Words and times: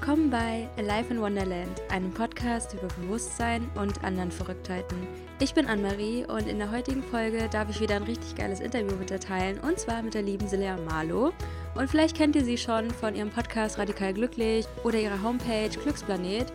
Willkommen 0.00 0.30
bei 0.30 0.68
Alive 0.76 1.12
in 1.12 1.20
Wonderland, 1.20 1.82
einem 1.90 2.12
Podcast 2.12 2.72
über 2.72 2.86
Bewusstsein 3.00 3.68
und 3.74 4.04
anderen 4.04 4.30
Verrücktheiten. 4.30 4.96
Ich 5.40 5.54
bin 5.54 5.66
Anne-Marie 5.66 6.24
und 6.24 6.46
in 6.46 6.58
der 6.58 6.70
heutigen 6.70 7.02
Folge 7.02 7.48
darf 7.50 7.68
ich 7.68 7.80
wieder 7.80 7.96
ein 7.96 8.04
richtig 8.04 8.36
geiles 8.36 8.60
Interview 8.60 8.94
mit 8.94 9.10
dir 9.10 9.18
teilen 9.18 9.58
und 9.58 9.76
zwar 9.80 10.02
mit 10.02 10.14
der 10.14 10.22
lieben 10.22 10.46
Silja 10.46 10.76
Marlow. 10.88 11.32
Und 11.74 11.90
vielleicht 11.90 12.16
kennt 12.16 12.36
ihr 12.36 12.44
sie 12.44 12.56
schon 12.56 12.92
von 12.92 13.16
ihrem 13.16 13.30
Podcast 13.30 13.76
Radikal 13.76 14.14
Glücklich 14.14 14.66
oder 14.84 15.00
ihrer 15.00 15.20
Homepage 15.20 15.68
Glücksplanet. 15.68 16.52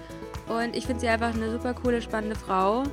Und 0.48 0.74
ich 0.74 0.86
finde 0.86 1.02
sie 1.02 1.10
einfach 1.10 1.34
eine 1.34 1.52
super 1.52 1.74
coole, 1.74 2.02
spannende 2.02 2.38
Frau 2.38 2.84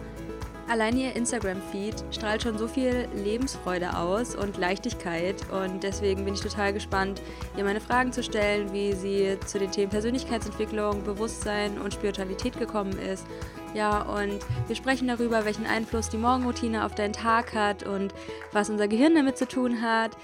Allein 0.71 0.97
ihr 0.97 1.17
Instagram-Feed 1.17 2.05
strahlt 2.13 2.45
schon 2.45 2.57
so 2.57 2.69
viel 2.69 3.09
Lebensfreude 3.13 3.97
aus 3.97 4.37
und 4.37 4.57
Leichtigkeit 4.57 5.35
und 5.51 5.83
deswegen 5.83 6.25
bin 6.25 6.35
ich 6.35 6.43
total 6.43 6.73
gespannt, 6.73 7.21
ihr 7.57 7.65
meine 7.65 7.81
Fragen 7.81 8.13
zu 8.13 8.23
stellen, 8.23 8.73
wie 8.73 8.93
sie 8.93 9.37
zu 9.47 9.59
den 9.59 9.73
Themen 9.73 9.91
Persönlichkeitsentwicklung, 9.91 11.03
Bewusstsein 11.03 11.81
und 11.81 11.93
Spiritualität 11.93 12.57
gekommen 12.57 12.97
ist. 13.01 13.27
Ja, 13.75 14.03
und 14.03 14.39
wir 14.69 14.77
sprechen 14.77 15.09
darüber, 15.09 15.45
welchen 15.45 15.67
Einfluss 15.67 16.09
die 16.09 16.19
Morgenroutine 16.19 16.85
auf 16.85 16.95
deinen 16.95 17.15
Tag 17.15 17.53
hat 17.53 17.83
und 17.83 18.15
was 18.53 18.71
unser 18.71 18.87
Gehirn 18.87 19.17
damit 19.17 19.39
zu 19.39 19.49
tun 19.49 19.83
hat. 19.83 20.17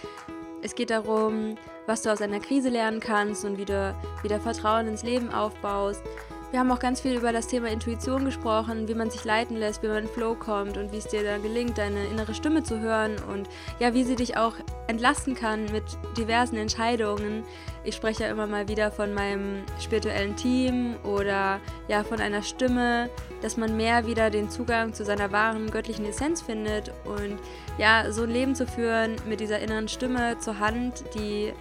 Es 0.63 0.77
geht 0.77 0.91
darum, 0.91 1.57
was 1.87 2.03
du 2.03 2.13
aus 2.13 2.21
einer 2.21 2.39
Krise 2.39 2.69
lernen 2.69 3.01
kannst 3.01 3.45
und 3.45 3.59
wie 3.59 3.65
du 3.65 3.97
wieder 4.23 4.39
Vertrauen 4.39 4.87
ins 4.87 5.03
Leben 5.03 5.29
aufbaust. 5.33 6.03
Wir 6.53 6.61
haben 6.61 6.71
auch 6.71 6.79
ganz 6.79 7.01
viel 7.01 7.17
über 7.17 7.33
das 7.33 7.49
Thema 7.49 7.69
Intuition 7.69 8.25
gesprochen, 8.25 8.87
wie 8.87 8.95
man 8.95 9.11
sich 9.11 9.25
leiten 9.25 9.57
lässt, 9.57 9.83
wie 9.83 9.89
man 9.89 10.05
in 10.05 10.09
Flow 10.09 10.37
kommt 10.37 10.77
und 10.77 10.93
wie 10.93 10.99
es 10.99 11.09
dir 11.09 11.25
dann 11.25 11.43
gelingt, 11.43 11.77
deine 11.77 12.07
innere 12.07 12.35
Stimme 12.35 12.63
zu 12.63 12.79
hören 12.79 13.17
und 13.33 13.49
ja, 13.81 13.95
wie 13.95 14.05
sie 14.05 14.15
dich 14.15 14.37
auch 14.37 14.55
entlasten 14.87 15.35
kann 15.35 15.65
mit 15.73 15.83
diversen 16.17 16.57
Entscheidungen. 16.57 17.43
Ich 17.83 17.97
spreche 17.97 18.25
ja 18.25 18.31
immer 18.31 18.47
mal 18.47 18.69
wieder 18.69 18.93
von 18.93 19.13
meinem 19.13 19.65
spirituellen 19.81 20.37
Team 20.37 20.95
oder 21.03 21.61
ja 21.89 22.05
von 22.05 22.21
einer 22.21 22.43
Stimme, 22.43 23.11
dass 23.43 23.57
man 23.57 23.77
mehr 23.77 24.07
wieder 24.07 24.31
den 24.31 24.49
Zugang 24.49 24.95
zu 24.95 25.05
seiner 25.05 25.33
wahren 25.33 25.71
göttlichen 25.71 26.05
Essenz 26.05 26.43
findet 26.43 26.93
und 27.05 27.39
ja, 27.77 28.13
so 28.13 28.23
ein 28.23 28.31
Leben 28.31 28.55
zu 28.55 28.69
führen 28.69 29.17
mit 29.29 29.41
dieser 29.41 29.59
inneren 29.59 29.89
Stimme 29.89 30.39
zur 30.39 30.61
Hand, 30.61 31.05
die 31.15 31.53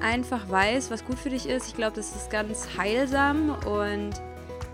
einfach 0.00 0.48
weiß, 0.48 0.90
was 0.90 1.04
gut 1.04 1.18
für 1.18 1.30
dich 1.30 1.48
ist. 1.48 1.68
Ich 1.68 1.74
glaube, 1.74 1.96
das 1.96 2.14
ist 2.14 2.30
ganz 2.30 2.68
heilsam 2.76 3.56
und 3.66 4.12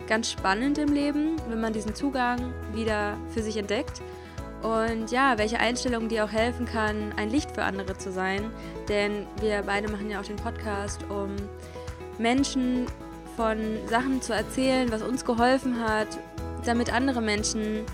ganz 0.07 0.31
spannend 0.31 0.79
im 0.79 0.93
Leben, 0.93 1.37
wenn 1.49 1.61
man 1.61 1.73
diesen 1.73 1.95
Zugang 1.95 2.53
wieder 2.73 3.17
für 3.31 3.43
sich 3.43 3.57
entdeckt. 3.57 4.01
Und 4.63 5.11
ja, 5.11 5.39
welche 5.39 5.61
Einstellung 5.61 6.09
dir 6.09 6.25
auch 6.25 6.33
helfen 6.33 6.67
kann, 6.67 7.13
ein 7.17 7.31
Licht 7.31 7.53
für 7.53 7.63
andere 7.63 7.97
zu 7.99 8.11
sein. 8.11 8.51
Denn 8.89 9.27
wir 9.41 9.63
beide 9.65 9.91
machen 9.91 10.11
ja 10.11 10.21
auch 10.21 10.25
den 10.25 10.37
Podcast, 10.37 11.05
um 11.09 11.37
Menschen 12.19 12.87
von 13.37 13.59
Sachen 13.89 14.23
zu 14.23 14.33
erzählen, 14.33 14.91
was 14.91 15.03
uns 15.03 15.25
geholfen 15.25 15.81
hat, 15.81 16.09
damit 16.65 16.93
andere 16.93 17.21
Menschen 17.21 17.85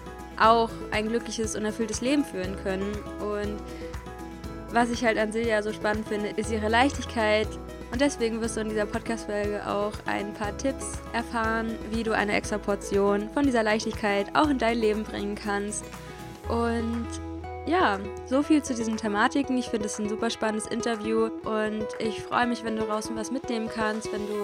auch 0.41 0.71
ein 0.93 1.09
glückliches 1.09 1.57
und 1.57 1.65
erfülltes 1.65 2.01
Leben 2.01 2.25
führen 2.25 2.57
können. 2.63 2.93
Und 3.21 3.59
was 4.73 4.91
ich 4.91 5.05
halt 5.05 5.19
an 5.19 5.33
Silja 5.33 5.63
so 5.63 5.73
spannend 5.73 6.09
finde, 6.09 6.29
ist 6.31 6.51
ihre 6.51 6.69
Leichtigkeit. 6.69 7.49
Und 7.91 8.01
deswegen 8.01 8.41
wirst 8.41 8.57
du 8.57 8.63
in 8.63 8.71
dieser 8.71 8.87
Podcast-Folge 8.87 9.67
auch 9.67 9.93
ein 10.07 10.33
paar 10.33 10.57
Tipps 10.57 10.99
erfahren, 11.13 11.77
wie 11.91 12.03
du 12.03 12.13
eine 12.13 12.33
extra 12.33 12.57
Portion 12.57 13.29
von 13.35 13.45
dieser 13.45 13.63
Leichtigkeit 13.63 14.27
auch 14.35 14.49
in 14.49 14.59
dein 14.59 14.79
Leben 14.79 15.03
bringen 15.05 15.35
kannst. 15.35 15.85
Und 16.49 17.07
ja, 17.67 17.99
so 18.27 18.43
viel 18.43 18.63
zu 18.63 18.75
diesen 18.75 18.97
Thematiken. 18.97 19.57
Ich 19.57 19.69
finde 19.69 19.87
es 19.87 19.99
ein 19.99 20.09
super 20.09 20.31
spannendes 20.31 20.67
Interview 20.67 21.31
und 21.45 21.87
ich 21.99 22.23
freue 22.23 22.47
mich, 22.47 22.65
wenn 22.65 22.77
du 22.77 22.83
draußen 22.83 23.15
was 23.17 23.31
mitnehmen 23.31 23.69
kannst, 23.73 24.13
wenn 24.13 24.27
du 24.27 24.43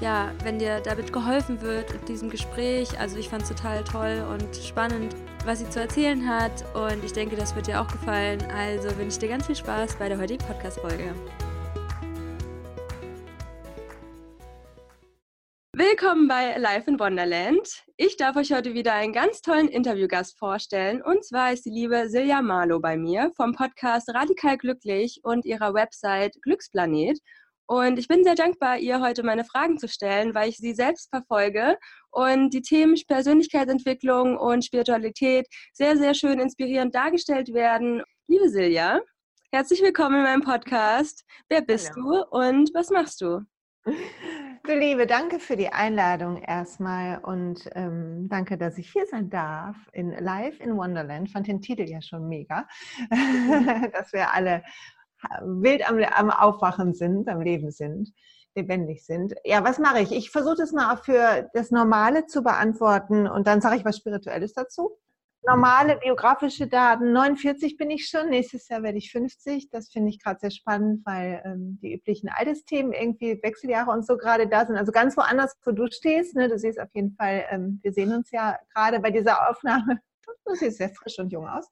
ja, 0.00 0.30
wenn 0.44 0.58
dir 0.58 0.80
damit 0.80 1.12
geholfen 1.12 1.60
wird 1.60 1.92
in 1.92 2.04
diesem 2.06 2.30
Gespräch. 2.30 2.98
Also 3.00 3.16
ich 3.16 3.28
fand 3.28 3.42
es 3.42 3.48
total 3.48 3.82
toll 3.82 4.24
und 4.30 4.56
spannend, 4.56 5.14
was 5.44 5.58
sie 5.58 5.68
zu 5.68 5.80
erzählen 5.80 6.28
hat 6.28 6.64
und 6.74 7.02
ich 7.04 7.12
denke, 7.12 7.36
das 7.36 7.54
wird 7.56 7.66
dir 7.66 7.80
auch 7.80 7.88
gefallen. 7.88 8.40
Also 8.56 8.88
wünsche 8.96 9.14
ich 9.14 9.18
dir 9.18 9.28
ganz 9.28 9.46
viel 9.46 9.56
Spaß 9.56 9.96
bei 9.96 10.08
der 10.08 10.18
heutigen 10.18 10.44
Podcast-Folge. 10.44 11.14
Willkommen 15.80 16.26
bei 16.26 16.56
Life 16.56 16.90
in 16.90 16.98
Wonderland. 16.98 17.84
Ich 17.96 18.16
darf 18.16 18.34
euch 18.34 18.52
heute 18.52 18.74
wieder 18.74 18.94
einen 18.94 19.12
ganz 19.12 19.42
tollen 19.42 19.68
Interviewgast 19.68 20.36
vorstellen. 20.36 21.00
Und 21.00 21.24
zwar 21.24 21.52
ist 21.52 21.66
die 21.66 21.70
liebe 21.70 22.08
Silja 22.08 22.42
Marlow 22.42 22.80
bei 22.80 22.96
mir 22.96 23.30
vom 23.36 23.52
Podcast 23.52 24.08
Radikal 24.12 24.58
Glücklich 24.58 25.20
und 25.22 25.44
ihrer 25.44 25.74
Website 25.74 26.34
Glücksplanet. 26.42 27.20
Und 27.66 27.96
ich 27.96 28.08
bin 28.08 28.24
sehr 28.24 28.34
dankbar, 28.34 28.78
ihr 28.78 29.00
heute 29.00 29.22
meine 29.22 29.44
Fragen 29.44 29.78
zu 29.78 29.86
stellen, 29.86 30.34
weil 30.34 30.48
ich 30.48 30.56
sie 30.56 30.74
selbst 30.74 31.10
verfolge 31.10 31.78
und 32.10 32.52
die 32.52 32.62
Themen 32.62 32.96
Persönlichkeitsentwicklung 33.06 34.36
und 34.36 34.64
Spiritualität 34.64 35.46
sehr, 35.72 35.96
sehr 35.96 36.14
schön 36.14 36.40
inspirierend 36.40 36.92
dargestellt 36.92 37.54
werden. 37.54 38.02
Liebe 38.26 38.48
Silja, 38.48 38.98
herzlich 39.52 39.80
willkommen 39.80 40.16
in 40.16 40.22
meinem 40.24 40.42
Podcast. 40.42 41.24
Wer 41.48 41.62
bist 41.62 41.92
Hallo. 41.94 42.24
du 42.24 42.36
und 42.36 42.74
was 42.74 42.90
machst 42.90 43.20
du? 43.20 43.44
Du 44.64 44.74
Liebe, 44.74 45.06
danke 45.06 45.38
für 45.38 45.56
die 45.56 45.72
Einladung 45.72 46.42
erstmal 46.42 47.18
und 47.20 47.70
ähm, 47.74 48.28
danke, 48.28 48.58
dass 48.58 48.76
ich 48.76 48.90
hier 48.90 49.06
sein 49.06 49.30
darf 49.30 49.76
in 49.92 50.10
Live 50.10 50.60
in 50.60 50.76
Wonderland. 50.76 51.30
Fand 51.30 51.46
den 51.46 51.62
Titel 51.62 51.84
ja 51.84 52.02
schon 52.02 52.28
mega, 52.28 52.68
dass 53.92 54.12
wir 54.12 54.34
alle 54.34 54.62
wild 55.40 55.88
am, 55.88 55.98
am 55.98 56.30
Aufwachen 56.30 56.92
sind, 56.92 57.28
am 57.28 57.40
Leben 57.40 57.70
sind, 57.70 58.12
lebendig 58.54 59.06
sind. 59.06 59.34
Ja, 59.44 59.64
was 59.64 59.78
mache 59.78 60.00
ich? 60.00 60.12
Ich 60.12 60.30
versuche 60.30 60.56
das 60.58 60.72
mal 60.72 60.96
für 60.96 61.48
das 61.54 61.70
Normale 61.70 62.26
zu 62.26 62.42
beantworten 62.42 63.26
und 63.26 63.46
dann 63.46 63.62
sage 63.62 63.76
ich 63.76 63.84
was 63.86 63.96
Spirituelles 63.96 64.52
dazu. 64.52 64.98
Normale 65.48 65.96
biografische 65.96 66.66
Daten, 66.66 67.12
49 67.12 67.78
bin 67.78 67.90
ich 67.90 68.06
schon, 68.06 68.28
nächstes 68.28 68.68
Jahr 68.68 68.82
werde 68.82 68.98
ich 68.98 69.10
50. 69.10 69.70
Das 69.70 69.88
finde 69.88 70.10
ich 70.10 70.22
gerade 70.22 70.38
sehr 70.40 70.50
spannend, 70.50 71.06
weil 71.06 71.40
ähm, 71.42 71.78
die 71.80 71.94
üblichen 71.94 72.28
Altersthemen 72.28 72.92
irgendwie 72.92 73.42
Wechseljahre 73.42 73.90
und 73.90 74.04
so 74.04 74.18
gerade 74.18 74.46
da 74.46 74.66
sind. 74.66 74.76
Also 74.76 74.92
ganz 74.92 75.16
woanders, 75.16 75.56
wo 75.64 75.70
du 75.70 75.90
stehst. 75.90 76.36
Ne? 76.36 76.50
Du 76.50 76.58
siehst 76.58 76.78
auf 76.78 76.90
jeden 76.92 77.12
Fall, 77.12 77.46
ähm, 77.48 77.80
wir 77.82 77.94
sehen 77.94 78.12
uns 78.12 78.30
ja 78.30 78.58
gerade 78.74 79.00
bei 79.00 79.10
dieser 79.10 79.48
Aufnahme. 79.48 80.00
Du 80.44 80.54
siehst 80.54 80.76
sehr 80.76 80.90
frisch 80.90 81.18
und 81.18 81.32
jung 81.32 81.48
aus. 81.48 81.66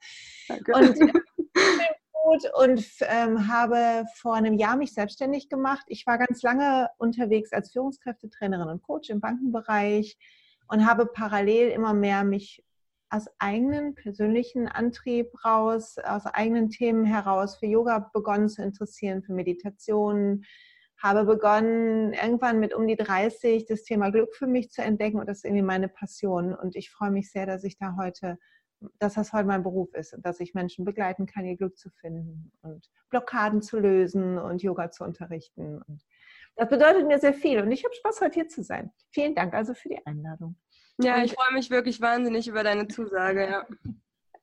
Danke. 0.49 0.73
Und 0.73 0.99
gut 2.25 2.51
und 2.59 2.85
ähm, 3.03 3.49
habe 3.49 4.05
vor 4.17 4.35
einem 4.35 4.55
Jahr 4.55 4.77
mich 4.77 4.95
selbstständig 4.95 5.51
gemacht. 5.51 5.85
Ich 5.89 6.07
war 6.07 6.17
ganz 6.17 6.43
lange 6.43 6.89
unterwegs 6.97 7.53
als 7.53 7.73
Führungskräftetrainerin 7.73 8.69
und 8.69 8.83
Coach 8.83 9.11
im 9.11 9.21
Bankenbereich 9.21 10.17
und 10.69 10.87
habe 10.87 11.07
parallel 11.07 11.69
immer 11.69 11.93
mehr 11.93 12.25
mich 12.25 12.65
aus 13.11 13.27
eigenen 13.39 13.95
persönlichen 13.95 14.69
Antrieb 14.69 15.33
raus, 15.45 15.97
aus 15.99 16.27
eigenen 16.27 16.71
Themen 16.71 17.05
heraus 17.05 17.57
für 17.57 17.67
Yoga 17.67 18.11
begonnen 18.13 18.49
zu 18.49 18.63
interessieren, 18.63 19.23
für 19.23 19.33
Meditation, 19.33 20.45
habe 21.03 21.25
begonnen, 21.25 22.15
irgendwann 22.15 22.59
mit 22.59 22.75
um 22.75 22.87
die 22.87 22.97
30 22.97 23.67
das 23.67 23.85
Thema 23.85 24.11
Glück 24.11 24.35
für 24.35 24.47
mich 24.47 24.71
zu 24.71 24.83
entdecken 24.83 25.19
und 25.19 25.29
das 25.29 25.39
ist 25.39 25.45
irgendwie 25.45 25.63
meine 25.63 25.89
Passion. 25.89 26.55
Und 26.55 26.75
ich 26.75 26.91
freue 26.91 27.11
mich 27.11 27.31
sehr, 27.31 27.47
dass 27.47 27.65
ich 27.65 27.77
da 27.77 27.97
heute 27.99 28.39
dass 28.99 29.15
das 29.15 29.33
heute 29.33 29.47
mein 29.47 29.63
Beruf 29.63 29.95
ist 29.95 30.15
und 30.15 30.25
dass 30.25 30.41
ich 30.41 30.55
Menschen 30.55 30.85
begleiten 30.85 31.27
kann, 31.27 31.47
ihr 31.47 31.57
Glück 31.57 31.79
zu 31.79 31.91
finden 31.91 32.53
und 32.63 32.91
Blockaden 33.11 33.63
zu 33.63 33.79
lösen 33.79 34.39
und 34.39 34.63
Yoga 34.63 34.91
zu 34.91 35.05
unterrichten. 35.05 35.83
Und 35.87 36.05
das 36.57 36.69
bedeutet 36.69 37.07
mir 37.07 37.19
sehr 37.19 37.35
viel 37.35 37.61
und 37.61 37.71
ich 37.73 37.85
habe 37.85 37.95
Spaß, 37.95 38.21
heute 38.21 38.35
hier 38.35 38.49
zu 38.49 38.63
sein. 38.63 38.93
Vielen 39.11 39.35
Dank 39.35 39.55
also 39.55 39.75
für 39.75 39.89
die 39.89 40.05
Einladung. 40.07 40.57
Ja, 40.99 41.23
ich 41.23 41.35
freue 41.35 41.53
mich 41.53 41.71
wirklich 41.71 42.01
wahnsinnig 42.01 42.49
über 42.49 42.65
deine 42.65 42.89
Zusage. 42.89 43.49
Ja. 43.49 43.67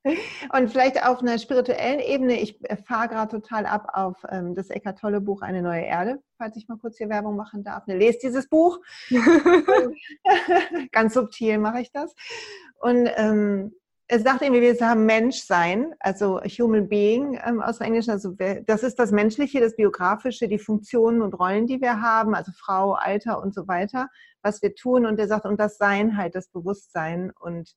Und 0.53 0.69
vielleicht 0.69 1.05
auf 1.05 1.22
einer 1.22 1.40
spirituellen 1.40 2.00
Ebene, 2.00 2.40
ich 2.40 2.59
fahre 2.85 3.08
gerade 3.08 3.32
total 3.32 3.66
ab 3.66 3.88
auf 3.94 4.17
ähm, 4.29 4.53
das 4.53 4.70
Eckart 4.70 5.00
Tolle 5.00 5.22
Buch 5.22 5.41
Eine 5.41 5.61
neue 5.61 5.84
Erde, 5.84 6.22
falls 6.38 6.58
ich 6.58 6.67
mal 6.67 6.78
kurz 6.78 6.97
hier 6.97 7.09
Werbung 7.09 7.35
machen 7.35 7.64
darf. 7.64 7.88
Ne, 7.88 7.97
lest 7.97 8.22
dieses 8.23 8.50
Buch. 8.50 8.79
Ganz 10.91 11.14
subtil 11.14 11.58
mache 11.58 11.82
ich 11.82 11.91
das. 11.91 12.14
Und 12.79 13.09
ähm, 13.16 13.73
es 14.08 14.23
sagt 14.23 14.41
irgendwie, 14.41 14.61
wir 14.61 14.90
haben 14.90 15.05
Menschsein, 15.05 15.94
also 16.00 16.41
Human 16.41 16.90
Being 16.90 17.40
ähm, 17.46 17.61
aus 17.61 17.78
dem 17.78 17.88
Englischen. 17.88 18.11
Also 18.11 18.35
das 18.66 18.84
ist 18.84 19.00
das 19.00 19.11
Menschliche, 19.11 19.61
das 19.61 19.76
Biografische, 19.76 20.47
die 20.47 20.59
Funktionen 20.59 21.22
und 21.22 21.34
Rollen, 21.34 21.67
die 21.67 21.82
wir 21.82 22.02
haben, 22.02 22.35
also 22.35 22.52
Frau, 22.52 22.94
Alter 22.94 23.41
und 23.41 23.53
so 23.53 23.67
weiter, 23.67 24.09
was 24.41 24.61
wir 24.61 24.76
tun. 24.76 25.05
Und 25.05 25.20
er 25.20 25.28
sagt, 25.28 25.46
und 25.46 25.59
das 25.59 25.78
Sein 25.78 26.17
halt, 26.17 26.35
das 26.35 26.50
Bewusstsein 26.50 27.32
und 27.40 27.76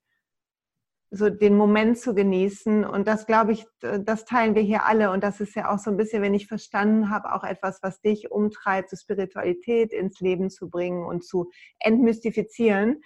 so 1.12 1.31
den 1.31 1.56
Moment 1.56 1.99
zu 1.99 2.14
genießen. 2.14 2.84
Und 2.84 3.06
das, 3.06 3.26
glaube 3.26 3.52
ich, 3.52 3.64
das 3.81 4.25
teilen 4.25 4.56
wir 4.56 4.62
hier 4.62 4.84
alle. 4.84 5.12
Und 5.12 5.22
das 5.22 5.40
ist 5.40 5.55
ja 5.55 5.72
auch 5.72 5.79
so 5.79 5.90
ein 5.90 5.96
bisschen, 5.96 6.22
wenn 6.22 6.34
ich 6.34 6.49
verstanden 6.49 7.11
habe, 7.11 7.32
auch 7.32 7.44
etwas, 7.44 7.79
was 7.82 8.00
dich 8.00 8.32
umtreibt, 8.32 8.90
so 8.90 8.96
Spiritualität 8.96 9.93
ins 9.93 10.19
Leben 10.19 10.50
zu 10.50 10.69
bringen 10.69 11.05
und 11.05 11.25
zu 11.25 11.50
entmystifizieren. 11.79 13.02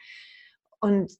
Und 0.80 1.12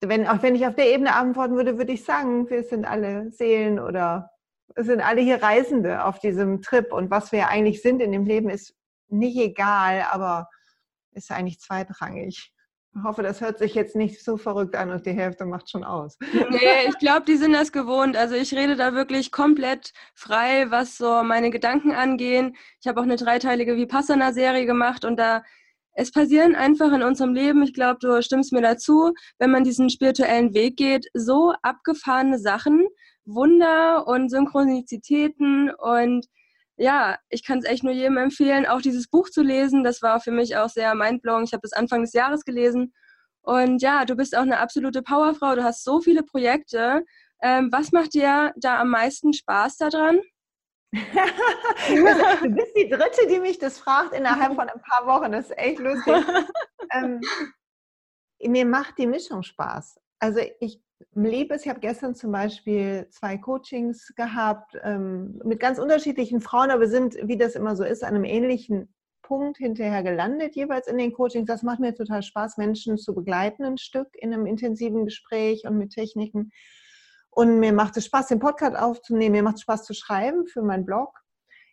wenn, 0.00 0.26
auch 0.26 0.42
wenn 0.42 0.54
ich 0.54 0.66
auf 0.66 0.74
der 0.74 0.92
Ebene 0.92 1.14
antworten 1.14 1.56
würde, 1.56 1.78
würde 1.78 1.92
ich 1.92 2.04
sagen, 2.04 2.48
wir 2.50 2.62
sind 2.64 2.84
alle 2.84 3.30
Seelen 3.30 3.78
oder 3.78 4.30
sind 4.76 5.00
alle 5.00 5.20
hier 5.20 5.42
Reisende 5.42 6.04
auf 6.04 6.18
diesem 6.18 6.60
Trip 6.60 6.92
und 6.92 7.10
was 7.10 7.32
wir 7.32 7.48
eigentlich 7.48 7.82
sind 7.82 8.00
in 8.00 8.12
dem 8.12 8.26
Leben 8.26 8.50
ist 8.50 8.74
nicht 9.08 9.38
egal, 9.38 10.04
aber 10.10 10.48
ist 11.12 11.30
eigentlich 11.30 11.60
zweitrangig. 11.60 12.52
Ich 12.94 13.02
hoffe, 13.02 13.22
das 13.22 13.40
hört 13.40 13.58
sich 13.58 13.74
jetzt 13.74 13.94
nicht 13.94 14.24
so 14.24 14.38
verrückt 14.38 14.74
an 14.74 14.90
und 14.90 15.04
die 15.04 15.12
Hälfte 15.12 15.44
macht 15.44 15.70
schon 15.70 15.84
aus. 15.84 16.16
Nee, 16.32 16.88
ich 16.88 16.98
glaube, 16.98 17.26
die 17.26 17.36
sind 17.36 17.52
das 17.52 17.70
gewohnt. 17.70 18.16
Also 18.16 18.34
ich 18.34 18.54
rede 18.54 18.74
da 18.74 18.94
wirklich 18.94 19.32
komplett 19.32 19.92
frei, 20.14 20.70
was 20.70 20.96
so 20.96 21.22
meine 21.22 21.50
Gedanken 21.50 21.92
angehen. 21.92 22.56
Ich 22.80 22.88
habe 22.88 23.00
auch 23.00 23.04
eine 23.04 23.16
dreiteilige 23.16 23.76
Vipassana-Serie 23.76 24.64
gemacht 24.64 25.04
und 25.04 25.18
da 25.18 25.42
es 25.98 26.12
passieren 26.12 26.54
einfach 26.54 26.92
in 26.92 27.02
unserem 27.02 27.32
Leben, 27.32 27.62
ich 27.62 27.72
glaube, 27.72 27.98
du 28.00 28.22
stimmst 28.22 28.52
mir 28.52 28.60
dazu, 28.60 29.12
wenn 29.38 29.50
man 29.50 29.64
diesen 29.64 29.88
spirituellen 29.88 30.52
Weg 30.52 30.76
geht, 30.76 31.06
so 31.14 31.54
abgefahrene 31.62 32.38
Sachen, 32.38 32.86
Wunder 33.24 34.06
und 34.06 34.28
Synchronizitäten 34.28 35.70
und 35.70 36.26
ja, 36.76 37.16
ich 37.30 37.44
kann 37.44 37.58
es 37.58 37.64
echt 37.64 37.82
nur 37.82 37.94
jedem 37.94 38.18
empfehlen, 38.18 38.66
auch 38.66 38.82
dieses 38.82 39.08
Buch 39.08 39.30
zu 39.30 39.42
lesen. 39.42 39.82
Das 39.82 40.02
war 40.02 40.20
für 40.20 40.30
mich 40.30 40.58
auch 40.58 40.68
sehr 40.68 40.94
mindblowing. 40.94 41.44
Ich 41.44 41.54
habe 41.54 41.62
das 41.62 41.72
Anfang 41.72 42.02
des 42.02 42.12
Jahres 42.12 42.44
gelesen. 42.44 42.92
Und 43.40 43.80
ja, 43.80 44.04
du 44.04 44.14
bist 44.14 44.36
auch 44.36 44.42
eine 44.42 44.58
absolute 44.58 45.02
Powerfrau. 45.02 45.54
Du 45.54 45.64
hast 45.64 45.84
so 45.84 46.02
viele 46.02 46.22
Projekte. 46.22 47.02
Ähm, 47.40 47.70
was 47.72 47.92
macht 47.92 48.12
dir 48.12 48.52
da 48.56 48.78
am 48.78 48.90
meisten 48.90 49.32
Spaß 49.32 49.78
daran? 49.78 50.20
du 50.92 52.54
bist 52.54 52.76
die 52.76 52.88
Dritte, 52.88 53.26
die 53.28 53.40
mich 53.40 53.58
das 53.58 53.78
fragt 53.78 54.14
innerhalb 54.14 54.54
von 54.54 54.68
ein 54.68 54.80
paar 54.80 55.06
Wochen. 55.06 55.32
Das 55.32 55.50
ist 55.50 55.58
echt 55.58 55.78
lustig. 55.78 56.14
ähm, 56.92 57.20
mir 58.40 58.64
macht 58.64 58.98
die 58.98 59.06
Mischung 59.06 59.42
Spaß. 59.42 60.00
Also 60.18 60.40
ich 60.60 60.80
liebe 61.14 61.54
es, 61.54 61.62
ich 61.62 61.68
habe 61.68 61.80
gestern 61.80 62.14
zum 62.14 62.32
Beispiel 62.32 63.06
zwei 63.10 63.36
Coachings 63.36 64.14
gehabt 64.16 64.78
ähm, 64.82 65.40
mit 65.44 65.60
ganz 65.60 65.78
unterschiedlichen 65.78 66.40
Frauen, 66.40 66.70
aber 66.70 66.82
wir 66.82 66.88
sind, 66.88 67.16
wie 67.22 67.36
das 67.36 67.54
immer 67.54 67.76
so 67.76 67.84
ist, 67.84 68.02
an 68.02 68.14
einem 68.14 68.24
ähnlichen 68.24 68.94
Punkt 69.22 69.58
hinterher 69.58 70.02
gelandet, 70.02 70.54
jeweils 70.54 70.86
in 70.86 70.98
den 70.98 71.12
Coachings. 71.12 71.48
Das 71.48 71.62
macht 71.62 71.80
mir 71.80 71.94
total 71.94 72.22
Spaß, 72.22 72.58
Menschen 72.58 72.96
zu 72.96 73.14
begleiten, 73.14 73.64
ein 73.64 73.78
Stück 73.78 74.08
in 74.14 74.32
einem 74.32 74.46
intensiven 74.46 75.04
Gespräch 75.04 75.64
und 75.66 75.76
mit 75.76 75.92
Techniken. 75.92 76.52
Und 77.36 77.60
mir 77.60 77.74
macht 77.74 77.98
es 77.98 78.06
Spaß, 78.06 78.28
den 78.28 78.38
Podcast 78.38 78.74
aufzunehmen, 78.74 79.32
mir 79.32 79.42
macht 79.42 79.56
es 79.56 79.60
Spaß 79.60 79.84
zu 79.84 79.92
schreiben 79.92 80.46
für 80.46 80.62
meinen 80.62 80.86
Blog. 80.86 81.20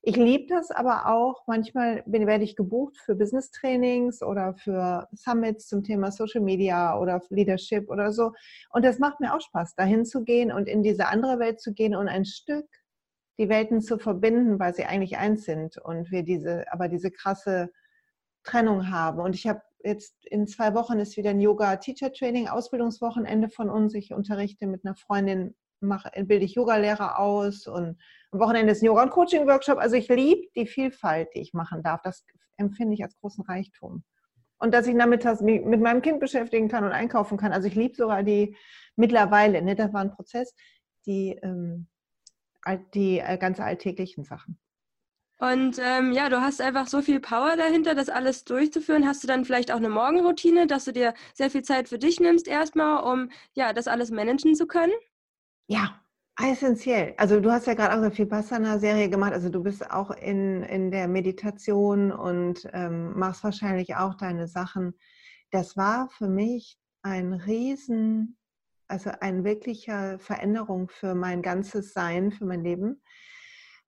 Ich 0.01 0.17
liebe 0.17 0.53
das 0.53 0.71
aber 0.71 1.07
auch. 1.07 1.47
Manchmal 1.47 2.03
bin, 2.05 2.27
werde 2.27 2.43
ich 2.43 2.57
gebucht 2.57 2.97
für 2.97 3.15
Business-Trainings 3.15 4.21
oder 4.23 4.55
für 4.55 5.07
Summits 5.13 5.69
zum 5.69 5.81
Thema 5.81 6.11
Social 6.11 6.41
Media 6.41 6.99
oder 6.99 7.21
Leadership 7.29 7.89
oder 7.89 8.11
so. 8.11 8.33
Und 8.71 8.83
das 8.83 8.99
macht 8.99 9.21
mir 9.21 9.33
auch 9.33 9.39
Spaß, 9.39 9.75
dahin 9.75 10.03
zu 10.03 10.25
gehen 10.25 10.51
und 10.51 10.67
in 10.67 10.83
diese 10.83 11.07
andere 11.07 11.39
Welt 11.39 11.61
zu 11.61 11.73
gehen 11.73 11.95
und 11.95 12.09
ein 12.09 12.25
Stück 12.25 12.67
die 13.39 13.47
Welten 13.47 13.79
zu 13.79 13.97
verbinden, 13.97 14.59
weil 14.59 14.75
sie 14.75 14.83
eigentlich 14.83 15.17
eins 15.17 15.45
sind 15.45 15.77
und 15.77 16.11
wir 16.11 16.23
diese, 16.23 16.65
aber 16.73 16.89
diese 16.89 17.09
krasse 17.09 17.71
Trennung 18.43 18.91
haben. 18.91 19.21
Und 19.21 19.33
ich 19.33 19.47
habe 19.47 19.61
jetzt 19.83 20.25
in 20.25 20.47
zwei 20.47 20.73
Wochen 20.73 20.99
ist 20.99 21.17
wieder 21.17 21.31
ein 21.31 21.39
Yoga-Teacher-Training, 21.39 22.47
Ausbildungswochenende 22.47 23.49
von 23.49 23.69
uns. 23.69 23.93
Ich 23.93 24.13
unterrichte 24.13 24.65
mit 24.67 24.85
einer 24.85 24.95
Freundin, 24.95 25.55
mache, 25.79 26.09
bilde 26.23 26.45
ich 26.45 26.55
Yogalehrer 26.55 27.19
aus 27.19 27.67
und 27.67 27.97
am 28.31 28.39
Wochenende 28.39 28.71
ist 28.71 28.81
ein 28.81 28.85
Yoga- 28.85 29.03
und 29.03 29.11
Coaching-Workshop. 29.11 29.77
Also 29.77 29.95
ich 29.95 30.07
liebe 30.07 30.47
die 30.55 30.65
Vielfalt, 30.65 31.29
die 31.35 31.41
ich 31.41 31.53
machen 31.53 31.83
darf. 31.83 32.01
Das 32.01 32.25
empfinde 32.57 32.93
ich 32.93 33.03
als 33.03 33.17
großen 33.19 33.43
Reichtum. 33.43 34.03
Und 34.57 34.73
dass 34.73 34.87
ich 34.87 34.97
damit 34.97 35.25
mit 35.41 35.81
meinem 35.81 36.01
Kind 36.01 36.21
beschäftigen 36.21 36.69
kann 36.69 36.85
und 36.85 36.93
einkaufen 36.93 37.37
kann. 37.37 37.51
Also 37.51 37.67
ich 37.67 37.75
liebe 37.75 37.95
sogar 37.95 38.23
die 38.23 38.55
mittlerweile, 38.95 39.61
ne, 39.61 39.75
das 39.75 39.91
war 39.93 40.01
ein 40.01 40.11
Prozess, 40.11 40.55
die, 41.05 41.37
ähm, 41.43 41.87
die 42.93 43.19
äh, 43.19 43.37
ganz 43.37 43.59
alltäglichen 43.59 44.23
Sachen. 44.23 44.57
Und 45.43 45.77
ähm, 45.77 46.13
ja, 46.13 46.29
du 46.29 46.39
hast 46.39 46.61
einfach 46.61 46.87
so 46.87 47.01
viel 47.01 47.19
Power 47.19 47.57
dahinter, 47.57 47.95
das 47.95 48.07
alles 48.07 48.45
durchzuführen. 48.45 49.05
Hast 49.05 49.23
du 49.23 49.27
dann 49.27 49.43
vielleicht 49.43 49.73
auch 49.73 49.77
eine 49.77 49.89
Morgenroutine, 49.89 50.67
dass 50.67 50.85
du 50.85 50.93
dir 50.93 51.13
sehr 51.33 51.49
viel 51.49 51.63
Zeit 51.63 51.89
für 51.89 51.99
dich 51.99 52.21
nimmst 52.21 52.47
erstmal, 52.47 53.03
um 53.03 53.29
ja 53.53 53.73
das 53.73 53.89
alles 53.89 54.09
managen 54.09 54.55
zu 54.55 54.67
können? 54.67 54.93
Ja, 55.67 55.99
Essentiell. 56.41 57.13
Also 57.17 57.39
du 57.39 57.51
hast 57.51 57.67
ja 57.67 57.75
gerade 57.75 57.93
auch 57.93 57.97
eine 57.97 58.17
Vipassana-Serie 58.17 59.09
gemacht. 59.09 59.33
Also 59.33 59.49
du 59.49 59.61
bist 59.61 59.91
auch 59.91 60.09
in, 60.11 60.63
in 60.63 60.89
der 60.89 61.07
Meditation 61.07 62.11
und 62.11 62.67
ähm, 62.73 63.13
machst 63.19 63.43
wahrscheinlich 63.43 63.95
auch 63.97 64.15
deine 64.15 64.47
Sachen. 64.47 64.97
Das 65.51 65.77
war 65.77 66.09
für 66.09 66.27
mich 66.27 66.77
ein 67.03 67.33
Riesen, 67.33 68.37
also 68.87 69.11
eine 69.19 69.43
wirkliche 69.43 70.17
Veränderung 70.19 70.89
für 70.89 71.13
mein 71.13 71.43
ganzes 71.43 71.93
Sein, 71.93 72.31
für 72.31 72.45
mein 72.45 72.63
Leben. 72.63 73.03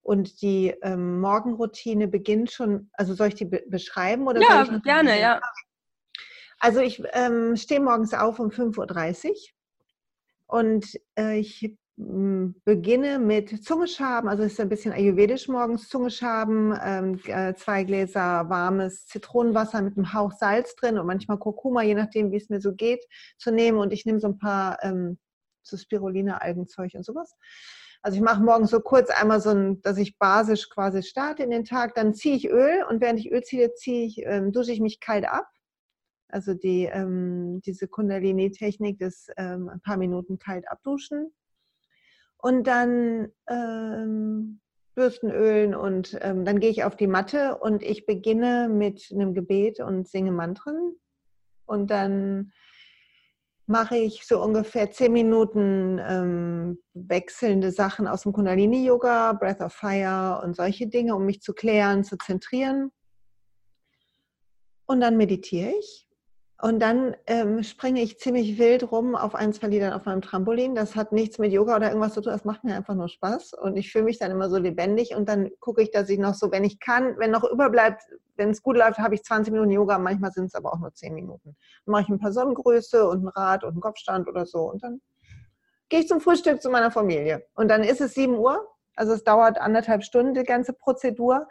Und 0.06 0.44
die 0.44 0.72
ähm, 0.84 1.20
Morgenroutine 1.20 2.08
beginnt 2.08 2.52
schon, 2.52 2.92
also 2.94 3.16
soll 3.16 3.30
ich 3.30 3.34
die 3.34 3.46
be 3.46 3.64
beschreiben? 3.68 4.28
Oder 4.28 4.40
ja, 4.40 4.64
gerne, 4.84 5.20
ja. 5.20 5.42
Also 6.60 6.80
ich 6.80 7.02
ähm, 7.14 7.56
stehe 7.56 7.80
morgens 7.80 8.14
auf 8.14 8.38
um 8.40 8.50
5.30 8.50 9.30
Uhr 9.30 9.36
und 10.46 10.86
äh, 11.18 11.40
ich 11.40 11.76
beginne 11.98 13.18
mit 13.18 13.64
Zungeschaben, 13.64 14.30
also 14.30 14.44
es 14.44 14.54
ist 14.54 14.60
ein 14.60 14.70
bisschen 14.70 14.94
ayurvedisch 14.94 15.48
morgens 15.48 15.90
Zungeschaben, 15.90 16.78
ähm, 16.84 17.20
äh, 17.26 17.56
zwei 17.56 17.84
Gläser 17.84 18.48
warmes 18.48 19.08
Zitronenwasser 19.08 19.82
mit 19.82 19.98
einem 19.98 20.14
Hauch 20.14 20.34
Salz 20.34 20.76
drin 20.76 21.00
und 21.00 21.08
manchmal 21.08 21.40
Kurkuma, 21.40 21.82
je 21.82 21.96
nachdem, 21.96 22.32
wie 22.32 22.38
es 22.38 22.50
mir 22.50 22.62
so 22.62 22.76
geht, 22.76 23.04
zu 23.40 23.50
nehmen. 23.50 23.80
Und 23.80 23.92
ich 23.92 24.06
nehme 24.06 24.20
so 24.20 24.28
ein 24.28 24.38
paar 24.38 24.78
ähm, 24.84 25.18
so 25.64 25.78
Spirulina, 25.78 26.38
Algenzeug 26.38 26.92
und 26.94 27.04
sowas. 27.04 27.34
Also 28.06 28.18
ich 28.18 28.24
mache 28.24 28.44
morgens 28.44 28.70
so 28.70 28.82
kurz 28.82 29.10
einmal 29.10 29.42
so 29.42 29.50
ein, 29.50 29.82
dass 29.82 29.98
ich 29.98 30.20
basisch 30.20 30.70
quasi 30.70 31.02
starte 31.02 31.42
in 31.42 31.50
den 31.50 31.66
Tag, 31.66 31.96
dann 31.96 32.14
ziehe 32.14 32.36
ich 32.36 32.48
Öl 32.48 32.86
und 32.88 33.02
während 33.02 33.20
ich 33.20 33.32
Öl 33.32 33.42
ziehe, 33.42 33.74
ziehe 33.74 34.06
ich, 34.06 34.22
ähm, 34.24 34.52
dusche 34.52 34.72
ich 34.72 34.80
mich 34.80 35.00
kalt 35.00 35.26
ab. 35.26 35.48
Also 36.28 36.54
die, 36.54 36.84
ähm, 36.86 37.62
diese 37.66 37.88
Kundalini-Technik 37.88 39.00
des 39.00 39.30
ähm, 39.38 39.70
ein 39.70 39.82
paar 39.82 39.98
Minuten 39.98 40.38
kalt 40.38 40.70
abduschen. 40.70 41.34
Und 42.38 42.68
dann 42.68 43.30
ähm, 43.50 44.62
Bürstenölen 44.94 45.74
und 45.74 46.16
ähm, 46.22 46.46
dann 46.46 46.60
gehe 46.60 46.70
ich 46.70 46.84
auf 46.84 46.96
die 46.96 47.08
Matte 47.08 47.58
und 47.58 47.82
ich 47.82 48.06
beginne 48.06 48.70
mit 48.70 49.10
einem 49.12 49.34
Gebet 49.34 49.80
und 49.80 50.08
singe 50.08 50.32
Mantren. 50.32 50.94
Und 51.66 51.90
dann 51.90 52.52
mache 53.68 53.98
ich 53.98 54.26
so 54.26 54.42
ungefähr 54.42 54.92
zehn 54.92 55.12
Minuten 55.12 56.00
ähm, 56.00 56.80
wechselnde 56.94 57.72
Sachen 57.72 58.08
aus 58.08 58.24
dem 58.24 58.34
Kundalini-Yoga, 58.34 59.34
Breath 59.34 59.62
of 59.62 59.74
Fire 59.74 60.42
und 60.44 60.56
solche 60.56 60.88
Dinge, 60.88 61.16
um 61.16 61.26
mich 61.26 61.42
zu 61.42 61.54
klären, 61.54 62.04
zu 62.04 62.18
zentrieren. 62.18 62.92
Und 64.86 65.02
dann 65.02 65.18
meditiere 65.18 65.72
ich 65.80 66.05
und 66.62 66.80
dann 66.80 67.18
ähm, 67.28 67.64
springe 67.64 68.02
ich 68.02 68.18
ziemlich 68.18 68.58
wild 68.58 68.90
rum 68.90 69.16
auf 69.16 69.36
ein, 69.36 69.52
zwei 69.52 69.68
Liedern 69.68 69.92
auf 69.92 70.06
meinem 70.06 70.22
Trampolin. 70.22 70.74
Das 70.74 70.96
hat 70.96 71.12
nichts 71.12 71.38
mit 71.38 71.52
Yoga 71.52 71.76
oder 71.76 71.90
irgendwas 71.90 72.14
zu 72.14 72.22
tun. 72.22 72.32
Das 72.32 72.46
macht 72.46 72.64
mir 72.64 72.76
einfach 72.76 72.96
nur 72.96 73.10
Spaß. 73.10 73.54
Und 73.54 73.76
ich 73.76 73.92
fühle 73.92 74.06
mich 74.06 74.20
dann 74.20 74.32
immer 74.32 74.50
so 74.50 74.58
lebendig. 74.58 75.16
Und 75.16 75.28
dann 75.28 75.52
gucke 75.60 75.82
ich, 75.82 75.92
dass 75.92 76.10
ich 76.10 76.18
noch 76.18 76.34
so, 76.34 76.52
wenn 76.52 76.64
ich 76.64 76.80
kann, 76.80 77.20
wenn 77.20 77.32
noch 77.32 77.44
überbleibt, 77.44 78.04
wenn 78.38 78.52
es 78.52 78.64
gut 78.64 78.78
läuft, 78.78 79.00
habe 79.00 79.16
ich 79.16 79.24
20 79.24 79.52
Minuten 79.52 79.72
Yoga. 79.72 79.98
Manchmal 80.00 80.32
sind 80.32 80.46
es 80.46 80.56
aber 80.56 80.72
auch 80.74 80.80
nur 80.80 80.94
10 80.94 81.14
Minuten. 81.14 81.58
Dann 81.86 81.92
mache 81.92 82.04
ich 82.04 82.10
ein 82.10 82.20
paar 82.20 82.32
Sonnengröße 82.32 83.06
und 83.06 83.26
ein 83.26 83.28
Rad 83.28 83.66
und 83.66 83.72
einen 83.72 83.82
Kopfstand 83.82 84.30
oder 84.30 84.46
so. 84.46 84.60
Und 84.60 84.82
dann 84.82 85.02
gehe 85.90 86.00
ich 86.00 86.08
zum 86.08 86.22
Frühstück 86.22 86.62
zu 86.62 86.70
meiner 86.70 86.90
Familie. 86.90 87.46
Und 87.56 87.68
dann 87.68 87.84
ist 87.84 88.00
es 88.00 88.14
7 88.14 88.34
Uhr. 88.34 88.66
Also 88.96 89.12
es 89.12 89.26
dauert 89.26 89.60
anderthalb 89.60 90.04
Stunden, 90.04 90.34
die 90.34 90.44
ganze 90.44 90.72
Prozedur. 90.72 91.50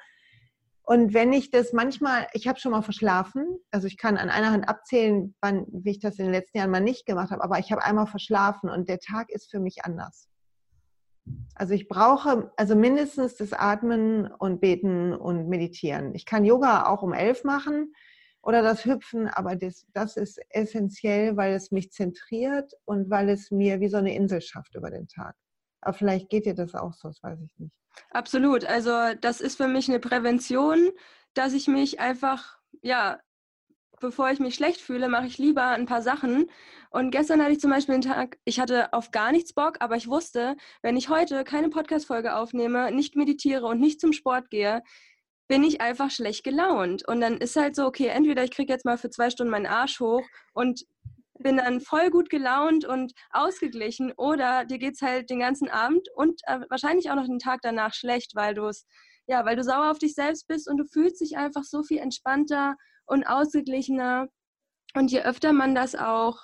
Und 0.86 1.14
wenn 1.14 1.32
ich 1.32 1.50
das 1.50 1.72
manchmal, 1.72 2.26
ich 2.34 2.46
habe 2.46 2.60
schon 2.60 2.72
mal 2.72 2.82
verschlafen, 2.82 3.58
also 3.70 3.86
ich 3.86 3.96
kann 3.96 4.18
an 4.18 4.28
einer 4.28 4.50
Hand 4.50 4.68
abzählen, 4.68 5.34
wann, 5.40 5.64
wie 5.72 5.92
ich 5.92 5.98
das 5.98 6.18
in 6.18 6.26
den 6.26 6.34
letzten 6.34 6.58
Jahren 6.58 6.70
mal 6.70 6.80
nicht 6.80 7.06
gemacht 7.06 7.30
habe, 7.30 7.42
aber 7.42 7.58
ich 7.58 7.72
habe 7.72 7.82
einmal 7.82 8.06
verschlafen 8.06 8.68
und 8.68 8.88
der 8.88 9.00
Tag 9.00 9.30
ist 9.30 9.50
für 9.50 9.60
mich 9.60 9.84
anders. 9.84 10.28
Also 11.54 11.72
ich 11.72 11.88
brauche 11.88 12.52
also 12.56 12.76
mindestens 12.76 13.36
das 13.36 13.54
Atmen 13.54 14.26
und 14.26 14.60
Beten 14.60 15.14
und 15.14 15.48
Meditieren. 15.48 16.14
Ich 16.14 16.26
kann 16.26 16.44
Yoga 16.44 16.86
auch 16.86 17.02
um 17.02 17.14
elf 17.14 17.44
machen 17.44 17.94
oder 18.42 18.60
das 18.60 18.84
Hüpfen, 18.84 19.28
aber 19.28 19.56
das, 19.56 19.86
das 19.94 20.18
ist 20.18 20.38
essentiell, 20.50 21.38
weil 21.38 21.54
es 21.54 21.70
mich 21.70 21.92
zentriert 21.92 22.74
und 22.84 23.08
weil 23.08 23.30
es 23.30 23.50
mir 23.50 23.80
wie 23.80 23.88
so 23.88 23.96
eine 23.96 24.14
Insel 24.14 24.42
schafft 24.42 24.74
über 24.74 24.90
den 24.90 25.08
Tag. 25.08 25.34
Aber 25.84 25.96
vielleicht 25.96 26.28
geht 26.28 26.46
dir 26.46 26.54
das 26.54 26.74
auch 26.74 26.94
so, 26.94 27.08
das 27.08 27.22
weiß 27.22 27.38
ich 27.40 27.58
nicht. 27.58 27.72
Absolut. 28.10 28.64
Also 28.64 28.90
das 29.20 29.40
ist 29.40 29.56
für 29.56 29.68
mich 29.68 29.88
eine 29.88 30.00
Prävention, 30.00 30.90
dass 31.34 31.52
ich 31.52 31.68
mich 31.68 32.00
einfach, 32.00 32.58
ja, 32.82 33.20
bevor 34.00 34.30
ich 34.30 34.40
mich 34.40 34.54
schlecht 34.54 34.80
fühle, 34.80 35.08
mache 35.08 35.26
ich 35.26 35.38
lieber 35.38 35.66
ein 35.68 35.86
paar 35.86 36.02
Sachen. 36.02 36.50
Und 36.90 37.10
gestern 37.10 37.40
hatte 37.42 37.52
ich 37.52 37.60
zum 37.60 37.70
Beispiel 37.70 37.94
einen 37.94 38.02
Tag, 38.02 38.38
ich 38.44 38.60
hatte 38.60 38.92
auf 38.92 39.10
gar 39.10 39.32
nichts 39.32 39.52
Bock, 39.52 39.76
aber 39.80 39.96
ich 39.96 40.08
wusste, 40.08 40.56
wenn 40.82 40.96
ich 40.96 41.08
heute 41.08 41.44
keine 41.44 41.70
Podcast-Folge 41.70 42.36
aufnehme, 42.36 42.92
nicht 42.92 43.16
meditiere 43.16 43.66
und 43.66 43.80
nicht 43.80 44.00
zum 44.00 44.12
Sport 44.12 44.50
gehe, 44.50 44.82
bin 45.48 45.62
ich 45.62 45.80
einfach 45.80 46.10
schlecht 46.10 46.44
gelaunt. 46.44 47.06
Und 47.06 47.20
dann 47.20 47.38
ist 47.38 47.56
halt 47.56 47.76
so, 47.76 47.86
okay, 47.86 48.06
entweder 48.06 48.44
ich 48.44 48.50
kriege 48.50 48.72
jetzt 48.72 48.84
mal 48.84 48.98
für 48.98 49.10
zwei 49.10 49.30
Stunden 49.30 49.50
meinen 49.50 49.66
Arsch 49.66 50.00
hoch 50.00 50.22
und 50.52 50.84
bin 51.44 51.58
dann 51.58 51.80
voll 51.80 52.10
gut 52.10 52.30
gelaunt 52.30 52.84
und 52.84 53.12
ausgeglichen 53.30 54.12
oder 54.16 54.64
dir 54.64 54.78
geht 54.78 54.94
es 54.94 55.02
halt 55.02 55.30
den 55.30 55.38
ganzen 55.38 55.68
Abend 55.68 56.08
und 56.16 56.40
äh, 56.46 56.60
wahrscheinlich 56.70 57.10
auch 57.10 57.14
noch 57.14 57.26
den 57.26 57.38
Tag 57.38 57.60
danach 57.62 57.94
schlecht, 57.94 58.34
weil 58.34 58.54
du 58.54 58.66
es 58.66 58.86
ja, 59.26 59.44
weil 59.44 59.56
du 59.56 59.62
sauer 59.62 59.90
auf 59.90 59.98
dich 59.98 60.14
selbst 60.14 60.46
bist 60.48 60.68
und 60.68 60.78
du 60.78 60.84
fühlst 60.84 61.20
dich 61.20 61.36
einfach 61.36 61.64
so 61.64 61.82
viel 61.82 61.98
entspannter 61.98 62.76
und 63.06 63.24
ausgeglichener. 63.24 64.28
Und 64.94 65.10
je 65.10 65.22
öfter 65.22 65.52
man 65.52 65.74
das 65.74 65.94
auch 65.94 66.40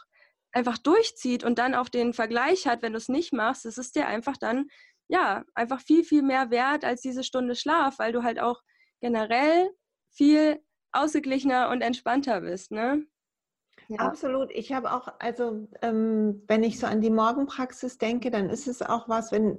einfach 0.52 0.78
durchzieht 0.78 1.44
und 1.44 1.58
dann 1.58 1.74
auch 1.74 1.88
den 1.88 2.14
Vergleich 2.14 2.66
hat, 2.66 2.82
wenn 2.82 2.92
du 2.92 2.98
es 2.98 3.08
nicht 3.08 3.32
machst, 3.32 3.64
das 3.64 3.78
ist 3.78 3.96
dir 3.96 4.06
einfach 4.06 4.36
dann, 4.36 4.66
ja, 5.08 5.44
einfach 5.54 5.80
viel, 5.80 6.04
viel 6.04 6.22
mehr 6.22 6.50
wert 6.50 6.84
als 6.84 7.02
diese 7.02 7.24
Stunde 7.24 7.54
Schlaf, 7.54 7.98
weil 7.98 8.12
du 8.12 8.22
halt 8.22 8.40
auch 8.40 8.60
generell 9.00 9.70
viel 10.10 10.60
ausgeglichener 10.92 11.68
und 11.70 11.82
entspannter 11.82 12.40
bist, 12.40 12.72
ne? 12.72 13.04
Ja. 13.90 13.98
Absolut. 13.98 14.52
Ich 14.52 14.72
habe 14.72 14.92
auch, 14.92 15.08
also 15.18 15.66
ähm, 15.82 16.44
wenn 16.46 16.62
ich 16.62 16.78
so 16.78 16.86
an 16.86 17.00
die 17.00 17.10
Morgenpraxis 17.10 17.98
denke, 17.98 18.30
dann 18.30 18.48
ist 18.48 18.68
es 18.68 18.82
auch 18.82 19.08
was, 19.08 19.32
wenn, 19.32 19.58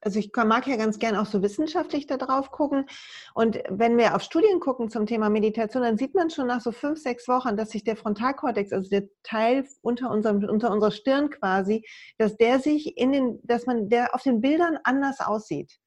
also 0.00 0.20
ich 0.20 0.30
mag 0.36 0.68
ja 0.68 0.76
ganz 0.76 1.00
gern 1.00 1.16
auch 1.16 1.26
so 1.26 1.42
wissenschaftlich 1.42 2.06
da 2.06 2.18
drauf 2.18 2.52
gucken. 2.52 2.86
Und 3.34 3.58
wenn 3.68 3.98
wir 3.98 4.14
auf 4.14 4.22
Studien 4.22 4.60
gucken 4.60 4.90
zum 4.90 5.06
Thema 5.06 5.28
Meditation, 5.28 5.82
dann 5.82 5.98
sieht 5.98 6.14
man 6.14 6.30
schon 6.30 6.46
nach 6.46 6.60
so 6.60 6.70
fünf, 6.70 7.00
sechs 7.00 7.26
Wochen, 7.26 7.56
dass 7.56 7.70
sich 7.70 7.82
der 7.82 7.96
Frontalkortex, 7.96 8.72
also 8.72 8.88
der 8.90 9.08
Teil 9.24 9.66
unter 9.82 10.12
unserem, 10.12 10.44
unter 10.44 10.70
unserer 10.70 10.92
Stirn 10.92 11.28
quasi, 11.28 11.84
dass 12.16 12.36
der 12.36 12.60
sich 12.60 12.96
in 12.96 13.10
den, 13.10 13.40
dass 13.42 13.66
man, 13.66 13.88
der 13.88 14.14
auf 14.14 14.22
den 14.22 14.40
Bildern 14.40 14.78
anders 14.84 15.18
aussieht 15.18 15.80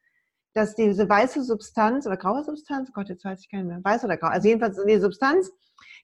dass 0.53 0.75
diese 0.75 1.07
weiße 1.07 1.43
Substanz 1.43 2.05
oder 2.05 2.17
graue 2.17 2.43
Substanz, 2.43 2.89
oh 2.89 2.93
Gott, 2.93 3.09
jetzt 3.09 3.23
weiß 3.23 3.41
ich 3.41 3.51
nicht 3.51 3.65
mehr, 3.65 3.79
weiß 3.83 4.03
oder 4.03 4.17
grau, 4.17 4.27
also 4.27 4.47
jedenfalls 4.47 4.77
die 4.85 4.99
Substanz, 4.99 5.51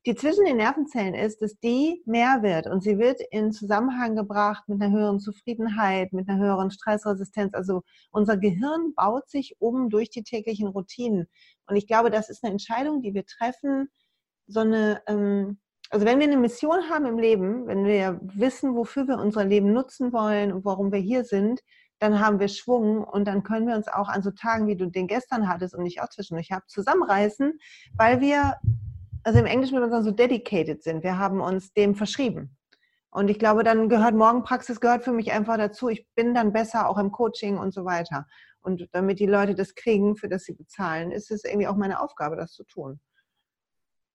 die 0.06 0.16
zwischen 0.16 0.46
den 0.46 0.58
Nervenzellen 0.58 1.14
ist, 1.14 1.42
dass 1.42 1.60
die 1.60 2.02
mehr 2.06 2.42
wird 2.42 2.68
und 2.68 2.82
sie 2.82 2.98
wird 2.98 3.20
in 3.32 3.52
Zusammenhang 3.52 4.16
gebracht 4.16 4.64
mit 4.68 4.82
einer 4.82 4.96
höheren 4.96 5.20
Zufriedenheit, 5.20 6.14
mit 6.14 6.30
einer 6.30 6.40
höheren 6.40 6.72
Stressresistenz. 6.72 7.54
Also 7.54 7.84
unser 8.12 8.38
Gehirn 8.38 8.94
baut 8.96 9.30
sich 9.30 9.56
um 9.60 9.90
durch 9.90 10.10
die 10.10 10.24
täglichen 10.24 10.68
Routinen. 10.68 11.28
Und 11.68 11.76
ich 11.76 11.88
glaube, 11.88 12.10
das 12.10 12.30
ist 12.30 12.44
eine 12.44 12.54
Entscheidung, 12.54 13.02
die 13.02 13.14
wir 13.14 13.26
treffen, 13.26 13.90
so 14.48 14.62
eine, 14.62 15.02
ähm, 15.08 15.60
also 15.90 16.06
wenn 16.06 16.20
wir 16.20 16.28
eine 16.28 16.38
Mission 16.38 16.90
haben 16.90 17.06
im 17.06 17.20
Leben, 17.20 17.68
wenn 17.68 17.86
wir 17.86 18.20
wissen, 18.22 18.76
wofür 18.76 19.08
wir 19.08 19.18
unser 19.18 19.46
Leben 19.46 19.74
nutzen 19.74 20.14
wollen 20.14 20.52
und 20.52 20.66
warum 20.66 20.92
wir 20.92 21.00
hier 21.00 21.24
sind, 21.24 21.62
dann 22.00 22.20
haben 22.20 22.40
wir 22.40 22.48
Schwung 22.48 23.04
und 23.04 23.26
dann 23.26 23.44
können 23.44 23.68
wir 23.68 23.76
uns 23.76 23.88
auch 23.88 24.08
an 24.08 24.22
so 24.22 24.32
Tagen, 24.32 24.68
wie 24.68 24.76
du 24.76 24.88
den 24.88 25.08
gestern 25.08 25.48
hattest 25.50 25.74
und 25.76 25.86
ich 25.86 26.02
auch 26.02 26.10
zwischendurch 26.10 26.52
habe, 26.52 26.66
zusammenreißen, 26.68 27.58
weil 27.96 28.22
wir 28.22 28.56
also 29.28 29.40
im 29.40 29.46
Englischen 29.46 29.74
würde 29.74 29.88
man 29.88 29.92
sagen, 29.92 30.06
so 30.06 30.12
dedicated 30.12 30.82
sind. 30.84 31.04
Wir 31.04 31.18
haben 31.18 31.42
uns 31.42 31.74
dem 31.74 31.96
verschrieben. 31.96 32.56
Und 33.10 33.30
ich 33.30 33.40
glaube, 33.40 33.66
dann 33.66 33.90
gehört 33.90 34.16
Morgenpraxis 34.16 34.80
gehört 34.80 35.04
für 35.04 35.12
mich 35.12 35.34
einfach 35.34 35.58
dazu. 35.58 35.90
Ich 35.90 36.08
bin 36.16 36.34
dann 36.34 36.54
besser 36.54 36.88
auch 36.88 36.98
im 36.98 37.12
Coaching 37.12 37.58
und 37.58 37.74
so 37.74 37.84
weiter. 37.84 38.26
Und 38.62 38.88
damit 38.94 39.20
die 39.20 39.26
Leute 39.26 39.54
das 39.54 39.76
kriegen, 39.76 40.16
für 40.16 40.30
das 40.30 40.46
sie 40.46 40.54
bezahlen, 40.54 41.12
ist 41.12 41.30
es 41.30 41.44
irgendwie 41.44 41.68
auch 41.68 41.76
meine 41.76 42.00
Aufgabe, 42.00 42.38
das 42.38 42.54
zu 42.54 42.64
tun. 42.64 43.02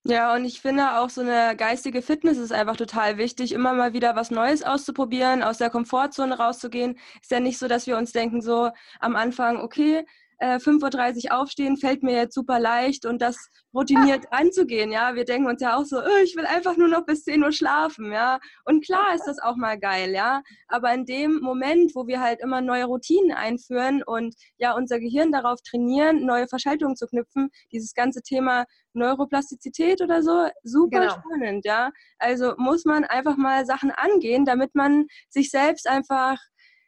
Ja, 0.04 0.34
und 0.34 0.44
ich 0.44 0.60
finde 0.60 0.98
auch 0.98 1.10
so 1.10 1.20
eine 1.20 1.56
geistige 1.56 2.02
Fitness 2.02 2.36
ist 2.36 2.50
einfach 2.52 2.76
total 2.76 3.18
wichtig, 3.18 3.52
immer 3.52 3.72
mal 3.72 3.92
wieder 3.92 4.16
was 4.16 4.32
Neues 4.32 4.64
auszuprobieren, 4.64 5.44
aus 5.44 5.58
der 5.58 5.70
Komfortzone 5.70 6.36
rauszugehen. 6.38 6.98
Ist 7.20 7.30
ja 7.30 7.38
nicht 7.38 7.56
so, 7.58 7.68
dass 7.68 7.86
wir 7.86 7.96
uns 7.96 8.10
denken 8.10 8.42
so 8.42 8.70
am 8.98 9.14
Anfang, 9.14 9.58
okay, 9.60 10.04
äh, 10.42 10.58
5.30 10.58 11.26
Uhr 11.26 11.40
aufstehen, 11.40 11.76
fällt 11.76 12.02
mir 12.02 12.16
jetzt 12.16 12.34
super 12.34 12.58
leicht 12.58 13.06
und 13.06 13.22
das 13.22 13.36
routiniert 13.72 14.24
anzugehen, 14.32 14.90
ja. 14.90 15.14
Wir 15.14 15.24
denken 15.24 15.48
uns 15.48 15.62
ja 15.62 15.76
auch 15.76 15.84
so, 15.84 15.98
oh, 15.98 16.22
ich 16.24 16.34
will 16.36 16.46
einfach 16.46 16.76
nur 16.76 16.88
noch 16.88 17.06
bis 17.06 17.22
10 17.22 17.44
Uhr 17.44 17.52
schlafen, 17.52 18.10
ja. 18.12 18.40
Und 18.64 18.84
klar 18.84 19.14
ist 19.14 19.24
das 19.24 19.38
auch 19.38 19.54
mal 19.54 19.78
geil, 19.78 20.12
ja. 20.12 20.42
Aber 20.66 20.92
in 20.92 21.06
dem 21.06 21.38
Moment, 21.40 21.94
wo 21.94 22.08
wir 22.08 22.20
halt 22.20 22.40
immer 22.40 22.60
neue 22.60 22.86
Routinen 22.86 23.30
einführen 23.30 24.02
und 24.02 24.34
ja 24.58 24.74
unser 24.74 24.98
Gehirn 24.98 25.30
darauf 25.30 25.60
trainieren, 25.62 26.26
neue 26.26 26.48
Verschaltungen 26.48 26.96
zu 26.96 27.06
knüpfen, 27.06 27.50
dieses 27.70 27.94
ganze 27.94 28.20
Thema 28.22 28.64
Neuroplastizität 28.94 30.02
oder 30.02 30.22
so, 30.22 30.48
super 30.64 31.02
genau. 31.02 31.14
spannend, 31.14 31.64
ja. 31.64 31.92
Also 32.18 32.54
muss 32.56 32.84
man 32.84 33.04
einfach 33.04 33.36
mal 33.36 33.64
Sachen 33.64 33.92
angehen, 33.92 34.44
damit 34.44 34.74
man 34.74 35.06
sich 35.30 35.50
selbst 35.50 35.88
einfach 35.88 36.36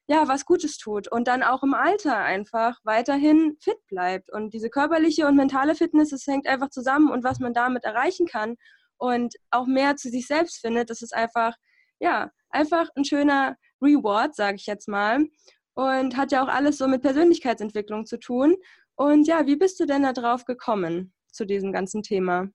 ja, 0.06 0.28
was 0.28 0.44
Gutes 0.44 0.76
tut 0.76 1.10
und 1.10 1.28
dann 1.28 1.42
auch 1.42 1.62
im 1.62 1.74
Alter 1.74 2.18
einfach 2.18 2.78
weiterhin 2.84 3.56
fit 3.60 3.78
bleibt. 3.88 4.30
Und 4.30 4.52
diese 4.52 4.68
körperliche 4.68 5.26
und 5.26 5.36
mentale 5.36 5.74
Fitness, 5.74 6.10
das 6.10 6.26
hängt 6.26 6.46
einfach 6.46 6.68
zusammen 6.68 7.10
und 7.10 7.24
was 7.24 7.40
man 7.40 7.54
damit 7.54 7.84
erreichen 7.84 8.26
kann 8.26 8.56
und 8.98 9.34
auch 9.50 9.66
mehr 9.66 9.96
zu 9.96 10.10
sich 10.10 10.26
selbst 10.26 10.60
findet, 10.60 10.90
das 10.90 11.02
ist 11.02 11.14
einfach, 11.14 11.56
ja, 12.00 12.30
einfach 12.50 12.88
ein 12.96 13.04
schöner 13.04 13.56
Reward, 13.80 14.34
sage 14.34 14.56
ich 14.56 14.66
jetzt 14.66 14.88
mal. 14.88 15.26
Und 15.76 16.16
hat 16.16 16.30
ja 16.30 16.44
auch 16.44 16.48
alles 16.48 16.78
so 16.78 16.86
mit 16.86 17.02
Persönlichkeitsentwicklung 17.02 18.06
zu 18.06 18.18
tun. 18.18 18.56
Und 18.94 19.26
ja, 19.26 19.46
wie 19.46 19.56
bist 19.56 19.80
du 19.80 19.86
denn 19.86 20.04
da 20.04 20.12
drauf 20.12 20.44
gekommen 20.44 21.12
zu 21.32 21.44
diesem 21.44 21.72
ganzen 21.72 22.02
Thema? 22.02 22.48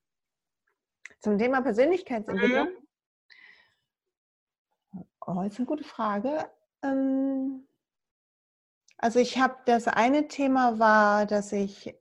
Zum 1.19 1.37
Thema 1.37 1.61
Persönlichkeitsentwicklung? 1.61 2.67
Mhm. 2.67 2.77
Oh, 5.27 5.41
ist 5.41 5.57
eine 5.57 5.65
gute 5.65 5.83
Frage. 5.83 6.49
Ähm, 6.83 7.67
also 8.97 9.19
ich 9.19 9.37
habe 9.37 9.55
das 9.65 9.87
eine 9.87 10.27
Thema 10.27 10.79
war, 10.79 11.25
dass 11.25 11.51
ich 11.51 11.95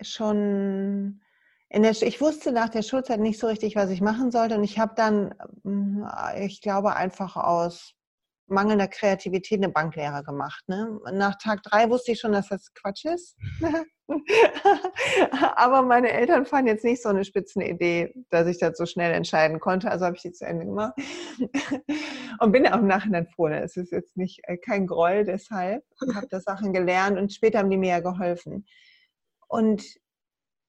schon 0.00 1.22
in 1.68 1.82
der, 1.82 1.90
ich 1.90 2.20
wusste 2.20 2.52
nach 2.52 2.68
der 2.68 2.82
Schulzeit 2.82 3.20
nicht 3.20 3.40
so 3.40 3.46
richtig, 3.46 3.76
was 3.76 3.90
ich 3.90 4.00
machen 4.00 4.30
sollte 4.30 4.56
und 4.56 4.64
ich 4.64 4.78
habe 4.78 4.94
dann, 4.94 5.34
hm, 5.64 6.06
ich 6.38 6.60
glaube 6.60 6.94
einfach 6.96 7.36
aus 7.36 7.94
mangelnder 8.46 8.88
Kreativität 8.88 9.58
eine 9.58 9.70
Banklehre 9.70 10.22
gemacht. 10.22 10.68
Ne? 10.68 11.00
Nach 11.12 11.36
Tag 11.36 11.62
drei 11.62 11.88
wusste 11.88 12.12
ich 12.12 12.20
schon, 12.20 12.32
dass 12.32 12.48
das 12.48 12.72
Quatsch 12.74 13.06
ist. 13.06 13.36
Aber 15.56 15.82
meine 15.82 16.12
Eltern 16.12 16.44
fanden 16.44 16.68
jetzt 16.68 16.84
nicht 16.84 17.02
so 17.02 17.08
eine 17.08 17.24
Spitzenidee, 17.24 18.14
dass 18.30 18.46
ich 18.46 18.58
das 18.58 18.76
so 18.76 18.86
schnell 18.86 19.12
entscheiden 19.12 19.60
konnte. 19.60 19.90
Also 19.90 20.04
habe 20.04 20.16
ich 20.16 20.22
die 20.22 20.32
zu 20.32 20.46
Ende 20.46 20.66
gemacht. 20.66 20.94
und 22.40 22.52
bin 22.52 22.66
auch 22.66 22.78
im 22.78 22.86
Nachhinein 22.86 23.26
froh. 23.26 23.48
Ne? 23.48 23.62
Es 23.62 23.76
ist 23.76 23.92
jetzt 23.92 24.16
nicht 24.16 24.40
äh, 24.44 24.56
kein 24.56 24.86
Groll 24.86 25.24
deshalb. 25.24 25.84
Ich 26.06 26.14
habe 26.14 26.26
da 26.28 26.40
Sachen 26.40 26.72
gelernt 26.72 27.18
und 27.18 27.32
später 27.32 27.58
haben 27.58 27.70
die 27.70 27.78
mir 27.78 27.90
ja 27.90 28.00
geholfen. 28.00 28.66
Und 29.48 29.84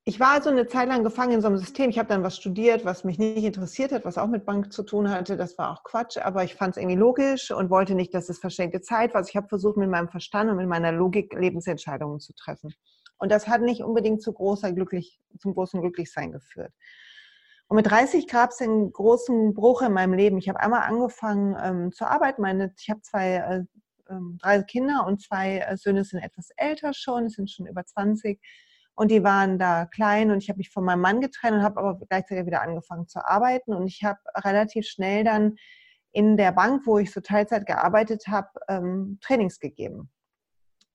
ich 0.07 0.19
war 0.19 0.33
also 0.33 0.51
eine 0.51 0.67
Zeit 0.67 0.87
lang 0.87 1.03
gefangen 1.03 1.33
in 1.33 1.41
so 1.41 1.47
einem 1.47 1.57
System. 1.57 1.89
Ich 1.89 1.97
habe 1.97 2.07
dann 2.07 2.21
was 2.21 2.37
studiert, 2.37 2.85
was 2.85 3.03
mich 3.03 3.17
nicht 3.17 3.43
interessiert 3.43 3.91
hat, 3.91 4.05
was 4.05 4.19
auch 4.19 4.27
mit 4.27 4.45
Bank 4.45 4.71
zu 4.71 4.83
tun 4.83 5.09
hatte. 5.09 5.35
Das 5.35 5.57
war 5.57 5.71
auch 5.71 5.83
Quatsch, 5.83 6.17
aber 6.17 6.43
ich 6.43 6.53
fand 6.53 6.77
es 6.77 6.81
irgendwie 6.81 6.95
logisch 6.95 7.49
und 7.49 7.71
wollte 7.71 7.95
nicht, 7.95 8.13
dass 8.13 8.29
es 8.29 8.37
verschenkte 8.37 8.81
Zeit 8.81 9.13
war. 9.13 9.21
Also 9.21 9.29
ich 9.29 9.35
habe 9.35 9.47
versucht, 9.47 9.77
mit 9.77 9.89
meinem 9.89 10.07
Verstand 10.07 10.51
und 10.51 10.57
mit 10.57 10.67
meiner 10.67 10.91
Logik 10.91 11.33
Lebensentscheidungen 11.33 12.19
zu 12.19 12.33
treffen. 12.33 12.71
Und 13.17 13.31
das 13.31 13.47
hat 13.47 13.61
nicht 13.61 13.81
unbedingt 13.81 14.21
zu 14.21 14.33
großer 14.33 14.71
Glücklich, 14.73 15.19
zum 15.39 15.53
großen 15.53 15.81
Glücklichsein 15.81 16.31
geführt. 16.31 16.73
Und 17.67 17.77
mit 17.77 17.89
30 17.89 18.27
gab 18.27 18.51
es 18.51 18.61
einen 18.61 18.91
großen 18.91 19.53
Bruch 19.53 19.81
in 19.81 19.93
meinem 19.93 20.13
Leben. 20.13 20.37
Ich 20.37 20.49
habe 20.49 20.59
einmal 20.59 20.81
angefangen 20.81 21.55
ähm, 21.61 21.91
zu 21.91 22.05
arbeiten. 22.05 22.41
Meine, 22.41 22.73
ich 22.77 22.89
habe 22.89 23.01
zwei, 23.01 23.35
äh, 23.35 23.63
äh, 24.13 24.19
drei 24.39 24.61
Kinder 24.61 25.05
und 25.07 25.21
zwei 25.21 25.59
äh, 25.59 25.77
Söhne 25.77 26.03
sind 26.03 26.19
etwas 26.19 26.49
älter 26.57 26.93
schon, 26.93 27.29
sind 27.29 27.49
schon 27.49 27.65
über 27.65 27.83
20 27.83 28.39
und 28.93 29.11
die 29.11 29.23
waren 29.23 29.57
da 29.57 29.85
klein 29.85 30.31
und 30.31 30.37
ich 30.43 30.49
habe 30.49 30.57
mich 30.57 30.69
von 30.69 30.85
meinem 30.85 31.01
Mann 31.01 31.21
getrennt 31.21 31.57
und 31.57 31.63
habe 31.63 31.79
aber 31.79 31.99
gleichzeitig 32.07 32.45
wieder 32.45 32.61
angefangen 32.61 33.07
zu 33.07 33.25
arbeiten 33.25 33.73
und 33.73 33.87
ich 33.87 34.03
habe 34.03 34.19
relativ 34.37 34.85
schnell 34.87 35.23
dann 35.23 35.55
in 36.11 36.37
der 36.37 36.53
Bank, 36.53 36.83
wo 36.85 36.97
ich 36.97 37.11
so 37.11 37.19
Teilzeit 37.19 37.65
gearbeitet 37.65 38.27
habe, 38.27 38.49
ähm, 38.69 39.19
Trainings 39.21 39.59
gegeben 39.59 40.09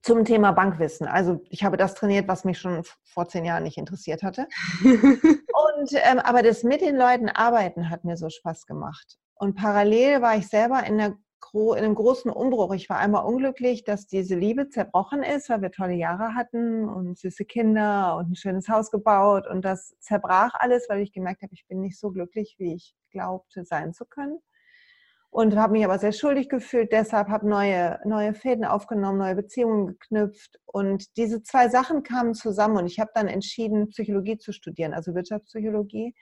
zum 0.01 0.25
Thema 0.25 0.51
Bankwissen. 0.51 1.07
Also 1.07 1.41
ich 1.49 1.63
habe 1.63 1.77
das 1.77 1.93
trainiert, 1.93 2.27
was 2.27 2.43
mich 2.43 2.59
schon 2.59 2.83
vor 3.03 3.27
zehn 3.27 3.45
Jahren 3.45 3.63
nicht 3.63 3.77
interessiert 3.77 4.23
hatte. 4.23 4.47
und 4.83 5.91
ähm, 5.93 6.19
aber 6.19 6.41
das 6.43 6.63
mit 6.63 6.81
den 6.81 6.95
Leuten 6.95 7.29
arbeiten 7.29 7.89
hat 7.89 8.03
mir 8.03 8.17
so 8.17 8.29
Spaß 8.29 8.65
gemacht. 8.65 9.17
Und 9.35 9.55
parallel 9.55 10.21
war 10.21 10.35
ich 10.35 10.47
selber 10.47 10.83
in 10.83 10.97
der 10.97 11.15
in 11.53 11.83
einem 11.83 11.95
großen 11.95 12.31
Umbruch. 12.31 12.73
Ich 12.73 12.89
war 12.89 12.97
einmal 12.97 13.25
unglücklich, 13.25 13.83
dass 13.83 14.07
diese 14.07 14.35
Liebe 14.35 14.69
zerbrochen 14.69 15.21
ist, 15.21 15.49
weil 15.49 15.61
wir 15.61 15.71
tolle 15.71 15.95
Jahre 15.95 16.35
hatten 16.35 16.87
und 16.87 17.17
süße 17.17 17.43
Kinder 17.43 18.15
und 18.17 18.31
ein 18.31 18.35
schönes 18.35 18.69
Haus 18.69 18.89
gebaut. 18.89 19.47
Und 19.47 19.65
das 19.65 19.93
zerbrach 19.99 20.53
alles, 20.53 20.87
weil 20.87 21.01
ich 21.01 21.11
gemerkt 21.11 21.41
habe, 21.41 21.53
ich 21.53 21.67
bin 21.67 21.81
nicht 21.81 21.99
so 21.99 22.11
glücklich, 22.11 22.55
wie 22.57 22.75
ich 22.75 22.95
glaubte 23.11 23.65
sein 23.65 23.93
zu 23.93 24.05
können. 24.05 24.39
Und 25.31 25.55
habe 25.55 25.73
mich 25.73 25.85
aber 25.85 25.97
sehr 25.97 26.11
schuldig 26.11 26.49
gefühlt, 26.49 26.91
deshalb 26.91 27.29
habe 27.29 27.47
neue, 27.47 27.99
neue 28.05 28.33
Fäden 28.33 28.65
aufgenommen, 28.65 29.17
neue 29.17 29.35
Beziehungen 29.35 29.87
geknüpft. 29.87 30.59
Und 30.65 31.15
diese 31.17 31.41
zwei 31.41 31.69
Sachen 31.69 32.03
kamen 32.03 32.33
zusammen 32.33 32.77
und 32.77 32.85
ich 32.85 32.99
habe 32.99 33.11
dann 33.13 33.27
entschieden, 33.27 33.87
Psychologie 33.89 34.37
zu 34.37 34.51
studieren, 34.51 34.93
also 34.93 35.15
Wirtschaftspsychologie 35.15 36.13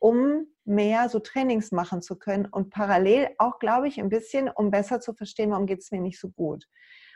um 0.00 0.46
mehr 0.64 1.08
so 1.08 1.20
Trainings 1.20 1.70
machen 1.72 2.02
zu 2.02 2.16
können 2.16 2.46
und 2.46 2.70
parallel 2.70 3.28
auch, 3.38 3.58
glaube 3.58 3.86
ich, 3.86 4.00
ein 4.00 4.08
bisschen, 4.08 4.48
um 4.48 4.70
besser 4.70 5.00
zu 5.00 5.14
verstehen, 5.14 5.50
warum 5.50 5.66
geht 5.66 5.80
es 5.80 5.90
mir 5.90 6.00
nicht 6.00 6.18
so 6.18 6.30
gut. 6.30 6.66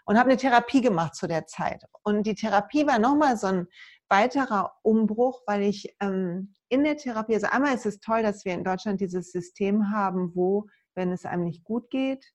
Und 0.05 0.19
habe 0.19 0.29
eine 0.29 0.39
Therapie 0.39 0.83
gemacht 0.83 1.15
zu 1.15 1.27
der 1.27 1.47
Zeit. 1.47 1.83
Und 2.03 2.27
die 2.27 2.35
Therapie 2.35 2.87
war 2.87 2.99
nochmal 2.99 3.39
so 3.39 3.47
ein 3.47 3.67
weiterer 4.11 4.75
Umbruch, 4.83 5.43
weil 5.47 5.63
ich 5.63 5.97
ähm, 6.01 6.55
in 6.69 6.85
der 6.85 6.99
Therapie, 6.99 7.35
also 7.35 7.47
einmal 7.47 7.75
ist 7.75 7.87
es 7.87 8.01
toll, 8.01 8.23
dass 8.23 8.45
wir 8.45 8.53
in 8.53 8.65
Deutschland 8.65 9.01
dieses 9.01 9.33
System 9.33 9.91
haben, 9.91 10.33
wo, 10.35 10.67
wenn 10.95 11.13
es 11.13 11.25
einem 11.25 11.45
nicht 11.45 11.65
gut 11.65 11.91
geht 11.91 12.33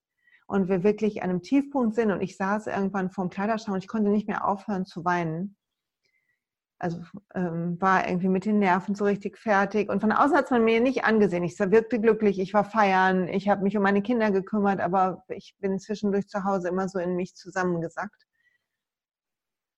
und 0.48 0.70
wir 0.70 0.84
wirklich 0.84 1.24
an 1.24 1.30
einem 1.30 1.42
Tiefpunkt 1.42 1.96
sind 1.96 2.12
und 2.12 2.22
ich 2.22 2.38
saß 2.38 2.68
irgendwann 2.68 3.12
vorm 3.12 3.30
Kleiderschrank 3.30 3.76
und 3.76 3.84
ich 3.84 3.88
konnte 3.88 4.10
nicht 4.10 4.28
mehr 4.28 4.48
aufhören 4.48 4.86
zu 4.86 5.06
weinen, 5.06 5.56
also 6.80 7.02
ähm, 7.36 7.80
war 7.82 8.08
irgendwie 8.08 8.30
mit 8.30 8.46
den 8.46 8.60
Nerven 8.60 8.96
so 8.96 9.04
richtig 9.04 9.38
fertig. 9.38 9.90
Und 9.90 10.00
von 10.00 10.14
außen 10.14 10.36
hat 10.36 10.50
man 10.50 10.64
mir 10.64 10.80
nicht 10.80 11.04
angesehen. 11.04 11.44
Ich 11.44 11.60
wirkte 11.60 12.00
glücklich, 12.00 12.40
ich 12.40 12.54
war 12.54 12.64
feiern, 12.64 13.28
ich 13.28 13.50
habe 13.50 13.64
mich 13.64 13.76
um 13.76 13.84
meine 13.84 14.02
Kinder 14.02 14.32
gekümmert, 14.32 14.80
aber 14.80 15.24
ich 15.28 15.56
bin 15.60 15.78
zwischendurch 15.78 16.28
zu 16.28 16.46
Hause 16.46 16.70
immer 16.70 16.88
so 16.88 16.98
in 17.00 17.16
mich 17.16 17.36
zusammengesackt. 17.36 18.29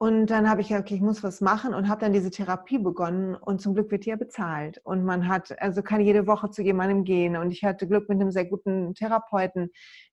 Und 0.01 0.31
dann 0.31 0.49
habe 0.49 0.61
ich 0.61 0.69
gesagt, 0.69 0.87
okay, 0.87 0.95
ich 0.95 1.01
muss 1.01 1.21
was 1.21 1.41
machen 1.41 1.75
und 1.75 1.87
habe 1.87 2.01
dann 2.01 2.11
diese 2.11 2.31
Therapie 2.31 2.79
begonnen 2.79 3.35
und 3.35 3.61
zum 3.61 3.75
Glück 3.75 3.91
wird 3.91 4.05
die 4.05 4.09
ja 4.09 4.15
bezahlt. 4.15 4.81
Und 4.83 5.05
man 5.05 5.27
hat, 5.27 5.61
also 5.61 5.83
kann 5.83 6.01
jede 6.01 6.25
Woche 6.25 6.49
zu 6.49 6.63
jemandem 6.63 7.03
gehen 7.03 7.37
und 7.37 7.51
ich 7.51 7.63
hatte 7.63 7.87
Glück 7.87 8.09
mit 8.09 8.19
einem 8.19 8.31
sehr 8.31 8.45
guten 8.45 8.95
Therapeuten, 8.95 9.69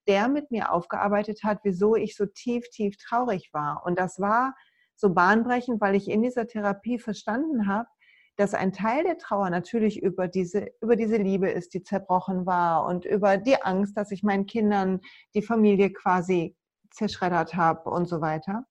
der 0.07 0.28
mit 0.28 0.50
mir 0.50 0.73
aufgearbeitet 0.75 1.40
hat, 1.42 1.61
wieso 1.62 1.97
ich 1.97 2.16
so 2.16 2.26
tief, 2.26 2.68
tief 2.68 2.99
traurig 2.99 3.49
war. 3.54 3.83
Und 3.87 3.99
das 3.99 4.21
war 4.21 4.54
so 4.95 5.14
bahnbrechend, 5.14 5.80
weil 5.80 5.95
ich 5.95 6.11
in 6.11 6.21
dieser 6.21 6.47
Therapie 6.47 6.99
verstanden 6.99 7.66
habe, 7.66 7.88
dass 8.37 8.52
ein 8.52 8.75
Teil 8.75 9.04
der 9.04 9.16
Trauer 9.16 9.49
natürlich 9.49 10.02
über 10.02 10.28
diese, 10.28 10.66
über 10.83 10.97
diese 10.97 11.16
Liebe 11.16 11.49
ist, 11.49 11.73
die 11.73 11.83
zerbrochen 11.83 12.45
war 12.45 12.85
und 12.85 13.07
über 13.07 13.38
die 13.38 13.62
Angst, 13.62 13.97
dass 13.97 14.11
ich 14.11 14.23
meinen 14.23 14.45
Kindern 14.45 15.00
die 15.35 15.40
Familie 15.40 15.90
quasi 15.95 16.54
zerschreddert 16.90 17.54
habe 17.54 17.88
und 17.88 18.07
so 18.07 18.21
weiter. 18.21 18.66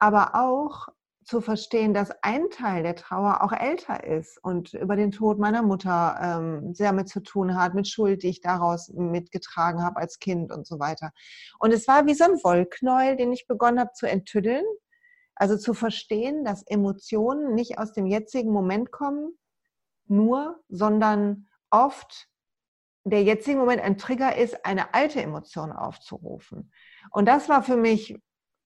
Aber 0.00 0.34
auch 0.34 0.88
zu 1.24 1.40
verstehen, 1.40 1.92
dass 1.92 2.10
ein 2.22 2.48
Teil 2.50 2.82
der 2.82 2.96
Trauer 2.96 3.42
auch 3.42 3.52
älter 3.52 4.02
ist 4.04 4.42
und 4.42 4.72
über 4.72 4.96
den 4.96 5.10
Tod 5.10 5.38
meiner 5.38 5.62
Mutter 5.62 6.18
ähm, 6.22 6.74
sehr 6.74 6.92
mit 6.92 7.08
zu 7.08 7.20
tun 7.20 7.54
hat, 7.54 7.74
mit 7.74 7.86
Schuld, 7.86 8.22
die 8.22 8.28
ich 8.28 8.40
daraus 8.40 8.88
mitgetragen 8.88 9.84
habe 9.84 9.96
als 9.96 10.18
Kind 10.18 10.50
und 10.50 10.66
so 10.66 10.78
weiter. 10.78 11.10
Und 11.58 11.72
es 11.72 11.86
war 11.86 12.06
wie 12.06 12.14
so 12.14 12.24
ein 12.24 12.42
Wollknäuel, 12.42 13.16
den 13.16 13.32
ich 13.32 13.46
begonnen 13.46 13.80
habe 13.80 13.92
zu 13.92 14.06
enttüddeln 14.06 14.64
also 15.38 15.56
zu 15.56 15.72
verstehen, 15.72 16.44
dass 16.44 16.64
Emotionen 16.64 17.54
nicht 17.54 17.78
aus 17.78 17.92
dem 17.92 18.06
jetzigen 18.06 18.50
Moment 18.50 18.90
kommen, 18.90 19.38
nur, 20.06 20.60
sondern 20.68 21.48
oft 21.70 22.28
der 23.04 23.22
jetzige 23.22 23.56
Moment 23.56 23.80
ein 23.80 23.98
Trigger 23.98 24.36
ist, 24.36 24.66
eine 24.66 24.94
alte 24.94 25.22
Emotion 25.22 25.70
aufzurufen. 25.72 26.72
Und 27.10 27.26
das 27.26 27.48
war 27.48 27.62
für 27.62 27.76
mich 27.76 28.18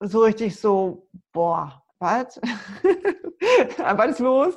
so 0.03 0.21
richtig 0.21 0.59
so, 0.59 1.09
boah, 1.33 1.83
was? 1.99 2.41
was 3.79 4.11
ist 4.11 4.19
los? 4.19 4.55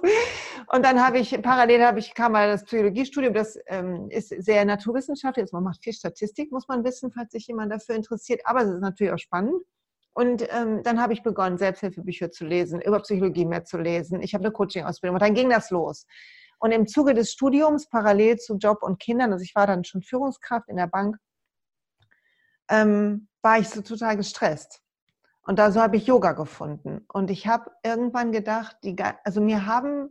Und 0.71 0.83
dann 0.83 1.03
habe 1.03 1.19
ich, 1.19 1.39
parallel 1.41 1.83
habe 1.85 1.99
ich, 1.99 2.13
kam 2.13 2.31
mal 2.31 2.47
das 2.47 2.63
Psychologiestudium, 2.65 3.33
das 3.33 3.57
ähm, 3.67 4.09
ist 4.09 4.29
sehr 4.29 4.65
naturwissenschaftlich, 4.65 5.43
also 5.43 5.57
man 5.57 5.63
macht 5.65 5.83
viel 5.83 5.93
Statistik, 5.93 6.51
muss 6.51 6.67
man 6.67 6.83
wissen, 6.83 7.11
falls 7.11 7.31
sich 7.31 7.47
jemand 7.47 7.71
dafür 7.71 7.95
interessiert, 7.95 8.41
aber 8.45 8.61
es 8.61 8.69
ist 8.69 8.81
natürlich 8.81 9.13
auch 9.13 9.19
spannend. 9.19 9.61
Und 10.13 10.47
ähm, 10.49 10.81
dann 10.81 11.01
habe 11.01 11.13
ich 11.13 11.23
begonnen, 11.23 11.57
Selbsthilfebücher 11.57 12.31
zu 12.31 12.45
lesen, 12.45 12.81
über 12.81 13.01
Psychologie 13.01 13.45
mehr 13.45 13.65
zu 13.65 13.77
lesen. 13.77 14.21
Ich 14.21 14.33
habe 14.33 14.45
eine 14.45 14.53
Coaching-Ausbildung 14.53 15.15
und 15.15 15.21
dann 15.21 15.33
ging 15.33 15.49
das 15.49 15.71
los. 15.71 16.05
Und 16.59 16.71
im 16.71 16.87
Zuge 16.87 17.13
des 17.13 17.33
Studiums, 17.33 17.89
parallel 17.89 18.37
zu 18.37 18.55
Job 18.55 18.81
und 18.81 18.99
Kindern, 18.99 19.33
also 19.33 19.43
ich 19.43 19.53
war 19.55 19.67
dann 19.67 19.83
schon 19.83 20.01
Führungskraft 20.01 20.69
in 20.69 20.77
der 20.77 20.87
Bank, 20.87 21.17
ähm, 22.69 23.27
war 23.41 23.59
ich 23.59 23.69
so 23.69 23.81
total 23.81 24.15
gestresst. 24.15 24.81
Und 25.45 25.59
da 25.59 25.71
so 25.71 25.79
habe 25.79 25.97
ich 25.97 26.07
Yoga 26.07 26.31
gefunden. 26.33 27.05
Und 27.07 27.29
ich 27.29 27.47
habe 27.47 27.71
irgendwann 27.83 28.31
gedacht, 28.31 28.77
die, 28.83 28.95
also 29.23 29.41
mir 29.41 29.67
haben 29.67 30.09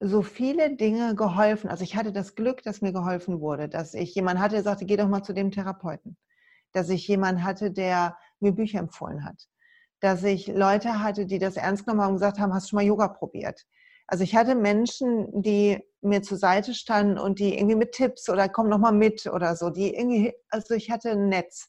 so 0.00 0.22
viele 0.22 0.74
Dinge 0.74 1.14
geholfen. 1.14 1.68
Also 1.68 1.84
ich 1.84 1.96
hatte 1.96 2.12
das 2.12 2.34
Glück, 2.34 2.62
dass 2.62 2.80
mir 2.80 2.92
geholfen 2.92 3.40
wurde, 3.40 3.68
dass 3.68 3.94
ich 3.94 4.14
jemand 4.14 4.40
hatte, 4.40 4.54
der 4.54 4.62
sagte, 4.62 4.86
geh 4.86 4.96
doch 4.96 5.08
mal 5.08 5.22
zu 5.22 5.34
dem 5.34 5.50
Therapeuten. 5.50 6.16
Dass 6.72 6.88
ich 6.88 7.06
jemand 7.06 7.42
hatte, 7.42 7.70
der 7.70 8.16
mir 8.40 8.52
Bücher 8.52 8.78
empfohlen 8.78 9.24
hat. 9.24 9.48
Dass 10.00 10.24
ich 10.24 10.46
Leute 10.46 11.02
hatte, 11.02 11.26
die 11.26 11.38
das 11.38 11.56
ernst 11.56 11.84
genommen 11.84 12.02
haben 12.02 12.10
und 12.10 12.16
gesagt 12.16 12.38
haben, 12.38 12.54
hast 12.54 12.66
du 12.66 12.70
schon 12.70 12.76
mal 12.78 12.86
Yoga 12.86 13.08
probiert? 13.08 13.66
Also 14.06 14.24
ich 14.24 14.34
hatte 14.34 14.54
Menschen, 14.54 15.42
die 15.42 15.82
mir 16.00 16.22
zur 16.22 16.38
Seite 16.38 16.74
standen 16.74 17.18
und 17.18 17.38
die 17.38 17.58
irgendwie 17.58 17.76
mit 17.76 17.92
Tipps 17.92 18.28
oder 18.28 18.48
komm 18.48 18.68
noch 18.68 18.78
mal 18.78 18.92
mit 18.92 19.26
oder 19.26 19.56
so, 19.56 19.70
die 19.70 19.94
irgendwie, 19.94 20.32
also 20.48 20.74
ich 20.74 20.90
hatte 20.90 21.10
ein 21.10 21.28
Netz. 21.28 21.68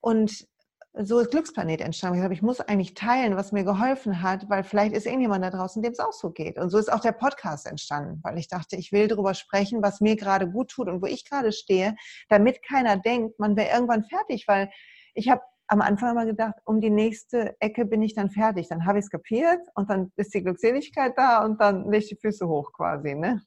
Und 0.00 0.46
so 0.94 1.20
ist 1.20 1.30
Glücksplanet 1.30 1.80
entstanden. 1.80 2.18
Ich 2.18 2.24
habe, 2.24 2.34
ich 2.34 2.42
muss 2.42 2.60
eigentlich 2.60 2.94
teilen, 2.94 3.36
was 3.36 3.52
mir 3.52 3.64
geholfen 3.64 4.22
hat, 4.22 4.50
weil 4.50 4.62
vielleicht 4.62 4.94
ist 4.94 5.06
irgendjemand 5.06 5.42
da 5.42 5.50
draußen, 5.50 5.82
dem 5.82 5.92
es 5.92 6.00
auch 6.00 6.12
so 6.12 6.30
geht. 6.30 6.58
Und 6.58 6.68
so 6.68 6.78
ist 6.78 6.92
auch 6.92 7.00
der 7.00 7.12
Podcast 7.12 7.66
entstanden, 7.66 8.20
weil 8.22 8.38
ich 8.38 8.48
dachte, 8.48 8.76
ich 8.76 8.92
will 8.92 9.08
darüber 9.08 9.32
sprechen, 9.32 9.82
was 9.82 10.00
mir 10.00 10.16
gerade 10.16 10.50
gut 10.50 10.70
tut 10.70 10.88
und 10.88 11.00
wo 11.00 11.06
ich 11.06 11.28
gerade 11.28 11.52
stehe, 11.52 11.96
damit 12.28 12.62
keiner 12.62 12.98
denkt, 12.98 13.38
man 13.38 13.56
wäre 13.56 13.72
irgendwann 13.72 14.04
fertig, 14.04 14.46
weil 14.48 14.70
ich 15.14 15.30
habe 15.30 15.40
am 15.68 15.80
Anfang 15.80 16.10
immer 16.10 16.26
gedacht, 16.26 16.56
um 16.66 16.82
die 16.82 16.90
nächste 16.90 17.56
Ecke 17.60 17.86
bin 17.86 18.02
ich 18.02 18.14
dann 18.14 18.30
fertig. 18.30 18.68
Dann 18.68 18.84
habe 18.84 18.98
ich 18.98 19.06
es 19.06 19.10
kapiert 19.10 19.60
und 19.74 19.88
dann 19.88 20.12
ist 20.16 20.34
die 20.34 20.42
Glückseligkeit 20.42 21.14
da 21.16 21.42
und 21.42 21.58
dann 21.60 21.84
lege 21.84 22.04
ich 22.04 22.08
die 22.10 22.16
Füße 22.16 22.46
hoch 22.46 22.70
quasi. 22.74 23.14
Ne? 23.14 23.40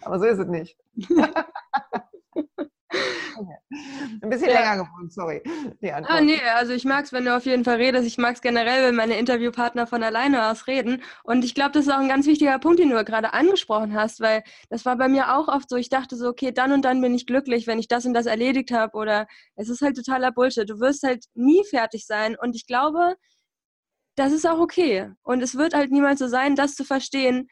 Aber 0.00 0.18
so 0.18 0.24
ist 0.24 0.38
es 0.38 0.46
nicht. 0.46 0.78
Ein 4.22 4.30
bisschen 4.30 4.50
ja. 4.50 4.60
länger 4.60 4.84
geworden, 4.84 5.10
sorry. 5.10 5.42
Ah, 6.08 6.20
nee, 6.20 6.40
also 6.54 6.72
ich 6.72 6.84
mag 6.84 7.04
es, 7.04 7.12
wenn 7.12 7.24
du 7.24 7.36
auf 7.36 7.46
jeden 7.46 7.64
Fall 7.64 7.76
redest. 7.76 8.06
Ich 8.06 8.18
mag 8.18 8.34
es 8.34 8.40
generell, 8.40 8.86
wenn 8.86 8.94
meine 8.94 9.18
Interviewpartner 9.18 9.86
von 9.86 10.02
alleine 10.02 10.50
aus 10.50 10.66
reden. 10.66 11.02
Und 11.24 11.44
ich 11.44 11.54
glaube, 11.54 11.72
das 11.72 11.86
ist 11.86 11.92
auch 11.92 11.98
ein 11.98 12.08
ganz 12.08 12.26
wichtiger 12.26 12.58
Punkt, 12.58 12.78
den 12.78 12.90
du 12.90 13.04
gerade 13.04 13.32
angesprochen 13.32 13.94
hast, 13.94 14.20
weil 14.20 14.42
das 14.70 14.84
war 14.84 14.96
bei 14.96 15.08
mir 15.08 15.36
auch 15.36 15.48
oft 15.48 15.68
so. 15.68 15.76
Ich 15.76 15.88
dachte 15.88 16.16
so, 16.16 16.28
okay, 16.28 16.52
dann 16.52 16.72
und 16.72 16.82
dann 16.82 17.00
bin 17.00 17.14
ich 17.14 17.26
glücklich, 17.26 17.66
wenn 17.66 17.78
ich 17.78 17.88
das 17.88 18.06
und 18.06 18.14
das 18.14 18.26
erledigt 18.26 18.70
habe. 18.72 18.96
Oder 18.96 19.26
es 19.56 19.68
ist 19.68 19.82
halt 19.82 19.96
totaler 19.96 20.32
Bullshit. 20.32 20.68
Du 20.68 20.80
wirst 20.80 21.02
halt 21.02 21.24
nie 21.34 21.64
fertig 21.64 22.06
sein. 22.06 22.36
Und 22.40 22.56
ich 22.56 22.66
glaube, 22.66 23.16
das 24.16 24.32
ist 24.32 24.46
auch 24.46 24.58
okay. 24.58 25.10
Und 25.22 25.42
es 25.42 25.56
wird 25.56 25.74
halt 25.74 25.92
niemals 25.92 26.18
so 26.18 26.28
sein, 26.28 26.56
das 26.56 26.74
zu 26.74 26.84
verstehen, 26.84 27.48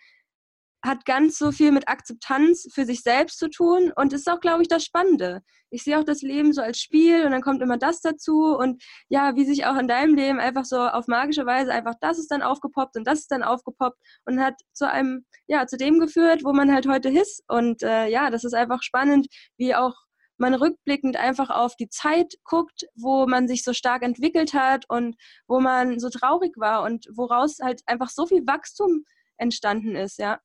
hat 0.87 1.05
ganz 1.05 1.39
so 1.39 1.53
viel 1.53 1.73
mit 1.73 1.89
Akzeptanz 1.89 2.69
für 2.73 2.85
sich 2.85 3.03
selbst 3.03 3.39
zu 3.39 3.49
tun 3.49 3.93
und 3.97 4.13
ist 4.13 4.29
auch, 4.31 4.41
glaube 4.41 4.63
ich, 4.63 4.69
das 4.69 4.85
Spannende. 4.85 5.43
Ich 5.71 5.83
sehe 5.83 5.99
auch 5.99 6.05
das 6.05 6.23
Leben 6.23 6.53
so 6.53 6.63
als 6.63 6.81
Spiel 6.81 7.25
und 7.25 7.33
dann 7.33 7.43
kommt 7.43 7.63
immer 7.63 7.77
das 7.77 8.01
dazu 8.01 8.57
und 8.57 8.83
ja, 9.09 9.35
wie 9.37 9.45
sich 9.45 9.67
auch 9.67 9.77
in 9.77 9.89
deinem 9.89 10.15
Leben 10.15 10.39
einfach 10.39 10.65
so 10.65 10.79
auf 10.79 11.09
magische 11.09 11.45
Weise 11.45 11.73
einfach 11.73 11.95
das 12.01 12.19
ist 12.19 12.31
dann 12.31 12.43
aufgepoppt 12.43 12.97
und 12.97 13.07
das 13.07 13.21
ist 13.21 13.31
dann 13.31 13.43
aufgepoppt 13.43 13.99
und 14.25 14.41
hat 14.41 14.55
zu 14.73 14.89
einem, 14.91 15.27
ja, 15.47 15.67
zu 15.67 15.77
dem 15.77 15.99
geführt, 15.99 16.45
wo 16.45 16.53
man 16.53 16.73
halt 16.73 16.87
heute 16.87 17.09
ist 17.09 17.43
und 17.49 17.83
äh, 17.83 18.07
ja, 18.09 18.31
das 18.31 18.45
ist 18.45 18.55
einfach 18.55 18.83
spannend, 18.83 19.27
wie 19.57 19.75
auch 19.75 19.95
man 20.39 20.55
rückblickend 20.55 21.17
einfach 21.17 21.51
auf 21.51 21.77
die 21.77 21.89
Zeit 21.89 22.35
guckt, 22.45 22.85
wo 22.95 23.27
man 23.27 23.49
sich 23.49 23.65
so 23.65 23.73
stark 23.73 24.03
entwickelt 24.03 24.55
hat 24.55 24.85
und 24.89 25.17
wo 25.47 25.61
man 25.61 25.99
so 25.99 26.11
traurig 26.11 26.53
war 26.57 26.83
und 26.83 27.07
woraus 27.15 27.59
halt 27.63 27.83
einfach 27.87 28.11
so 28.11 28.27
viel 28.27 28.47
Wachstum 28.47 29.05
entstanden 29.39 29.97
ist, 29.97 30.19
ja. 30.19 30.39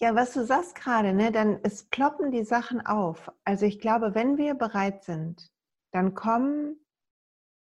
Ja, 0.00 0.14
was 0.16 0.32
du 0.32 0.44
sagst 0.44 0.74
gerade, 0.74 1.12
ne, 1.12 1.30
dann 1.30 1.60
es 1.62 1.84
ploppen 1.84 2.32
die 2.32 2.42
Sachen 2.44 2.84
auf. 2.84 3.30
Also 3.44 3.64
ich 3.64 3.78
glaube, 3.78 4.14
wenn 4.14 4.36
wir 4.38 4.54
bereit 4.54 5.04
sind, 5.04 5.52
dann 5.92 6.14
kommen, 6.14 6.80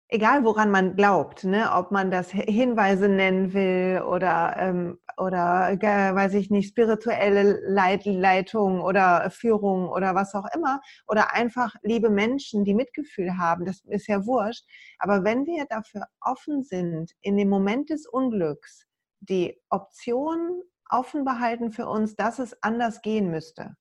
egal 0.09 0.45
woran 0.45 0.71
man 0.71 0.95
glaubt, 0.95 1.43
ne, 1.43 1.71
ob 1.73 1.91
man 1.91 2.11
das 2.11 2.31
Hinweise 2.31 3.09
nennen 3.09 3.53
will 3.53 4.01
oder, 4.07 4.55
ähm, 4.57 4.99
oder 5.17 5.71
äh, 5.71 6.15
weiß 6.15 6.35
ich 6.35 6.49
nicht, 6.49 6.69
spirituelle 6.69 7.59
Leit 7.67 8.05
Leitung 8.05 8.81
oder 8.81 9.29
Führung 9.29 9.89
oder 9.89 10.15
was 10.15 10.33
auch 10.33 10.47
immer, 10.55 10.81
oder 11.07 11.33
einfach 11.33 11.75
liebe 11.83 12.09
Menschen, 12.09 12.63
die 12.63 12.73
Mitgefühl 12.75 13.37
haben, 13.37 13.65
das 13.65 13.81
ist 13.85 14.07
ja 14.07 14.25
wurscht. 14.25 14.65
Aber 14.99 15.25
wenn 15.25 15.45
wir 15.45 15.65
dafür 15.65 16.07
offen 16.21 16.63
sind, 16.63 17.11
in 17.21 17.35
dem 17.37 17.49
Moment 17.49 17.89
des 17.89 18.07
Unglücks, 18.07 18.85
die 19.19 19.59
Option 19.69 20.61
offen 20.89 21.25
behalten 21.25 21.71
für 21.71 21.87
uns, 21.87 22.15
dass 22.15 22.39
es 22.39 22.61
anders 22.61 23.01
gehen 23.01 23.29
müsste, 23.29 23.75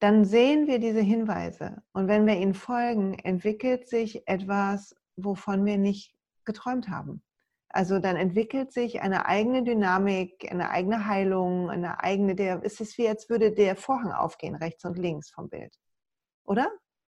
dann 0.00 0.24
sehen 0.24 0.66
wir 0.66 0.78
diese 0.78 1.00
Hinweise. 1.00 1.82
Und 1.92 2.08
wenn 2.08 2.26
wir 2.26 2.36
ihnen 2.36 2.54
folgen, 2.54 3.14
entwickelt 3.14 3.88
sich 3.88 4.26
etwas, 4.28 4.94
wovon 5.16 5.64
wir 5.64 5.78
nicht 5.78 6.14
geträumt 6.44 6.88
haben. 6.88 7.22
Also 7.70 7.98
dann 7.98 8.16
entwickelt 8.16 8.72
sich 8.72 9.02
eine 9.02 9.26
eigene 9.26 9.62
Dynamik, 9.62 10.50
eine 10.50 10.70
eigene 10.70 11.06
Heilung, 11.06 11.68
eine 11.68 12.00
eigene, 12.02 12.34
der, 12.34 12.62
ist 12.62 12.80
es 12.80 12.96
wie, 12.96 13.08
als 13.08 13.28
würde 13.28 13.52
der 13.52 13.76
Vorhang 13.76 14.12
aufgehen, 14.12 14.54
rechts 14.54 14.84
und 14.84 14.98
links 14.98 15.30
vom 15.30 15.50
Bild. 15.50 15.78
Oder? 16.44 16.70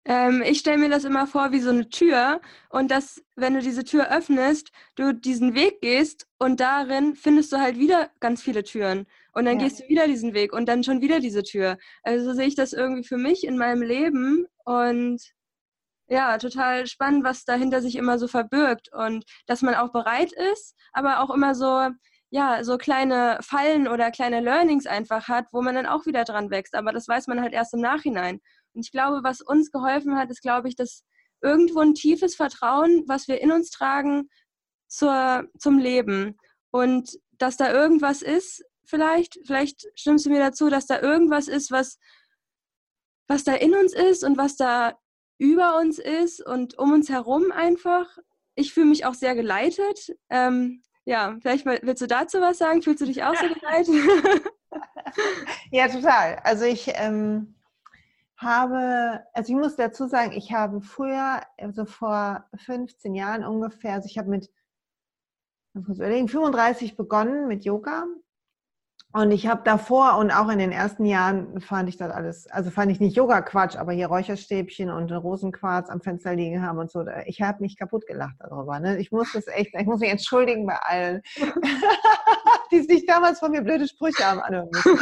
Ähm, 0.08 0.40
ich 0.46 0.60
stelle 0.60 0.78
mir 0.78 0.88
das 0.88 1.04
immer 1.04 1.26
vor 1.26 1.50
wie 1.50 1.58
so 1.58 1.70
eine 1.70 1.88
Tür 1.88 2.40
und 2.70 2.92
dass, 2.92 3.20
wenn 3.34 3.54
du 3.54 3.60
diese 3.60 3.82
Tür 3.82 4.08
öffnest, 4.08 4.70
du 4.94 5.12
diesen 5.12 5.54
Weg 5.56 5.80
gehst 5.80 6.28
und 6.38 6.60
darin 6.60 7.16
findest 7.16 7.52
du 7.52 7.58
halt 7.58 7.76
wieder 7.76 8.10
ganz 8.20 8.40
viele 8.40 8.62
Türen. 8.62 9.06
Und 9.32 9.46
dann 9.46 9.58
ja. 9.58 9.64
gehst 9.64 9.80
du 9.80 9.88
wieder 9.88 10.06
diesen 10.06 10.32
Weg 10.32 10.52
und 10.52 10.66
dann 10.68 10.84
schon 10.84 11.00
wieder 11.00 11.18
diese 11.18 11.42
Tür. 11.42 11.76
Also 12.04 12.34
sehe 12.34 12.46
ich 12.46 12.54
das 12.54 12.72
irgendwie 12.72 13.02
für 13.02 13.16
mich 13.16 13.44
in 13.44 13.58
meinem 13.58 13.82
Leben 13.82 14.46
und 14.64 15.20
ja, 16.08 16.38
total 16.38 16.86
spannend, 16.86 17.24
was 17.24 17.44
dahinter 17.44 17.82
sich 17.82 17.96
immer 17.96 18.18
so 18.18 18.28
verbirgt 18.28 18.88
und 18.92 19.24
dass 19.46 19.62
man 19.62 19.74
auch 19.74 19.90
bereit 19.90 20.32
ist, 20.52 20.76
aber 20.92 21.20
auch 21.20 21.34
immer 21.34 21.56
so, 21.56 21.88
ja, 22.30 22.62
so 22.62 22.78
kleine 22.78 23.38
Fallen 23.42 23.88
oder 23.88 24.10
kleine 24.12 24.40
Learnings 24.40 24.86
einfach 24.86 25.26
hat, 25.26 25.46
wo 25.52 25.62
man 25.62 25.74
dann 25.74 25.86
auch 25.86 26.06
wieder 26.06 26.24
dran 26.24 26.50
wächst. 26.50 26.74
Aber 26.76 26.92
das 26.92 27.08
weiß 27.08 27.26
man 27.26 27.40
halt 27.40 27.52
erst 27.52 27.74
im 27.74 27.80
Nachhinein. 27.80 28.40
Und 28.76 28.84
ich 28.84 28.92
glaube, 28.92 29.24
was 29.24 29.40
uns 29.40 29.70
geholfen 29.70 30.16
hat, 30.16 30.30
ist, 30.30 30.42
glaube 30.42 30.68
ich, 30.68 30.76
dass 30.76 31.02
irgendwo 31.42 31.80
ein 31.80 31.94
tiefes 31.94 32.34
Vertrauen, 32.34 33.04
was 33.06 33.26
wir 33.26 33.40
in 33.40 33.50
uns 33.50 33.70
tragen, 33.70 34.28
zur, 34.88 35.48
zum 35.58 35.78
Leben 35.78 36.36
und 36.70 37.18
dass 37.32 37.56
da 37.56 37.72
irgendwas 37.72 38.22
ist, 38.22 38.64
vielleicht, 38.84 39.38
vielleicht 39.44 39.86
stimmst 39.94 40.26
du 40.26 40.30
mir 40.30 40.38
dazu, 40.38 40.70
dass 40.70 40.86
da 40.86 41.00
irgendwas 41.00 41.48
ist, 41.48 41.70
was, 41.70 41.98
was 43.28 43.44
da 43.44 43.54
in 43.54 43.74
uns 43.74 43.92
ist 43.94 44.24
und 44.24 44.38
was 44.38 44.56
da 44.56 44.96
über 45.38 45.78
uns 45.78 45.98
ist 45.98 46.44
und 46.44 46.78
um 46.78 46.92
uns 46.92 47.08
herum 47.08 47.50
einfach. 47.50 48.06
Ich 48.54 48.72
fühle 48.72 48.86
mich 48.86 49.04
auch 49.04 49.14
sehr 49.14 49.34
geleitet. 49.34 50.16
Ähm, 50.30 50.82
ja, 51.04 51.36
vielleicht 51.40 51.66
willst 51.66 52.02
du 52.02 52.06
dazu 52.06 52.40
was 52.40 52.58
sagen? 52.58 52.82
Fühlst 52.82 53.00
du 53.00 53.06
dich 53.06 53.22
auch 53.22 53.34
so 53.34 53.48
geleitet? 53.48 53.94
ja, 55.70 55.88
total. 55.88 56.40
Also 56.42 56.64
ich 56.64 56.90
ähm, 56.94 57.55
habe, 58.36 59.24
also 59.32 59.52
ich 59.52 59.58
muss 59.58 59.76
dazu 59.76 60.06
sagen, 60.06 60.32
ich 60.32 60.52
habe 60.52 60.80
früher, 60.80 61.42
also 61.58 61.84
vor 61.86 62.44
15 62.56 63.14
Jahren 63.14 63.44
ungefähr, 63.44 63.94
also 63.94 64.06
ich 64.06 64.18
habe 64.18 64.28
mit 64.28 64.50
35 65.74 66.96
begonnen 66.96 67.48
mit 67.48 67.64
Yoga 67.64 68.06
und 69.12 69.30
ich 69.30 69.46
habe 69.46 69.62
davor 69.64 70.18
und 70.18 70.30
auch 70.30 70.50
in 70.50 70.58
den 70.58 70.72
ersten 70.72 71.06
Jahren 71.06 71.60
fand 71.60 71.88
ich 71.88 71.96
das 71.96 72.10
alles, 72.10 72.46
also 72.48 72.70
fand 72.70 72.92
ich 72.92 73.00
nicht 73.00 73.16
Yoga-Quatsch, 73.16 73.76
aber 73.76 73.92
hier 73.92 74.08
Räucherstäbchen 74.08 74.90
und 74.90 75.10
Rosenquarz 75.10 75.88
am 75.88 76.02
Fenster 76.02 76.34
liegen 76.34 76.60
haben 76.60 76.78
und 76.78 76.90
so. 76.90 77.04
Ich 77.24 77.40
habe 77.40 77.62
mich 77.62 77.78
kaputt 77.78 78.06
gelacht 78.06 78.36
darüber. 78.40 78.78
Ne? 78.80 78.98
Ich 78.98 79.12
muss 79.12 79.32
das 79.32 79.46
echt, 79.46 79.74
ich 79.74 79.86
muss 79.86 80.00
mich 80.00 80.10
entschuldigen 80.10 80.66
bei 80.66 80.76
allen, 80.76 81.22
die 82.70 82.80
sich 82.82 83.06
damals 83.06 83.38
von 83.38 83.52
mir 83.52 83.62
blöde 83.62 83.88
Sprüche 83.88 84.22
haben 84.22 84.40
anhören 84.40 84.68
müssen. 84.72 84.98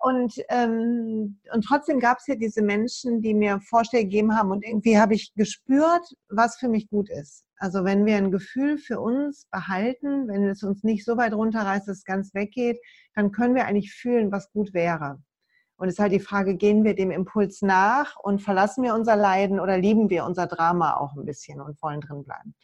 Und, 0.00 0.34
ähm, 0.48 1.40
und 1.52 1.62
trotzdem 1.62 1.98
gab 1.98 2.18
es 2.18 2.26
ja 2.28 2.36
diese 2.36 2.62
Menschen, 2.62 3.20
die 3.20 3.34
mir 3.34 3.60
Vorschläge 3.60 4.04
gegeben 4.04 4.36
haben 4.36 4.52
und 4.52 4.64
irgendwie 4.64 4.96
habe 4.98 5.14
ich 5.14 5.34
gespürt, 5.34 6.14
was 6.28 6.56
für 6.56 6.68
mich 6.68 6.88
gut 6.88 7.10
ist. 7.10 7.44
Also 7.56 7.84
wenn 7.84 8.06
wir 8.06 8.16
ein 8.16 8.30
Gefühl 8.30 8.78
für 8.78 9.00
uns 9.00 9.46
behalten, 9.50 10.28
wenn 10.28 10.44
es 10.44 10.62
uns 10.62 10.84
nicht 10.84 11.04
so 11.04 11.16
weit 11.16 11.32
runterreißt, 11.32 11.88
dass 11.88 11.98
es 11.98 12.04
ganz 12.04 12.32
weggeht, 12.32 12.78
dann 13.14 13.32
können 13.32 13.56
wir 13.56 13.66
eigentlich 13.66 13.92
fühlen, 13.92 14.30
was 14.30 14.52
gut 14.52 14.72
wäre. 14.72 15.20
Und 15.76 15.88
es 15.88 15.94
ist 15.94 16.00
halt 16.00 16.12
die 16.12 16.20
Frage, 16.20 16.56
gehen 16.56 16.84
wir 16.84 16.94
dem 16.94 17.10
Impuls 17.10 17.62
nach 17.62 18.16
und 18.16 18.40
verlassen 18.40 18.84
wir 18.84 18.94
unser 18.94 19.16
Leiden 19.16 19.58
oder 19.58 19.78
lieben 19.78 20.10
wir 20.10 20.24
unser 20.24 20.46
Drama 20.46 20.96
auch 20.96 21.16
ein 21.16 21.24
bisschen 21.24 21.60
und 21.60 21.80
wollen 21.82 22.00
drin 22.00 22.24
bleiben? 22.24 22.54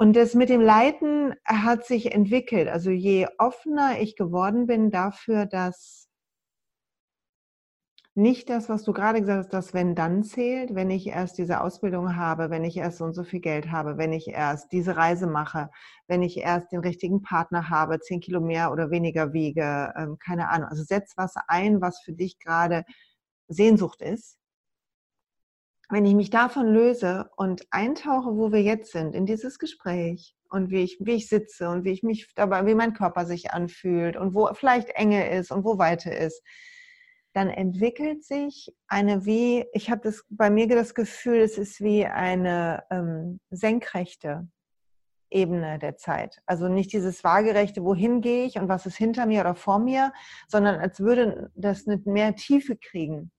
Und 0.00 0.16
das 0.16 0.32
mit 0.32 0.48
dem 0.48 0.62
Leiten 0.62 1.34
hat 1.44 1.84
sich 1.84 2.12
entwickelt. 2.14 2.68
Also 2.68 2.88
je 2.90 3.26
offener 3.36 4.00
ich 4.00 4.16
geworden 4.16 4.66
bin 4.66 4.90
dafür, 4.90 5.44
dass 5.44 6.08
nicht 8.14 8.48
das, 8.48 8.70
was 8.70 8.82
du 8.82 8.94
gerade 8.94 9.20
gesagt 9.20 9.40
hast, 9.40 9.52
das 9.52 9.74
wenn 9.74 9.94
dann 9.94 10.24
zählt, 10.24 10.74
wenn 10.74 10.88
ich 10.88 11.08
erst 11.08 11.36
diese 11.36 11.60
Ausbildung 11.60 12.16
habe, 12.16 12.48
wenn 12.48 12.64
ich 12.64 12.78
erst 12.78 12.96
so 12.96 13.04
und 13.04 13.12
so 13.12 13.24
viel 13.24 13.40
Geld 13.40 13.70
habe, 13.70 13.98
wenn 13.98 14.14
ich 14.14 14.28
erst 14.28 14.72
diese 14.72 14.96
Reise 14.96 15.26
mache, 15.26 15.68
wenn 16.08 16.22
ich 16.22 16.38
erst 16.38 16.72
den 16.72 16.80
richtigen 16.80 17.20
Partner 17.20 17.68
habe, 17.68 18.00
zehn 18.00 18.20
Kilo 18.20 18.40
mehr 18.40 18.72
oder 18.72 18.90
weniger 18.90 19.34
wiege, 19.34 19.92
ähm, 19.98 20.16
keine 20.18 20.48
Ahnung. 20.48 20.70
Also 20.70 20.82
setz 20.82 21.12
was 21.16 21.34
ein, 21.46 21.82
was 21.82 22.00
für 22.00 22.14
dich 22.14 22.38
gerade 22.38 22.84
Sehnsucht 23.48 24.00
ist. 24.00 24.39
Wenn 25.92 26.06
ich 26.06 26.14
mich 26.14 26.30
davon 26.30 26.68
löse 26.68 27.28
und 27.36 27.66
eintauche, 27.70 28.36
wo 28.36 28.52
wir 28.52 28.62
jetzt 28.62 28.92
sind, 28.92 29.12
in 29.12 29.26
dieses 29.26 29.58
Gespräch 29.58 30.36
und 30.48 30.70
wie 30.70 30.84
ich, 30.84 30.98
wie 31.00 31.14
ich 31.14 31.28
sitze 31.28 31.68
und 31.68 31.84
wie 31.84 31.90
ich 31.90 32.04
mich 32.04 32.32
dabei, 32.36 32.64
wie 32.64 32.76
mein 32.76 32.94
Körper 32.94 33.26
sich 33.26 33.50
anfühlt 33.50 34.16
und 34.16 34.32
wo 34.32 34.48
vielleicht 34.54 34.90
Enge 34.90 35.28
ist 35.30 35.50
und 35.50 35.64
wo 35.64 35.78
Weite 35.78 36.10
ist, 36.10 36.42
dann 37.32 37.48
entwickelt 37.48 38.24
sich 38.24 38.72
eine 38.86 39.24
wie, 39.24 39.64
ich 39.72 39.90
habe 39.90 40.02
das 40.02 40.24
bei 40.30 40.48
mir 40.48 40.68
das 40.68 40.94
Gefühl, 40.94 41.40
es 41.40 41.58
ist 41.58 41.80
wie 41.80 42.06
eine 42.06 42.84
ähm, 42.90 43.40
senkrechte 43.50 44.48
Ebene 45.28 45.80
der 45.80 45.96
Zeit. 45.96 46.40
Also 46.46 46.68
nicht 46.68 46.92
dieses 46.92 47.24
waagerechte, 47.24 47.82
wohin 47.82 48.20
gehe 48.20 48.46
ich 48.46 48.58
und 48.58 48.68
was 48.68 48.86
ist 48.86 48.96
hinter 48.96 49.26
mir 49.26 49.40
oder 49.40 49.56
vor 49.56 49.80
mir, 49.80 50.12
sondern 50.46 50.80
als 50.80 51.00
würde 51.00 51.50
das 51.56 51.88
eine 51.88 52.00
mehr 52.04 52.36
Tiefe 52.36 52.76
kriegen. 52.76 53.32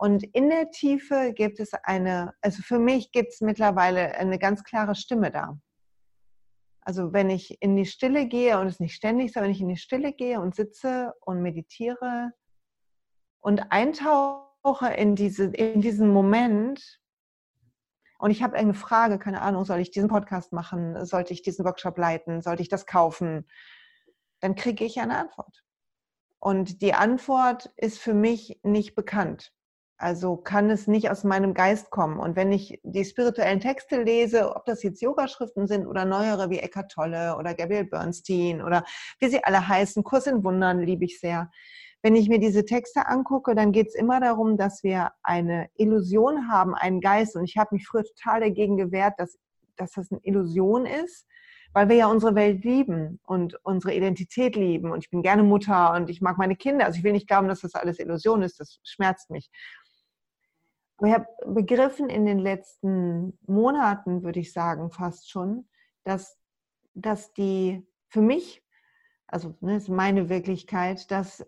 Und 0.00 0.22
in 0.22 0.48
der 0.48 0.70
Tiefe 0.70 1.34
gibt 1.34 1.60
es 1.60 1.74
eine, 1.74 2.32
also 2.40 2.62
für 2.62 2.78
mich 2.78 3.12
gibt 3.12 3.34
es 3.34 3.42
mittlerweile 3.42 4.14
eine 4.14 4.38
ganz 4.38 4.64
klare 4.64 4.94
Stimme 4.94 5.30
da. 5.30 5.58
Also 6.80 7.12
wenn 7.12 7.28
ich 7.28 7.60
in 7.60 7.76
die 7.76 7.84
Stille 7.84 8.26
gehe 8.26 8.58
und 8.58 8.66
es 8.66 8.80
nicht 8.80 8.94
ständig, 8.94 9.30
sondern 9.30 9.50
wenn 9.50 9.56
ich 9.56 9.60
in 9.60 9.68
die 9.68 9.76
Stille 9.76 10.14
gehe 10.14 10.40
und 10.40 10.54
sitze 10.54 11.12
und 11.20 11.42
meditiere, 11.42 12.32
und 13.40 13.70
eintauche 13.70 14.88
in, 14.96 15.16
diese, 15.16 15.44
in 15.44 15.82
diesen 15.82 16.08
Moment 16.08 16.98
und 18.18 18.30
ich 18.30 18.42
habe 18.42 18.56
eine 18.56 18.72
Frage, 18.72 19.18
keine 19.18 19.42
Ahnung, 19.42 19.66
soll 19.66 19.80
ich 19.80 19.90
diesen 19.90 20.08
Podcast 20.08 20.54
machen, 20.54 21.04
sollte 21.04 21.34
ich 21.34 21.42
diesen 21.42 21.66
Workshop 21.66 21.98
leiten, 21.98 22.40
sollte 22.40 22.62
ich 22.62 22.70
das 22.70 22.86
kaufen, 22.86 23.46
dann 24.40 24.54
kriege 24.54 24.82
ich 24.86 24.98
eine 24.98 25.18
Antwort. 25.18 25.62
Und 26.38 26.80
die 26.80 26.94
Antwort 26.94 27.70
ist 27.76 27.98
für 27.98 28.14
mich 28.14 28.60
nicht 28.62 28.94
bekannt. 28.94 29.52
Also 30.00 30.38
kann 30.38 30.70
es 30.70 30.86
nicht 30.86 31.10
aus 31.10 31.24
meinem 31.24 31.52
Geist 31.52 31.90
kommen. 31.90 32.18
Und 32.18 32.34
wenn 32.34 32.50
ich 32.52 32.80
die 32.84 33.04
spirituellen 33.04 33.60
Texte 33.60 34.02
lese, 34.02 34.56
ob 34.56 34.64
das 34.64 34.82
jetzt 34.82 35.02
Yogaschriften 35.02 35.66
sind 35.66 35.86
oder 35.86 36.06
neuere 36.06 36.48
wie 36.48 36.58
Eckhart 36.58 36.90
Tolle 36.90 37.36
oder 37.36 37.52
Gabriel 37.52 37.84
Bernstein 37.84 38.62
oder 38.62 38.82
wie 39.18 39.28
sie 39.28 39.44
alle 39.44 39.68
heißen, 39.68 40.02
Kurs 40.02 40.26
in 40.26 40.42
Wundern 40.42 40.80
liebe 40.80 41.04
ich 41.04 41.20
sehr, 41.20 41.50
wenn 42.00 42.16
ich 42.16 42.30
mir 42.30 42.38
diese 42.38 42.64
Texte 42.64 43.08
angucke, 43.08 43.54
dann 43.54 43.72
geht 43.72 43.88
es 43.88 43.94
immer 43.94 44.20
darum, 44.20 44.56
dass 44.56 44.82
wir 44.82 45.10
eine 45.22 45.68
Illusion 45.76 46.50
haben, 46.50 46.74
einen 46.74 47.02
Geist. 47.02 47.36
Und 47.36 47.44
ich 47.44 47.58
habe 47.58 47.74
mich 47.74 47.86
früher 47.86 48.04
total 48.04 48.40
dagegen 48.40 48.78
gewehrt, 48.78 49.14
dass, 49.18 49.38
dass 49.76 49.92
das 49.92 50.10
eine 50.10 50.20
Illusion 50.22 50.86
ist, 50.86 51.26
weil 51.74 51.90
wir 51.90 51.96
ja 51.96 52.06
unsere 52.06 52.34
Welt 52.34 52.64
lieben 52.64 53.20
und 53.26 53.58
unsere 53.64 53.94
Identität 53.94 54.56
lieben. 54.56 54.92
Und 54.92 55.04
ich 55.04 55.10
bin 55.10 55.20
gerne 55.20 55.42
Mutter 55.42 55.92
und 55.92 56.08
ich 56.08 56.22
mag 56.22 56.38
meine 56.38 56.56
Kinder. 56.56 56.86
Also 56.86 56.96
ich 56.96 57.04
will 57.04 57.12
nicht 57.12 57.28
glauben, 57.28 57.48
dass 57.48 57.60
das 57.60 57.74
alles 57.74 57.98
Illusion 57.98 58.40
ist. 58.40 58.58
Das 58.60 58.80
schmerzt 58.82 59.28
mich. 59.28 59.50
Ich 61.02 61.12
habe 61.12 61.26
begriffen 61.46 62.10
in 62.10 62.26
den 62.26 62.38
letzten 62.38 63.38
Monaten, 63.46 64.22
würde 64.22 64.40
ich 64.40 64.52
sagen, 64.52 64.90
fast 64.90 65.30
schon, 65.30 65.66
dass, 66.04 66.38
dass 66.94 67.32
die 67.32 67.86
für 68.08 68.20
mich, 68.20 68.62
also 69.26 69.54
ne, 69.60 69.76
ist 69.76 69.88
meine 69.88 70.28
Wirklichkeit, 70.28 71.10
dass 71.10 71.46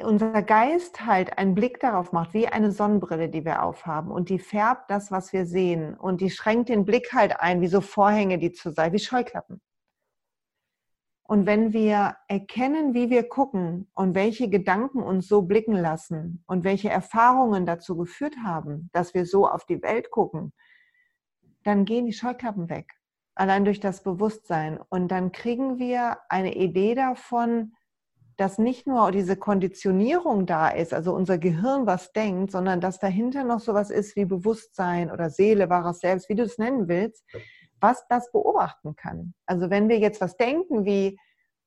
unser 0.00 0.42
Geist 0.42 1.06
halt 1.06 1.38
einen 1.38 1.54
Blick 1.54 1.80
darauf 1.80 2.12
macht, 2.12 2.34
wie 2.34 2.48
eine 2.48 2.72
Sonnenbrille, 2.72 3.28
die 3.28 3.44
wir 3.44 3.62
aufhaben. 3.62 4.10
Und 4.10 4.28
die 4.28 4.38
färbt 4.38 4.90
das, 4.90 5.10
was 5.10 5.32
wir 5.32 5.46
sehen. 5.46 5.94
Und 5.94 6.20
die 6.20 6.30
schränkt 6.30 6.68
den 6.68 6.84
Blick 6.84 7.12
halt 7.12 7.40
ein, 7.40 7.60
wie 7.60 7.68
so 7.68 7.80
Vorhänge, 7.80 8.38
die 8.38 8.52
zu 8.52 8.72
sein, 8.72 8.92
wie 8.92 8.98
Scheuklappen. 8.98 9.60
Und 11.32 11.46
wenn 11.46 11.72
wir 11.72 12.16
erkennen, 12.28 12.92
wie 12.92 13.08
wir 13.08 13.26
gucken 13.26 13.88
und 13.94 14.14
welche 14.14 14.50
Gedanken 14.50 15.02
uns 15.02 15.28
so 15.28 15.40
blicken 15.40 15.74
lassen 15.74 16.44
und 16.46 16.62
welche 16.62 16.90
Erfahrungen 16.90 17.64
dazu 17.64 17.96
geführt 17.96 18.34
haben, 18.44 18.90
dass 18.92 19.14
wir 19.14 19.24
so 19.24 19.48
auf 19.48 19.64
die 19.64 19.82
Welt 19.82 20.10
gucken, 20.10 20.52
dann 21.64 21.86
gehen 21.86 22.04
die 22.04 22.12
Scheuklappen 22.12 22.68
weg. 22.68 22.92
Allein 23.34 23.64
durch 23.64 23.80
das 23.80 24.02
Bewusstsein. 24.02 24.78
Und 24.90 25.08
dann 25.08 25.32
kriegen 25.32 25.78
wir 25.78 26.18
eine 26.28 26.54
Idee 26.54 26.94
davon, 26.94 27.72
dass 28.36 28.58
nicht 28.58 28.86
nur 28.86 29.10
diese 29.10 29.36
Konditionierung 29.36 30.44
da 30.44 30.68
ist, 30.68 30.92
also 30.92 31.14
unser 31.14 31.38
Gehirn 31.38 31.86
was 31.86 32.12
denkt, 32.12 32.50
sondern 32.50 32.82
dass 32.82 32.98
dahinter 32.98 33.42
noch 33.42 33.60
sowas 33.60 33.88
ist 33.88 34.16
wie 34.16 34.26
Bewusstsein 34.26 35.10
oder 35.10 35.30
Seele, 35.30 35.70
wahres 35.70 36.00
Selbst, 36.00 36.28
wie 36.28 36.34
du 36.34 36.42
es 36.42 36.58
nennen 36.58 36.88
willst, 36.88 37.24
was 37.82 38.06
das 38.08 38.30
beobachten 38.32 38.96
kann. 38.96 39.34
Also 39.46 39.68
wenn 39.70 39.88
wir 39.88 39.98
jetzt 39.98 40.20
was 40.20 40.36
denken 40.36 40.84
wie, 40.84 41.18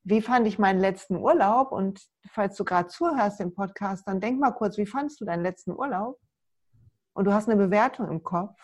wie 0.03 0.21
fand 0.21 0.47
ich 0.47 0.59
meinen 0.59 0.79
letzten 0.79 1.17
Urlaub? 1.17 1.71
Und 1.71 2.01
falls 2.29 2.55
du 2.55 2.63
gerade 2.63 2.87
zuhörst 2.87 3.39
im 3.41 3.53
Podcast, 3.53 4.07
dann 4.07 4.21
denk 4.21 4.39
mal 4.39 4.51
kurz, 4.51 4.77
wie 4.77 4.85
fandest 4.85 5.19
du 5.19 5.25
deinen 5.25 5.43
letzten 5.43 5.71
Urlaub? 5.71 6.19
Und 7.13 7.25
du 7.25 7.33
hast 7.33 7.49
eine 7.49 7.57
Bewertung 7.57 8.09
im 8.09 8.23
Kopf. 8.23 8.55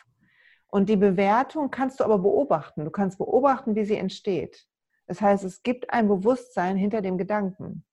Und 0.67 0.87
die 0.87 0.95
Bewertung 0.95 1.69
kannst 1.71 1.99
du 1.99 2.03
aber 2.03 2.19
beobachten. 2.19 2.85
Du 2.85 2.91
kannst 2.91 3.17
beobachten, 3.17 3.75
wie 3.75 3.83
sie 3.83 3.97
entsteht. 3.97 4.67
Das 5.07 5.19
heißt, 5.19 5.43
es 5.43 5.63
gibt 5.63 5.91
ein 5.91 6.07
Bewusstsein 6.07 6.77
hinter 6.77 7.01
dem 7.01 7.17
Gedanken. 7.17 7.83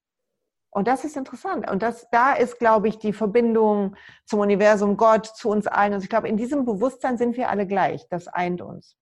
Und 0.70 0.86
das 0.86 1.04
ist 1.04 1.16
interessant. 1.16 1.68
Und 1.68 1.82
das, 1.82 2.08
da 2.10 2.34
ist, 2.34 2.58
glaube 2.58 2.88
ich, 2.88 2.98
die 2.98 3.12
Verbindung 3.12 3.96
zum 4.26 4.40
Universum, 4.40 4.96
Gott, 4.96 5.26
zu 5.26 5.48
uns 5.48 5.66
allen. 5.66 5.94
Und 5.94 6.04
ich 6.04 6.10
glaube, 6.10 6.28
in 6.28 6.36
diesem 6.36 6.64
Bewusstsein 6.64 7.16
sind 7.16 7.36
wir 7.36 7.48
alle 7.48 7.66
gleich. 7.66 8.06
Das 8.10 8.28
eint 8.28 8.60
uns. 8.60 8.96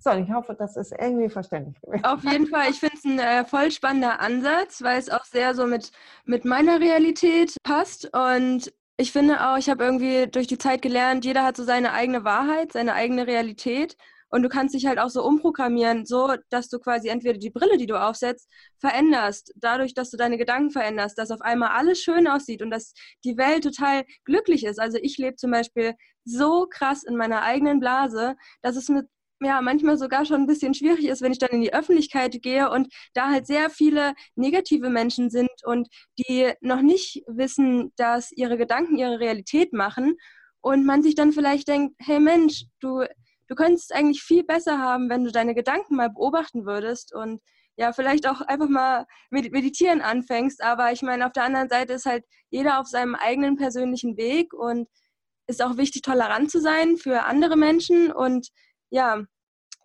So, 0.00 0.10
ich 0.12 0.30
hoffe, 0.30 0.54
das 0.58 0.76
ist 0.76 0.92
irgendwie 0.92 1.28
verständlich 1.28 1.80
gewesen. 1.80 2.04
Auf 2.04 2.22
jeden 2.24 2.46
Fall. 2.46 2.70
Ich 2.70 2.80
finde 2.80 2.96
es 2.96 3.04
ein 3.04 3.18
äh, 3.18 3.44
voll 3.44 3.70
spannender 3.70 4.20
Ansatz, 4.20 4.82
weil 4.82 4.98
es 4.98 5.08
auch 5.08 5.24
sehr 5.24 5.54
so 5.54 5.66
mit, 5.66 5.90
mit 6.24 6.44
meiner 6.44 6.80
Realität 6.80 7.56
passt. 7.62 8.10
Und 8.14 8.72
ich 8.96 9.12
finde 9.12 9.48
auch, 9.48 9.56
ich 9.56 9.68
habe 9.70 9.84
irgendwie 9.84 10.26
durch 10.26 10.46
die 10.46 10.58
Zeit 10.58 10.82
gelernt, 10.82 11.24
jeder 11.24 11.42
hat 11.42 11.56
so 11.56 11.64
seine 11.64 11.92
eigene 11.92 12.24
Wahrheit, 12.24 12.72
seine 12.72 12.94
eigene 12.94 13.26
Realität. 13.26 13.96
Und 14.28 14.42
du 14.42 14.48
kannst 14.48 14.74
dich 14.74 14.86
halt 14.86 14.98
auch 14.98 15.10
so 15.10 15.24
umprogrammieren, 15.24 16.06
so 16.06 16.34
dass 16.50 16.68
du 16.68 16.80
quasi 16.80 17.08
entweder 17.08 17.38
die 17.38 17.50
Brille, 17.50 17.78
die 17.78 17.86
du 17.86 18.00
aufsetzt, 18.00 18.50
veränderst, 18.80 19.52
dadurch, 19.54 19.94
dass 19.94 20.10
du 20.10 20.16
deine 20.16 20.38
Gedanken 20.38 20.70
veränderst, 20.70 21.16
dass 21.18 21.30
auf 21.30 21.40
einmal 21.40 21.68
alles 21.68 22.00
schön 22.00 22.26
aussieht 22.26 22.60
und 22.60 22.70
dass 22.70 22.94
die 23.24 23.36
Welt 23.36 23.62
total 23.62 24.02
glücklich 24.24 24.64
ist. 24.64 24.80
Also 24.80 24.98
ich 25.00 25.18
lebe 25.18 25.36
zum 25.36 25.52
Beispiel 25.52 25.94
so 26.24 26.66
krass 26.68 27.04
in 27.04 27.16
meiner 27.16 27.42
eigenen 27.42 27.78
Blase, 27.78 28.34
dass 28.60 28.74
es 28.74 28.88
mir 28.88 29.04
ja 29.40 29.60
manchmal 29.60 29.96
sogar 29.96 30.24
schon 30.24 30.42
ein 30.42 30.46
bisschen 30.46 30.74
schwierig 30.74 31.06
ist, 31.06 31.22
wenn 31.22 31.32
ich 31.32 31.38
dann 31.38 31.50
in 31.50 31.60
die 31.60 31.74
Öffentlichkeit 31.74 32.40
gehe 32.42 32.70
und 32.70 32.92
da 33.14 33.30
halt 33.30 33.46
sehr 33.46 33.70
viele 33.70 34.14
negative 34.36 34.90
Menschen 34.90 35.30
sind 35.30 35.50
und 35.64 35.88
die 36.18 36.52
noch 36.60 36.82
nicht 36.82 37.22
wissen, 37.26 37.92
dass 37.96 38.32
ihre 38.32 38.56
Gedanken 38.56 38.96
ihre 38.96 39.20
Realität 39.20 39.72
machen 39.72 40.16
und 40.60 40.86
man 40.86 41.02
sich 41.02 41.14
dann 41.14 41.32
vielleicht 41.32 41.68
denkt, 41.68 41.94
hey 41.98 42.20
Mensch, 42.20 42.64
du, 42.80 43.04
du 43.48 43.54
könntest 43.54 43.94
eigentlich 43.94 44.22
viel 44.22 44.44
besser 44.44 44.78
haben, 44.78 45.10
wenn 45.10 45.24
du 45.24 45.32
deine 45.32 45.54
Gedanken 45.54 45.96
mal 45.96 46.10
beobachten 46.10 46.64
würdest 46.64 47.14
und 47.14 47.40
ja, 47.76 47.92
vielleicht 47.92 48.28
auch 48.28 48.40
einfach 48.40 48.68
mal 48.68 49.04
mit 49.30 49.50
meditieren 49.52 50.00
anfängst. 50.00 50.62
Aber 50.62 50.92
ich 50.92 51.02
meine, 51.02 51.26
auf 51.26 51.32
der 51.32 51.44
anderen 51.44 51.68
Seite 51.68 51.94
ist 51.94 52.06
halt 52.06 52.24
jeder 52.50 52.80
auf 52.80 52.86
seinem 52.86 53.14
eigenen 53.14 53.56
persönlichen 53.56 54.16
Weg 54.16 54.54
und 54.54 54.88
ist 55.46 55.62
auch 55.62 55.76
wichtig, 55.76 56.02
tolerant 56.02 56.50
zu 56.50 56.60
sein 56.60 56.96
für 56.96 57.24
andere 57.24 57.56
Menschen 57.56 58.12
und 58.12 58.48
ja, 58.94 59.24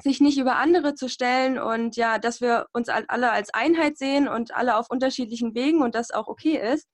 sich 0.04 0.22
nicht 0.22 0.38
über 0.38 0.58
andere 0.58 0.94
zu 0.94 1.10
stellen 1.10 1.58
und 1.58 1.96
ja, 1.96 2.20
dass 2.20 2.42
wir 2.42 2.68
uns 2.74 2.90
alle 2.90 3.32
als 3.32 3.52
Einheit 3.54 3.98
sehen 3.98 4.28
und 4.28 4.54
alle 4.56 4.78
auf 4.78 4.90
unterschiedlichen 4.90 5.56
Wegen 5.56 5.82
und 5.82 5.96
das 5.96 6.12
auch 6.12 6.28
okay 6.28 6.58
ist. 6.74 6.88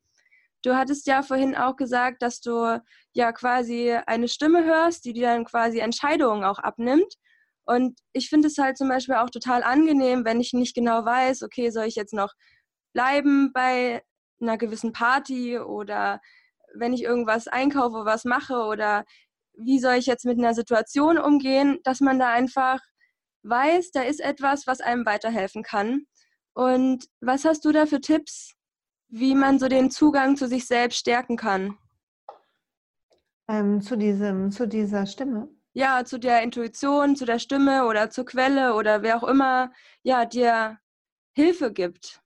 Du 0.63 0.75
hattest 0.75 1.07
ja 1.07 1.23
vorhin 1.23 1.55
auch 1.55 1.75
gesagt, 1.75 2.21
dass 2.21 2.39
du 2.39 2.81
ja 3.13 3.31
quasi 3.33 3.91
eine 4.07 4.29
Stimme 4.29 4.63
hörst, 4.63 5.03
die 5.03 5.13
dir 5.13 5.27
dann 5.27 5.43
quasi 5.43 5.79
Entscheidungen 5.79 6.45
auch 6.45 6.57
abnimmt. 6.57 7.13
Und 7.65 7.99
ich 8.13 8.29
finde 8.29 8.47
es 8.47 8.57
halt 8.57 8.77
zum 8.77 8.87
Beispiel 8.87 9.15
auch 9.15 9.29
total 9.29 9.61
angenehm, 9.61 10.23
wenn 10.23 10.39
ich 10.39 10.53
nicht 10.53 10.73
genau 10.73 11.03
weiß, 11.03 11.43
okay, 11.43 11.69
soll 11.71 11.85
ich 11.85 11.95
jetzt 11.95 12.13
noch 12.13 12.33
bleiben 12.93 13.51
bei 13.53 14.03
einer 14.41 14.57
gewissen 14.57 14.93
Party 14.93 15.59
oder 15.59 16.21
wenn 16.73 16.93
ich 16.93 17.03
irgendwas 17.03 17.47
einkaufe, 17.47 18.05
was 18.05 18.23
mache 18.23 18.55
oder 18.63 19.03
wie 19.57 19.79
soll 19.79 19.95
ich 19.95 20.05
jetzt 20.05 20.25
mit 20.25 20.37
einer 20.37 20.53
Situation 20.53 21.17
umgehen, 21.17 21.79
dass 21.83 22.01
man 22.01 22.19
da 22.19 22.31
einfach 22.31 22.79
weiß, 23.43 23.91
da 23.91 24.01
ist 24.01 24.21
etwas, 24.21 24.67
was 24.67 24.81
einem 24.81 25.05
weiterhelfen 25.05 25.63
kann. 25.63 26.05
Und 26.53 27.05
was 27.21 27.45
hast 27.45 27.65
du 27.65 27.71
da 27.71 27.85
für 27.85 28.01
Tipps, 28.01 28.53
wie 29.09 29.35
man 29.35 29.59
so 29.59 29.67
den 29.67 29.91
Zugang 29.91 30.35
zu 30.35 30.47
sich 30.47 30.65
selbst 30.65 30.97
stärken 30.97 31.37
kann? 31.37 31.77
Ähm, 33.47 33.81
zu, 33.81 33.95
diesem, 33.95 34.51
zu 34.51 34.67
dieser 34.67 35.05
Stimme? 35.05 35.49
Ja, 35.73 36.05
zu 36.05 36.17
der 36.17 36.41
Intuition, 36.41 37.15
zu 37.15 37.25
der 37.25 37.39
Stimme 37.39 37.85
oder 37.85 38.09
zur 38.09 38.25
Quelle 38.25 38.75
oder 38.75 39.01
wer 39.01 39.17
auch 39.17 39.27
immer 39.27 39.71
ja, 40.03 40.25
dir 40.25 40.79
Hilfe 41.33 41.71
gibt. 41.73 42.21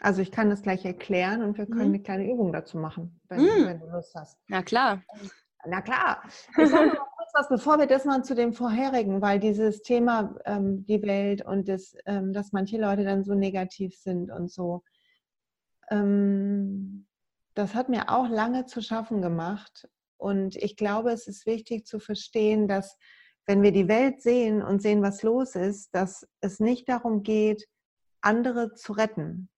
Also 0.00 0.22
ich 0.22 0.32
kann 0.32 0.50
das 0.50 0.62
gleich 0.62 0.84
erklären 0.84 1.42
und 1.42 1.58
wir 1.58 1.66
können 1.66 1.88
mhm. 1.88 1.94
eine 1.94 2.02
kleine 2.02 2.32
Übung 2.32 2.52
dazu 2.52 2.78
machen, 2.78 3.20
wenn, 3.28 3.40
mhm. 3.40 3.66
wenn, 3.66 3.80
du 3.80 3.86
Lust 3.86 4.14
hast. 4.14 4.38
Na 4.48 4.62
klar. 4.62 5.02
Na 5.66 5.80
klar. 5.80 6.22
Ich 6.58 6.68
sage 6.68 6.88
noch 6.88 7.16
kurz 7.16 7.30
was, 7.34 7.48
bevor 7.48 7.78
wir 7.78 7.86
das 7.86 8.04
mal 8.04 8.24
zu 8.24 8.34
dem 8.34 8.52
vorherigen, 8.52 9.22
weil 9.22 9.38
dieses 9.38 9.82
Thema 9.82 10.34
ähm, 10.44 10.84
die 10.86 11.02
Welt 11.02 11.44
und 11.44 11.68
das, 11.68 11.96
ähm, 12.06 12.32
dass 12.32 12.52
manche 12.52 12.78
Leute 12.78 13.04
dann 13.04 13.22
so 13.22 13.34
negativ 13.34 13.96
sind 13.96 14.30
und 14.30 14.50
so, 14.50 14.82
ähm, 15.90 17.06
das 17.54 17.74
hat 17.74 17.88
mir 17.88 18.08
auch 18.08 18.28
lange 18.28 18.66
zu 18.66 18.82
schaffen 18.82 19.22
gemacht. 19.22 19.88
Und 20.16 20.56
ich 20.56 20.76
glaube, 20.76 21.12
es 21.12 21.26
ist 21.26 21.46
wichtig 21.46 21.86
zu 21.86 22.00
verstehen, 22.00 22.66
dass 22.66 22.96
wenn 23.46 23.62
wir 23.62 23.72
die 23.72 23.88
Welt 23.88 24.22
sehen 24.22 24.62
und 24.62 24.82
sehen, 24.82 25.02
was 25.02 25.22
los 25.22 25.54
ist, 25.54 25.94
dass 25.94 26.26
es 26.40 26.60
nicht 26.60 26.88
darum 26.88 27.22
geht, 27.22 27.66
andere 28.20 28.74
zu 28.74 28.92
retten, 28.92 29.48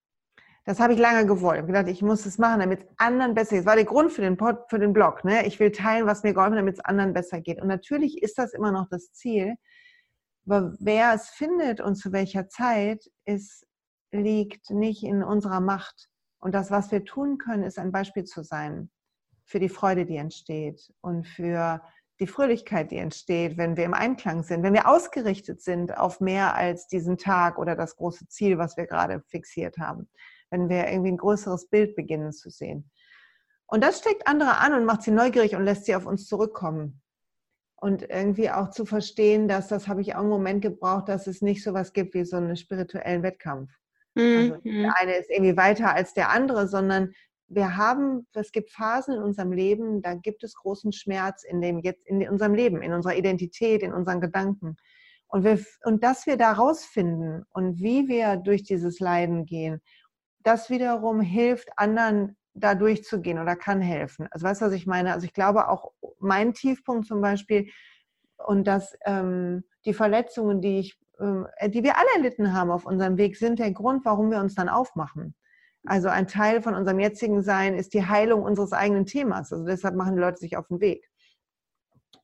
das 0.65 0.81
habe 0.81 0.95
ich 0.95 0.99
lange 0.99 1.27
gewollt. 1.27 1.57
Ich 1.57 1.63
habe 1.63 1.73
gedacht, 1.73 1.89
ich 1.89 2.01
muss 2.01 2.25
es 2.25 2.39
machen, 2.39 2.61
damit 2.61 2.81
es 2.81 2.89
anderen 2.97 3.35
besser 3.35 3.51
geht. 3.51 3.61
Das 3.61 3.67
war 3.67 3.77
der 3.77 3.85
Grund 3.85 4.13
für 4.13 4.23
den, 4.23 4.39
Pod, 4.39 4.65
für 4.69 4.79
den 4.79 4.95
Blog. 4.95 5.23
Ne? 5.23 5.47
Ich 5.47 5.61
will 5.61 5.71
teilen, 5.71 6.07
was 6.07 6.23
mir 6.23 6.33
geholfen 6.33 6.55
hat, 6.55 6.61
damit 6.61 6.77
es 6.77 6.85
anderen 6.85 7.13
besser 7.13 7.41
geht. 7.43 7.61
Und 7.61 7.69
natürlich 7.69 8.23
ist 8.23 8.39
das 8.39 8.55
immer 8.55 8.73
noch 8.73 8.89
das 8.89 9.13
Ziel. 9.13 9.57
Aber 10.47 10.75
wer 10.81 11.13
es 11.15 11.29
findet 11.29 11.83
und 11.83 11.97
zu 11.97 12.13
welcher 12.13 12.49
Zeit, 12.49 13.05
ist, 13.27 13.67
liegt 14.11 14.71
nicht 14.71 15.03
in 15.05 15.23
unserer 15.23 15.61
Macht. 15.61 16.09
Und 16.39 16.55
das, 16.55 16.71
was 16.71 16.91
wir 16.91 17.05
tun 17.05 17.37
können, 17.37 17.63
ist 17.63 17.79
ein 17.79 17.93
Beispiel 17.93 18.25
zu 18.25 18.43
sein 18.43 18.91
für 19.45 19.61
die 19.61 19.69
Freude, 19.69 20.07
die 20.07 20.17
entsteht 20.17 20.95
und 21.03 21.27
für 21.27 21.83
die 22.21 22.27
Fröhlichkeit, 22.27 22.91
die 22.91 22.97
entsteht, 22.97 23.59
wenn 23.59 23.77
wir 23.77 23.85
im 23.85 23.93
Einklang 23.93 24.45
sind, 24.45 24.63
wenn 24.63 24.73
wir 24.73 24.89
ausgerichtet 24.89 25.61
sind 25.61 25.99
auf 25.99 26.21
mehr 26.21 26.55
als 26.55 26.87
diesen 26.87 27.19
Tag 27.19 27.59
oder 27.59 27.77
das 27.77 27.97
große 27.97 28.29
Ziel, 28.29 28.57
was 28.57 28.79
wir 28.79 28.87
gerade 28.87 29.23
fixiert 29.29 29.77
haben 29.77 30.09
wenn 30.55 30.69
wir 30.69 30.89
irgendwie 30.89 31.11
ein 31.11 31.17
größeres 31.17 31.69
Bild 31.69 31.97
beginnen 31.97 32.33
zu 32.33 32.49
sehen. 32.49 32.89
Und 33.67 33.83
das 33.83 33.99
steckt 33.99 34.29
andere 34.29 34.59
an 34.59 34.73
und 34.73 34.85
macht 34.85 35.03
sie 35.03 35.11
neugierig 35.11 35.57
und 35.57 35.65
lässt 35.65 35.85
sie 35.85 35.97
auf 35.97 36.07
uns 36.07 36.29
zurückkommen. 36.29 37.03
Und 37.75 38.09
irgendwie 38.09 38.51
auch 38.51 38.71
zu 38.71 38.87
verstehen, 38.87 39.49
dass, 39.49 39.67
das 39.67 39.89
habe 39.89 40.01
ich 40.01 40.15
auch 40.15 40.21
einen 40.21 40.29
Moment 40.29 40.63
gebraucht, 40.63 41.09
dass 41.09 41.27
es 41.27 41.43
nicht 41.43 41.65
so 41.65 41.75
was 41.75 41.93
gibt 41.93 42.15
wie 42.15 42.25
so 42.25 42.37
einen 42.37 42.57
spirituellen 42.57 43.25
Wettkampf. 43.25 43.73
Mhm. 44.15 44.37
Also 44.37 44.57
der 44.63 44.95
eine 45.01 45.17
ist 45.17 45.29
irgendwie 45.29 45.57
weiter 45.57 45.93
als 45.93 46.15
der 46.15 46.31
andere, 46.31 46.69
sondern 46.69 47.13
wir 47.49 47.77
haben, 47.77 48.27
es 48.33 48.53
gibt 48.53 48.71
Phasen 48.71 49.15
in 49.15 49.23
unserem 49.23 49.51
Leben, 49.51 50.03
da 50.03 50.15
gibt 50.15 50.45
es 50.45 50.55
großen 50.55 50.93
Schmerz 50.93 51.43
in 51.43 51.61
dem 51.61 51.81
jetzt 51.81 52.07
in 52.07 52.27
unserem 52.29 52.55
Leben, 52.55 52.81
in 52.81 52.93
unserer 52.93 53.17
Identität, 53.17 53.83
in 53.83 53.93
unseren 53.93 54.21
Gedanken. 54.21 54.77
Und, 55.27 55.43
wir, 55.43 55.59
und 55.83 56.05
dass 56.05 56.27
wir 56.27 56.37
da 56.37 56.53
rausfinden 56.53 57.45
und 57.51 57.81
wie 57.81 58.07
wir 58.07 58.37
durch 58.37 58.63
dieses 58.63 59.01
Leiden 59.01 59.47
gehen 59.47 59.81
das 60.45 60.71
wiederum 60.71 61.21
hilft 61.21 61.71
anderen 61.77 62.37
da 62.55 62.75
durchzugehen 62.75 63.39
oder 63.41 63.57
kann 63.57 63.81
helfen. 63.81 64.29
Also 64.31 64.47
weißt 64.47 64.63
du, 64.63 64.67
was 64.67 64.73
ich 64.73 64.87
meine? 64.87 65.13
Also 65.13 65.27
ich 65.27 65.35
glaube 65.35 65.69
auch 65.69 65.93
mein 66.21 66.55
Tiefpunkt 66.55 67.07
zum 67.07 67.21
Beispiel 67.21 67.71
und 68.37 68.67
dass 68.67 68.97
ähm, 69.05 69.65
die 69.85 69.95
Verletzungen, 69.95 70.61
die 70.61 70.79
ich, 70.79 70.99
äh, 71.19 71.69
die 71.69 71.83
wir 71.83 71.99
alle 71.99 72.09
erlitten 72.17 72.53
haben 72.53 72.71
auf 72.71 72.87
unserem 72.87 73.17
Weg, 73.17 73.37
sind 73.37 73.59
der 73.59 73.73
Grund, 73.73 74.05
warum 74.05 74.31
wir 74.31 74.39
uns 74.39 74.55
dann 74.55 74.69
aufmachen. 74.69 75.35
Also 75.87 76.09
ein 76.09 76.29
Teil 76.29 76.63
von 76.63 76.75
unserem 76.75 77.01
jetzigen 77.01 77.43
Sein 77.43 77.75
ist 77.75 77.93
die 77.93 78.07
Heilung 78.07 78.43
unseres 78.43 78.73
eigenen 78.73 79.05
Themas. 79.05 79.53
Also 79.53 79.65
deshalb 79.65 79.97
machen 79.97 80.15
die 80.15 80.21
Leute 80.21 80.39
sich 80.39 80.57
auf 80.57 80.69
den 80.69 80.81
Weg. 80.81 81.11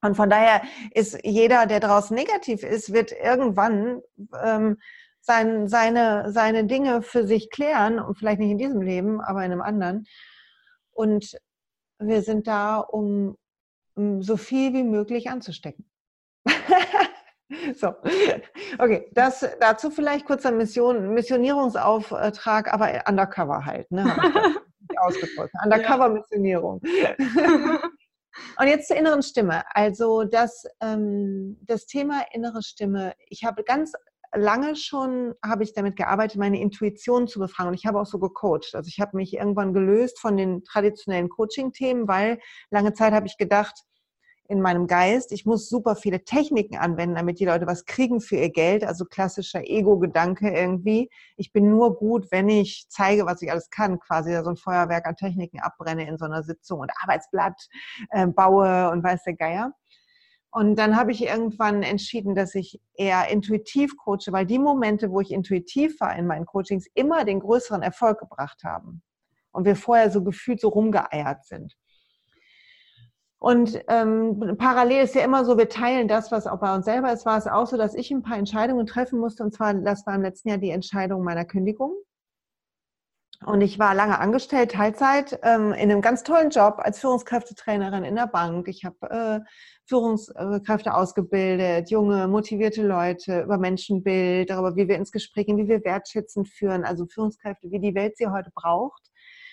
Und 0.02 0.16
von 0.16 0.30
daher 0.30 0.62
ist 0.94 1.18
jeder, 1.24 1.66
der 1.66 1.80
draußen 1.80 2.16
negativ 2.16 2.62
ist, 2.62 2.92
wird 2.92 3.12
irgendwann 3.12 4.00
ähm, 4.42 4.78
sein, 5.20 5.68
seine, 5.68 6.32
seine 6.32 6.64
Dinge 6.64 7.02
für 7.02 7.26
sich 7.26 7.50
klären 7.50 7.98
und 7.98 8.16
vielleicht 8.16 8.40
nicht 8.40 8.50
in 8.50 8.58
diesem 8.58 8.82
Leben, 8.82 9.20
aber 9.20 9.44
in 9.44 9.52
einem 9.52 9.62
anderen. 9.62 10.06
Und 10.92 11.38
wir 11.98 12.22
sind 12.22 12.46
da, 12.46 12.78
um, 12.78 13.36
um 13.94 14.22
so 14.22 14.36
viel 14.36 14.72
wie 14.72 14.82
möglich 14.82 15.30
anzustecken. 15.30 15.90
so, 17.74 17.94
okay, 18.78 19.10
das 19.12 19.46
dazu 19.60 19.90
vielleicht 19.90 20.26
kurzer 20.26 20.52
Mission, 20.52 21.12
Missionierungsauftrag, 21.12 22.72
aber 22.72 23.04
undercover 23.06 23.64
halt, 23.64 23.90
ne? 23.90 24.04
ausgedrückt. 24.98 25.54
Undercover-Missionierung. 25.62 26.80
Und 28.58 28.68
jetzt 28.68 28.88
zur 28.88 28.96
inneren 28.96 29.22
Stimme. 29.22 29.62
Also 29.74 30.24
das, 30.24 30.64
ähm, 30.80 31.58
das 31.62 31.86
Thema 31.86 32.24
innere 32.32 32.62
Stimme. 32.62 33.14
Ich 33.28 33.44
habe 33.44 33.64
ganz 33.64 33.92
lange 34.34 34.76
schon 34.76 35.34
habe 35.44 35.64
ich 35.64 35.72
damit 35.74 35.96
gearbeitet, 35.96 36.38
meine 36.38 36.60
Intuition 36.60 37.28
zu 37.28 37.40
befragen. 37.40 37.70
Und 37.70 37.74
ich 37.78 37.86
habe 37.86 38.00
auch 38.00 38.06
so 38.06 38.18
gecoacht. 38.18 38.74
Also 38.74 38.88
ich 38.88 39.00
habe 39.00 39.16
mich 39.16 39.34
irgendwann 39.34 39.72
gelöst 39.72 40.18
von 40.18 40.36
den 40.36 40.64
traditionellen 40.64 41.28
Coaching-Themen, 41.28 42.08
weil 42.08 42.38
lange 42.70 42.92
Zeit 42.92 43.12
habe 43.12 43.26
ich 43.26 43.36
gedacht, 43.36 43.84
in 44.50 44.60
meinem 44.60 44.88
Geist, 44.88 45.30
ich 45.30 45.46
muss 45.46 45.68
super 45.68 45.94
viele 45.94 46.24
Techniken 46.24 46.76
anwenden, 46.76 47.14
damit 47.14 47.38
die 47.38 47.44
Leute 47.44 47.68
was 47.68 47.84
kriegen 47.84 48.20
für 48.20 48.34
ihr 48.34 48.50
Geld. 48.50 48.84
Also 48.84 49.04
klassischer 49.04 49.62
Ego-Gedanke 49.62 50.50
irgendwie. 50.50 51.08
Ich 51.36 51.52
bin 51.52 51.70
nur 51.70 51.96
gut, 51.96 52.26
wenn 52.32 52.48
ich 52.48 52.86
zeige, 52.88 53.26
was 53.26 53.42
ich 53.42 53.50
alles 53.52 53.70
kann, 53.70 54.00
quasi 54.00 54.36
so 54.42 54.50
ein 54.50 54.56
Feuerwerk 54.56 55.06
an 55.06 55.14
Techniken 55.14 55.60
abbrenne 55.60 56.08
in 56.08 56.18
so 56.18 56.24
einer 56.24 56.42
Sitzung 56.42 56.80
und 56.80 56.90
Arbeitsblatt 57.00 57.68
äh, 58.10 58.26
baue 58.26 58.90
und 58.90 59.04
weiß 59.04 59.22
der 59.22 59.34
Geier. 59.34 59.72
Und 60.52 60.76
dann 60.76 60.96
habe 60.96 61.12
ich 61.12 61.22
irgendwann 61.22 61.82
entschieden, 61.82 62.34
dass 62.34 62.54
ich 62.54 62.80
eher 62.94 63.28
intuitiv 63.28 63.96
coache, 63.96 64.32
weil 64.32 64.46
die 64.46 64.58
Momente, 64.58 65.10
wo 65.10 65.20
ich 65.20 65.30
intuitiv 65.30 66.00
war 66.00 66.16
in 66.16 66.26
meinen 66.26 66.44
Coachings, 66.44 66.86
immer 66.94 67.24
den 67.24 67.40
größeren 67.40 67.82
Erfolg 67.82 68.18
gebracht 68.18 68.64
haben. 68.64 69.02
Und 69.52 69.64
wir 69.64 69.76
vorher 69.76 70.10
so 70.10 70.24
gefühlt 70.24 70.60
so 70.60 70.68
rumgeeiert 70.68 71.44
sind. 71.44 71.76
Und 73.38 73.80
ähm, 73.88 74.56
parallel 74.58 75.04
ist 75.04 75.14
ja 75.14 75.24
immer 75.24 75.44
so, 75.44 75.56
wir 75.56 75.68
teilen 75.68 76.08
das, 76.08 76.30
was 76.30 76.46
auch 76.46 76.60
bei 76.60 76.74
uns 76.74 76.84
selber 76.84 77.12
ist. 77.12 77.24
War 77.24 77.38
es 77.38 77.46
auch 77.46 77.66
so, 77.66 77.76
dass 77.78 77.94
ich 77.94 78.10
ein 78.10 78.22
paar 78.22 78.36
Entscheidungen 78.36 78.86
treffen 78.86 79.18
musste. 79.18 79.42
Und 79.42 79.54
zwar, 79.54 79.72
das 79.72 80.06
war 80.06 80.14
im 80.14 80.22
letzten 80.22 80.50
Jahr 80.50 80.58
die 80.58 80.70
Entscheidung 80.70 81.24
meiner 81.24 81.46
Kündigung. 81.46 81.94
Und 83.46 83.62
ich 83.62 83.78
war 83.78 83.94
lange 83.94 84.18
angestellt, 84.18 84.72
Teilzeit, 84.72 85.40
ähm, 85.42 85.72
in 85.72 85.90
einem 85.90 86.02
ganz 86.02 86.22
tollen 86.24 86.50
Job 86.50 86.74
als 86.78 87.00
Führungskräftetrainerin 87.00 88.04
in 88.04 88.14
der 88.14 88.26
Bank. 88.26 88.68
Ich 88.68 88.84
habe 88.84 89.10
äh, 89.10 89.40
Führungskräfte 89.86 90.92
ausgebildet, 90.92 91.90
junge, 91.90 92.28
motivierte 92.28 92.86
Leute 92.86 93.40
über 93.40 93.56
Menschenbild, 93.56 94.50
darüber, 94.50 94.76
wie 94.76 94.88
wir 94.88 94.96
ins 94.96 95.10
Gespräch 95.10 95.46
gehen, 95.46 95.56
wie 95.56 95.68
wir 95.68 95.82
wertschätzend 95.84 96.48
führen, 96.48 96.84
also 96.84 97.06
Führungskräfte, 97.06 97.70
wie 97.70 97.80
die 97.80 97.94
Welt 97.94 98.18
sie 98.18 98.28
heute 98.28 98.50
braucht. 98.54 99.02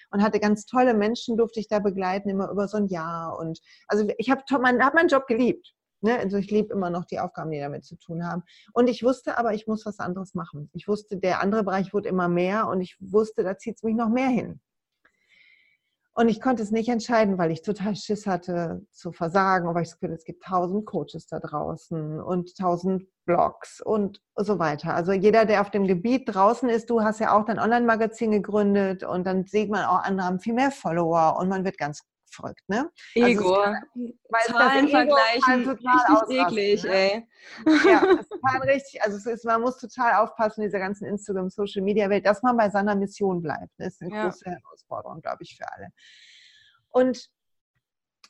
Und 0.09 0.21
hatte 0.21 0.39
ganz 0.39 0.65
tolle 0.65 0.93
Menschen, 0.93 1.37
durfte 1.37 1.59
ich 1.61 1.69
da 1.69 1.79
begleiten, 1.79 2.29
immer 2.29 2.49
über 2.49 2.67
so 2.67 2.77
ein 2.77 2.87
Jahr. 2.87 3.37
Und 3.39 3.59
also 3.87 4.09
ich 4.17 4.29
habe 4.29 4.41
hab 4.51 4.61
meinen 4.61 5.07
Job 5.07 5.27
geliebt. 5.27 5.76
Ne? 6.01 6.17
Also 6.17 6.37
ich 6.37 6.51
liebe 6.51 6.73
immer 6.73 6.89
noch 6.89 7.05
die 7.05 7.19
Aufgaben, 7.19 7.51
die 7.51 7.59
damit 7.59 7.85
zu 7.85 7.95
tun 7.97 8.25
haben. 8.25 8.43
Und 8.73 8.87
ich 8.87 9.03
wusste 9.03 9.37
aber, 9.37 9.53
ich 9.53 9.67
muss 9.67 9.85
was 9.85 9.99
anderes 9.99 10.33
machen. 10.33 10.69
Ich 10.73 10.87
wusste, 10.87 11.17
der 11.17 11.41
andere 11.41 11.63
Bereich 11.63 11.93
wurde 11.93 12.09
immer 12.09 12.27
mehr 12.27 12.67
und 12.67 12.81
ich 12.81 12.97
wusste, 12.99 13.43
da 13.43 13.57
zieht 13.57 13.77
es 13.77 13.83
mich 13.83 13.95
noch 13.95 14.09
mehr 14.09 14.29
hin. 14.29 14.59
Und 16.19 16.29
ich 16.29 16.41
konnte 16.41 16.63
es 16.63 16.71
nicht 16.71 16.89
entscheiden, 16.89 17.37
weil 17.37 17.51
ich 17.51 17.61
total 17.61 17.95
Schiss 17.95 18.25
hatte 18.25 18.83
zu 18.91 19.11
versagen, 19.11 19.71
weil 19.75 19.83
ich 19.83 19.89
das 19.89 19.99
Gefühl, 19.99 20.15
es 20.15 20.23
gibt 20.23 20.43
tausend 20.43 20.87
Coaches 20.87 21.27
da 21.27 21.39
draußen 21.39 22.19
und 22.19 22.57
tausend 22.57 23.05
Blogs 23.25 23.81
und 23.81 24.19
so 24.35 24.57
weiter. 24.57 24.95
Also 24.95 25.11
jeder, 25.11 25.45
der 25.45 25.61
auf 25.61 25.69
dem 25.69 25.85
Gebiet 25.85 26.23
draußen 26.33 26.69
ist, 26.69 26.89
du 26.89 27.01
hast 27.01 27.19
ja 27.19 27.37
auch 27.37 27.45
dein 27.45 27.59
Online-Magazin 27.59 28.31
gegründet 28.31 29.03
und 29.03 29.27
dann 29.27 29.45
sieht 29.45 29.69
man 29.69 29.85
auch, 29.85 30.01
andere 30.01 30.25
haben 30.25 30.39
viel 30.39 30.55
mehr 30.55 30.71
Follower 30.71 31.37
und 31.39 31.49
man 31.49 31.63
wird 31.63 31.77
ganz 31.77 32.01
verrückt, 32.29 32.67
ne? 32.67 32.89
Ego. 33.15 33.55
Also 33.55 34.53
Zahlen 34.53 34.87
vergleichen, 34.89 35.69
richtig 35.69 36.39
eklig, 36.39 36.83
ne? 36.83 36.89
ey. 36.89 37.27
Ja, 37.85 38.05
das 38.05 38.21
ist 38.21 38.29
total 38.29 38.61
richtig. 38.69 39.01
Also 39.03 39.17
es 39.17 39.25
ist, 39.25 39.45
man 39.45 39.61
muss 39.61 39.77
total 39.77 40.15
aufpassen 40.23 40.61
in 40.61 40.67
dieser 40.67 40.79
ganzen 40.79 41.05
Instagram, 41.05 41.49
Social 41.49 41.81
Media 41.81 42.09
Welt, 42.09 42.25
dass 42.25 42.43
man 42.43 42.57
bei 42.57 42.69
seiner 42.69 42.95
Mission 42.95 43.41
bleibt. 43.41 43.71
Das 43.77 43.93
ist 43.93 44.01
eine 44.01 44.15
ja. 44.15 44.23
große 44.23 44.49
Herausforderung, 44.49 45.21
glaube 45.21 45.43
ich, 45.43 45.55
für 45.55 45.71
alle. 45.71 45.89
Und 46.89 47.29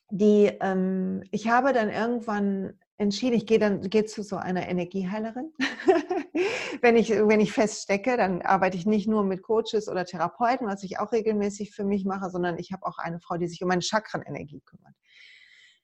die, 0.10 0.52
ähm, 0.62 1.24
ich 1.32 1.50
habe 1.50 1.74
dann 1.74 1.90
irgendwann 1.90 2.80
entschieden, 2.98 3.36
ich 3.36 3.46
gehe 3.46 3.60
dann 3.60 3.82
gehe 3.82 4.06
zu 4.06 4.24
so 4.24 4.38
einer 4.38 4.68
Energieheilerin. 4.68 5.54
wenn, 6.82 6.96
ich, 6.96 7.10
wenn 7.12 7.40
ich 7.40 7.52
feststecke, 7.52 8.18
dann 8.18 8.42
arbeite 8.42 8.78
ich 8.78 8.86
nicht 8.86 9.08
nur 9.08 9.24
mit 9.24 9.44
Coaches 9.44 9.88
oder 9.88 10.06
Therapeuten, 10.06 10.68
was 10.68 10.84
ich 10.84 11.00
auch 11.00 11.12
regelmäßig 11.12 11.74
für 11.74 11.84
mich 11.84 12.06
mache, 12.06 12.30
sondern 12.30 12.58
ich 12.58 12.72
habe 12.72 12.86
auch 12.86 12.98
eine 12.98 13.20
Frau, 13.20 13.38
die 13.38 13.48
sich 13.48 13.62
um 13.62 13.68
meine 13.68 13.82
Chakrenenergie 13.82 14.62
kümmert, 14.62 14.96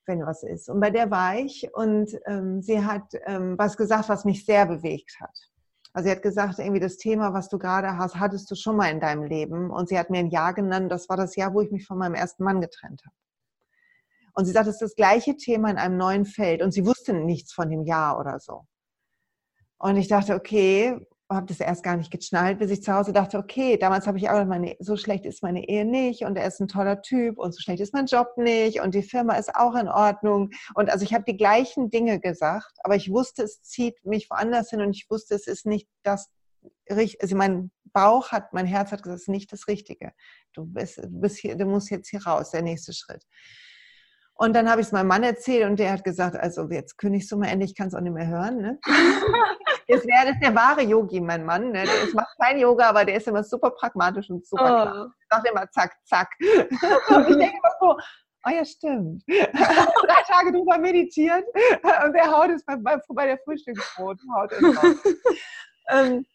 wenn 0.06 0.26
was 0.26 0.42
ist. 0.42 0.68
Und 0.68 0.80
bei 0.80 0.90
der 0.90 1.10
war 1.10 1.36
ich 1.36 1.68
und 1.72 2.10
ähm, 2.26 2.62
sie 2.62 2.84
hat 2.84 3.12
ähm, 3.26 3.56
was 3.58 3.76
gesagt, 3.76 4.08
was 4.08 4.24
mich 4.24 4.44
sehr 4.44 4.66
bewegt 4.66 5.18
hat. 5.20 5.36
Also 5.92 6.08
sie 6.08 6.16
hat 6.16 6.22
gesagt, 6.22 6.58
irgendwie 6.58 6.80
das 6.80 6.96
Thema, 6.96 7.32
was 7.32 7.48
du 7.48 7.56
gerade 7.56 7.96
hast, 7.96 8.16
hattest 8.16 8.50
du 8.50 8.56
schon 8.56 8.76
mal 8.76 8.90
in 8.90 8.98
deinem 8.98 9.22
Leben. 9.22 9.70
Und 9.70 9.88
sie 9.88 9.96
hat 9.96 10.10
mir 10.10 10.18
ein 10.18 10.30
Jahr 10.30 10.52
genannt, 10.52 10.90
das 10.90 11.08
war 11.08 11.16
das 11.16 11.36
Jahr, 11.36 11.54
wo 11.54 11.60
ich 11.60 11.70
mich 11.70 11.86
von 11.86 11.98
meinem 11.98 12.14
ersten 12.14 12.42
Mann 12.42 12.60
getrennt 12.60 13.02
habe. 13.04 13.14
Und 14.34 14.46
sie 14.46 14.52
sagt, 14.52 14.66
es 14.66 14.74
ist 14.74 14.82
das 14.82 14.96
gleiche 14.96 15.36
Thema 15.36 15.70
in 15.70 15.78
einem 15.78 15.96
neuen 15.96 16.24
Feld. 16.24 16.62
Und 16.62 16.72
sie 16.72 16.84
wusste 16.84 17.12
nichts 17.12 17.52
von 17.52 17.70
dem 17.70 17.84
Jahr 17.84 18.18
oder 18.18 18.40
so. 18.40 18.66
Und 19.78 19.96
ich 19.96 20.08
dachte, 20.08 20.34
okay, 20.34 20.98
habe 21.30 21.46
das 21.46 21.60
erst 21.60 21.82
gar 21.82 21.96
nicht 21.96 22.10
geschnallt, 22.10 22.58
bis 22.58 22.70
ich 22.70 22.82
zu 22.82 22.92
Hause 22.92 23.12
dachte, 23.12 23.38
okay, 23.38 23.76
damals 23.76 24.06
habe 24.06 24.18
ich 24.18 24.28
auch 24.28 24.44
meine, 24.44 24.76
so 24.78 24.96
schlecht 24.96 25.24
ist 25.24 25.42
meine 25.42 25.68
Ehe 25.68 25.84
nicht 25.84 26.22
und 26.22 26.36
er 26.36 26.46
ist 26.46 26.60
ein 26.60 26.68
toller 26.68 27.02
Typ 27.02 27.38
und 27.38 27.52
so 27.54 27.60
schlecht 27.60 27.80
ist 27.80 27.94
mein 27.94 28.06
Job 28.06 28.36
nicht 28.36 28.80
und 28.80 28.94
die 28.94 29.02
Firma 29.02 29.34
ist 29.34 29.54
auch 29.54 29.74
in 29.74 29.88
Ordnung. 29.88 30.50
Und 30.74 30.90
also 30.90 31.04
ich 31.04 31.14
habe 31.14 31.24
die 31.26 31.36
gleichen 31.36 31.90
Dinge 31.90 32.20
gesagt, 32.20 32.72
aber 32.82 32.96
ich 32.96 33.10
wusste, 33.10 33.42
es 33.42 33.62
zieht 33.62 34.04
mich 34.04 34.28
woanders 34.30 34.70
hin 34.70 34.80
und 34.80 34.90
ich 34.90 35.06
wusste, 35.10 35.34
es 35.34 35.46
ist 35.46 35.66
nicht 35.66 35.88
das, 36.02 36.30
also 36.88 37.36
mein 37.36 37.70
Bauch 37.92 38.32
hat, 38.32 38.52
mein 38.52 38.66
Herz 38.66 38.92
hat 38.92 39.02
gesagt, 39.02 39.16
es 39.16 39.22
ist 39.22 39.28
nicht 39.28 39.52
das 39.52 39.68
Richtige. 39.68 40.12
Du 40.52 40.66
bist, 40.66 40.98
du 40.98 41.08
bist 41.08 41.38
hier, 41.38 41.56
du 41.56 41.64
musst 41.64 41.90
jetzt 41.90 42.08
hier 42.08 42.24
raus, 42.24 42.50
der 42.50 42.62
nächste 42.62 42.92
Schritt. 42.92 43.24
Und 44.36 44.54
dann 44.54 44.68
habe 44.68 44.80
ich 44.80 44.88
es 44.88 44.92
meinem 44.92 45.06
Mann 45.06 45.22
erzählt 45.22 45.64
und 45.64 45.78
der 45.78 45.92
hat 45.92 46.02
gesagt, 46.02 46.36
also 46.36 46.68
jetzt 46.68 46.98
kündigst 46.98 47.30
du 47.30 47.36
mal 47.36 47.46
endlich, 47.46 47.70
ich 47.70 47.76
kann 47.76 47.86
es 47.86 47.94
auch 47.94 48.00
nicht 48.00 48.12
mehr 48.12 48.26
hören. 48.26 48.60
Ne? 48.60 48.78
Jetzt 49.86 50.06
wäre 50.06 50.32
das 50.32 50.40
der 50.42 50.54
wahre 50.54 50.82
Yogi, 50.82 51.20
mein 51.20 51.44
Mann. 51.44 51.70
Ne? 51.70 51.84
Der 51.84 52.02
ist, 52.02 52.14
macht 52.14 52.36
kein 52.40 52.58
Yoga, 52.58 52.88
aber 52.88 53.04
der 53.04 53.16
ist 53.16 53.28
immer 53.28 53.44
super 53.44 53.70
pragmatisch 53.70 54.28
und 54.30 54.44
super 54.44 54.64
oh. 54.64 54.66
klar. 54.66 55.14
Sagt 55.30 55.48
immer 55.48 55.70
zack, 55.70 55.96
zack. 56.04 56.28
Und 56.40 57.28
ich 57.28 57.36
denke 57.36 57.56
immer 57.56 57.70
so, 57.80 57.96
oh 58.46 58.50
ja, 58.50 58.64
stimmt. 58.64 59.22
Drei 59.28 60.22
Tage 60.26 60.52
drüber 60.52 60.78
meditiert 60.78 61.44
und 62.04 62.12
der 62.12 62.30
Haut 62.30 62.50
ist 62.50 62.66
bei, 62.66 62.76
bei, 62.76 63.00
bei 63.08 63.26
der 63.26 63.38
Frühstücksbrot. 63.38 64.18
Haut 64.34 64.52
ähm, 65.90 66.26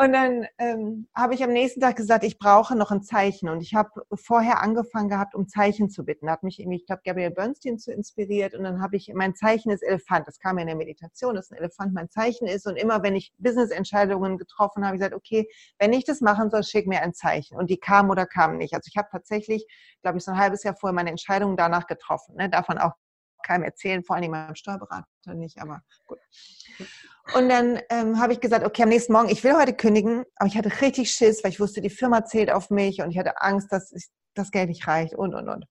und 0.00 0.12
dann 0.12 0.46
ähm, 0.58 1.08
habe 1.12 1.34
ich 1.34 1.42
am 1.42 1.50
nächsten 1.50 1.80
Tag 1.80 1.96
gesagt, 1.96 2.22
ich 2.22 2.38
brauche 2.38 2.76
noch 2.76 2.92
ein 2.92 3.02
Zeichen. 3.02 3.48
Und 3.48 3.60
ich 3.60 3.74
habe 3.74 3.90
vorher 4.14 4.62
angefangen 4.62 5.08
gehabt, 5.08 5.34
um 5.34 5.48
Zeichen 5.48 5.90
zu 5.90 6.04
bitten. 6.04 6.26
Da 6.26 6.32
hat 6.32 6.44
mich 6.44 6.60
irgendwie, 6.60 6.76
ich 6.76 6.86
glaube, 6.86 7.02
Gabriel 7.04 7.32
Bernstein 7.32 7.80
zu 7.80 7.92
inspiriert. 7.92 8.54
Und 8.54 8.62
dann 8.62 8.80
habe 8.80 8.96
ich, 8.96 9.10
mein 9.12 9.34
Zeichen 9.34 9.70
ist 9.72 9.82
Elefant. 9.82 10.28
Das 10.28 10.38
kam 10.38 10.56
ja 10.58 10.62
in 10.62 10.68
der 10.68 10.76
Meditation, 10.76 11.34
dass 11.34 11.50
ein 11.50 11.58
Elefant 11.58 11.94
mein 11.94 12.08
Zeichen 12.10 12.46
ist. 12.46 12.64
Und 12.68 12.76
immer, 12.76 13.02
wenn 13.02 13.16
ich 13.16 13.32
Business-Entscheidungen 13.38 14.38
getroffen 14.38 14.86
habe, 14.86 14.94
ich 14.94 15.00
gesagt, 15.00 15.16
okay, 15.16 15.48
wenn 15.80 15.92
ich 15.92 16.04
das 16.04 16.20
machen 16.20 16.48
soll, 16.48 16.62
schick 16.62 16.86
mir 16.86 17.02
ein 17.02 17.12
Zeichen. 17.12 17.56
Und 17.56 17.68
die 17.68 17.78
kamen 17.78 18.08
oder 18.08 18.24
kamen 18.24 18.56
nicht. 18.56 18.74
Also 18.74 18.86
ich 18.88 18.96
habe 18.96 19.08
tatsächlich, 19.10 19.66
glaube 20.02 20.18
ich, 20.18 20.24
so 20.24 20.30
ein 20.30 20.38
halbes 20.38 20.62
Jahr 20.62 20.76
vorher 20.76 20.94
meine 20.94 21.10
Entscheidungen 21.10 21.56
danach 21.56 21.88
getroffen. 21.88 22.36
Ne? 22.36 22.48
Davon 22.48 22.78
auch 22.78 22.92
keinem 23.42 23.64
erzählen, 23.64 24.04
vor 24.04 24.14
allem 24.14 24.30
meinem 24.30 24.54
Steuerberater 24.54 25.06
nicht, 25.34 25.60
aber 25.60 25.82
gut. 26.06 26.20
Und 27.34 27.48
dann 27.48 27.80
ähm, 27.90 28.20
habe 28.20 28.32
ich 28.32 28.40
gesagt, 28.40 28.64
okay, 28.64 28.84
am 28.84 28.88
nächsten 28.88 29.12
Morgen, 29.12 29.28
ich 29.28 29.44
will 29.44 29.54
heute 29.54 29.74
kündigen, 29.74 30.24
aber 30.36 30.48
ich 30.48 30.56
hatte 30.56 30.80
richtig 30.80 31.10
Schiss, 31.10 31.44
weil 31.44 31.50
ich 31.50 31.60
wusste, 31.60 31.80
die 31.80 31.90
Firma 31.90 32.24
zählt 32.24 32.50
auf 32.50 32.70
mich 32.70 33.02
und 33.02 33.10
ich 33.10 33.18
hatte 33.18 33.40
Angst, 33.42 33.70
dass 33.70 33.92
ich, 33.92 34.06
das 34.34 34.50
Geld 34.50 34.68
nicht 34.68 34.86
reicht 34.86 35.14
und, 35.14 35.34
und, 35.34 35.48
und. 35.48 35.66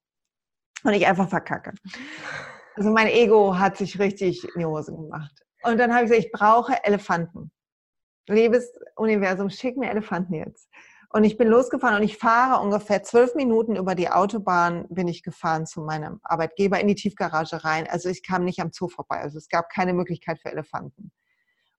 Und 0.84 0.94
ich 0.94 1.08
einfach 1.08 1.30
verkacke. 1.30 1.74
Also 2.76 2.92
mein 2.92 3.08
Ego 3.08 3.58
hat 3.58 3.78
sich 3.78 3.98
richtig 3.98 4.44
in 4.44 4.60
die 4.60 4.66
Hose 4.66 4.92
gemacht. 4.92 5.32
Und 5.64 5.80
dann 5.80 5.94
habe 5.94 6.04
ich 6.04 6.12
gesagt, 6.12 6.28
ich 6.28 6.32
brauche 6.32 6.84
Elefanten. 6.84 7.52
Liebes 8.28 8.72
Universum, 8.96 9.50
schick 9.50 9.78
mir 9.78 9.90
Elefanten 9.90 10.34
jetzt. 10.34 10.70
Und 11.10 11.24
ich 11.24 11.38
bin 11.38 11.48
losgefahren 11.48 11.96
und 11.96 12.04
ich 12.04 12.18
fahre 12.18 12.62
ungefähr 12.62 13.02
zwölf 13.02 13.34
Minuten 13.34 13.78
über 13.78 13.96
die 13.96 14.10
Autobahn, 14.10 14.86
bin 14.90 15.08
ich 15.08 15.24
gefahren 15.24 15.66
zu 15.66 15.82
meinem 15.82 16.20
Arbeitgeber 16.24 16.80
in 16.80 16.88
die 16.88 16.96
Tiefgarage 16.96 17.64
rein. 17.64 17.88
Also 17.90 18.10
ich 18.10 18.24
kam 18.24 18.44
nicht 18.44 18.60
am 18.60 18.72
Zoo 18.72 18.90
vorbei. 18.90 19.22
Also 19.22 19.38
es 19.38 19.48
gab 19.48 19.70
keine 19.70 19.94
Möglichkeit 19.94 20.40
für 20.40 20.52
Elefanten. 20.52 21.12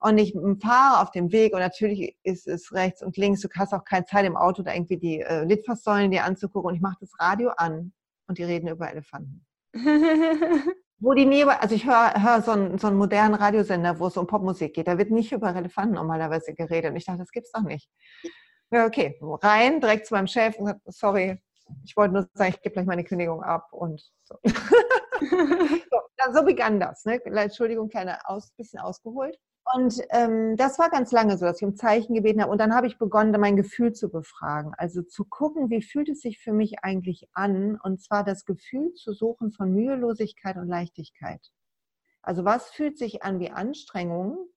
Und 0.01 0.19
ich 0.19 0.37
fahre 0.61 1.03
auf 1.03 1.11
dem 1.11 1.33
Weg 1.33 1.55
und 1.55 1.61
natürlich 1.61 2.17
ist 2.23 2.47
es 2.47 2.73
rechts 2.73 3.03
und 3.03 3.17
links. 3.17 3.41
Du 3.41 3.49
hast 3.57 3.73
auch 3.73 3.85
keine 3.85 4.05
Zeit 4.05 4.25
im 4.27 4.37
Auto, 4.37 4.63
da 4.63 4.73
irgendwie 4.73 4.97
die 4.97 5.21
äh, 5.21 5.45
Litfaßsäulen 5.45 6.11
dir 6.11 6.25
anzugucken. 6.25 6.71
Und 6.71 6.77
ich 6.77 6.81
mache 6.81 6.99
das 7.01 7.11
Radio 7.19 7.51
an 7.57 7.93
und 8.29 8.39
die 8.39 8.45
reden 8.45 8.69
über 8.69 8.91
Elefanten. 8.91 9.45
wo 11.01 11.15
die 11.15 11.27
nie, 11.27 11.45
also 11.45 11.75
ich 11.75 11.87
höre 11.87 12.15
hör 12.23 12.43
so, 12.43 12.53
einen, 12.53 12.79
so 12.79 12.89
einen 12.89 12.97
modernen 12.97 13.35
Radiosender, 13.35 13.99
wo 13.99 14.07
es 14.09 14.17
um 14.17 14.27
Popmusik 14.27 14.75
geht. 14.75 14.89
Da 14.89 14.99
wird 14.99 15.11
nicht 15.11 15.33
über 15.33 15.55
Elefanten 15.55 15.95
normalerweise 15.95 16.55
geredet. 16.55 16.91
Und 16.91 16.97
ich 16.97 17.05
dachte, 17.05 17.21
das 17.21 17.31
gibt's 17.31 17.53
doch 17.53 17.63
nicht. 17.63 17.89
Ja, 18.71 18.87
okay, 18.87 19.19
rein, 19.21 19.81
direkt 19.81 20.07
zu 20.07 20.15
meinem 20.15 20.27
Chef 20.27 20.57
und 20.57 20.67
gesagt, 20.67 20.83
sorry, 20.87 21.41
ich 21.85 21.97
wollte 21.97 22.15
nur 22.15 22.29
sagen, 22.35 22.53
ich 22.55 22.61
gebe 22.63 22.75
gleich 22.75 22.87
meine 22.87 23.05
Kündigung 23.05 23.43
ab 23.43 23.69
und 23.73 24.03
so. 24.25 24.39
so, 24.45 26.33
so 26.33 26.45
begann 26.45 26.81
das. 26.81 27.05
Ne? 27.05 27.21
Entschuldigung, 27.25 27.89
kleiner 27.89 28.19
aus, 28.25 28.51
bisschen 28.57 28.81
ausgeholt. 28.81 29.39
Und 29.75 30.01
ähm, 30.11 30.57
das 30.57 30.79
war 30.79 30.89
ganz 30.89 31.13
lange 31.13 31.37
so, 31.37 31.45
dass 31.45 31.61
ich 31.61 31.67
um 31.67 31.77
Zeichen 31.77 32.15
gebeten 32.15 32.41
habe. 32.41 32.51
Und 32.51 32.59
dann 32.59 32.75
habe 32.75 32.87
ich 32.87 32.99
begonnen, 32.99 33.39
mein 33.39 33.57
Gefühl 33.57 33.93
zu 33.93 34.09
befragen. 34.09 34.73
Also 34.79 35.03
zu 35.03 35.25
gucken, 35.25 35.71
wie 35.71 35.83
fühlt 35.83 36.09
es 36.09 36.21
sich 36.21 36.39
für 36.39 36.53
mich 36.53 36.85
eigentlich 36.85 37.29
an? 37.33 37.79
Und 37.83 38.01
zwar 38.01 38.25
das 38.25 38.45
Gefühl 38.45 38.95
zu 38.95 39.13
suchen 39.13 39.53
von 39.53 39.75
Mühelosigkeit 39.75 40.57
und 40.57 40.69
Leichtigkeit. 40.69 41.51
Also 42.23 42.45
was 42.45 42.71
fühlt 42.71 42.99
sich 42.99 43.23
an 43.23 43.41
wie 43.41 43.51
Anstrengung 43.51 44.49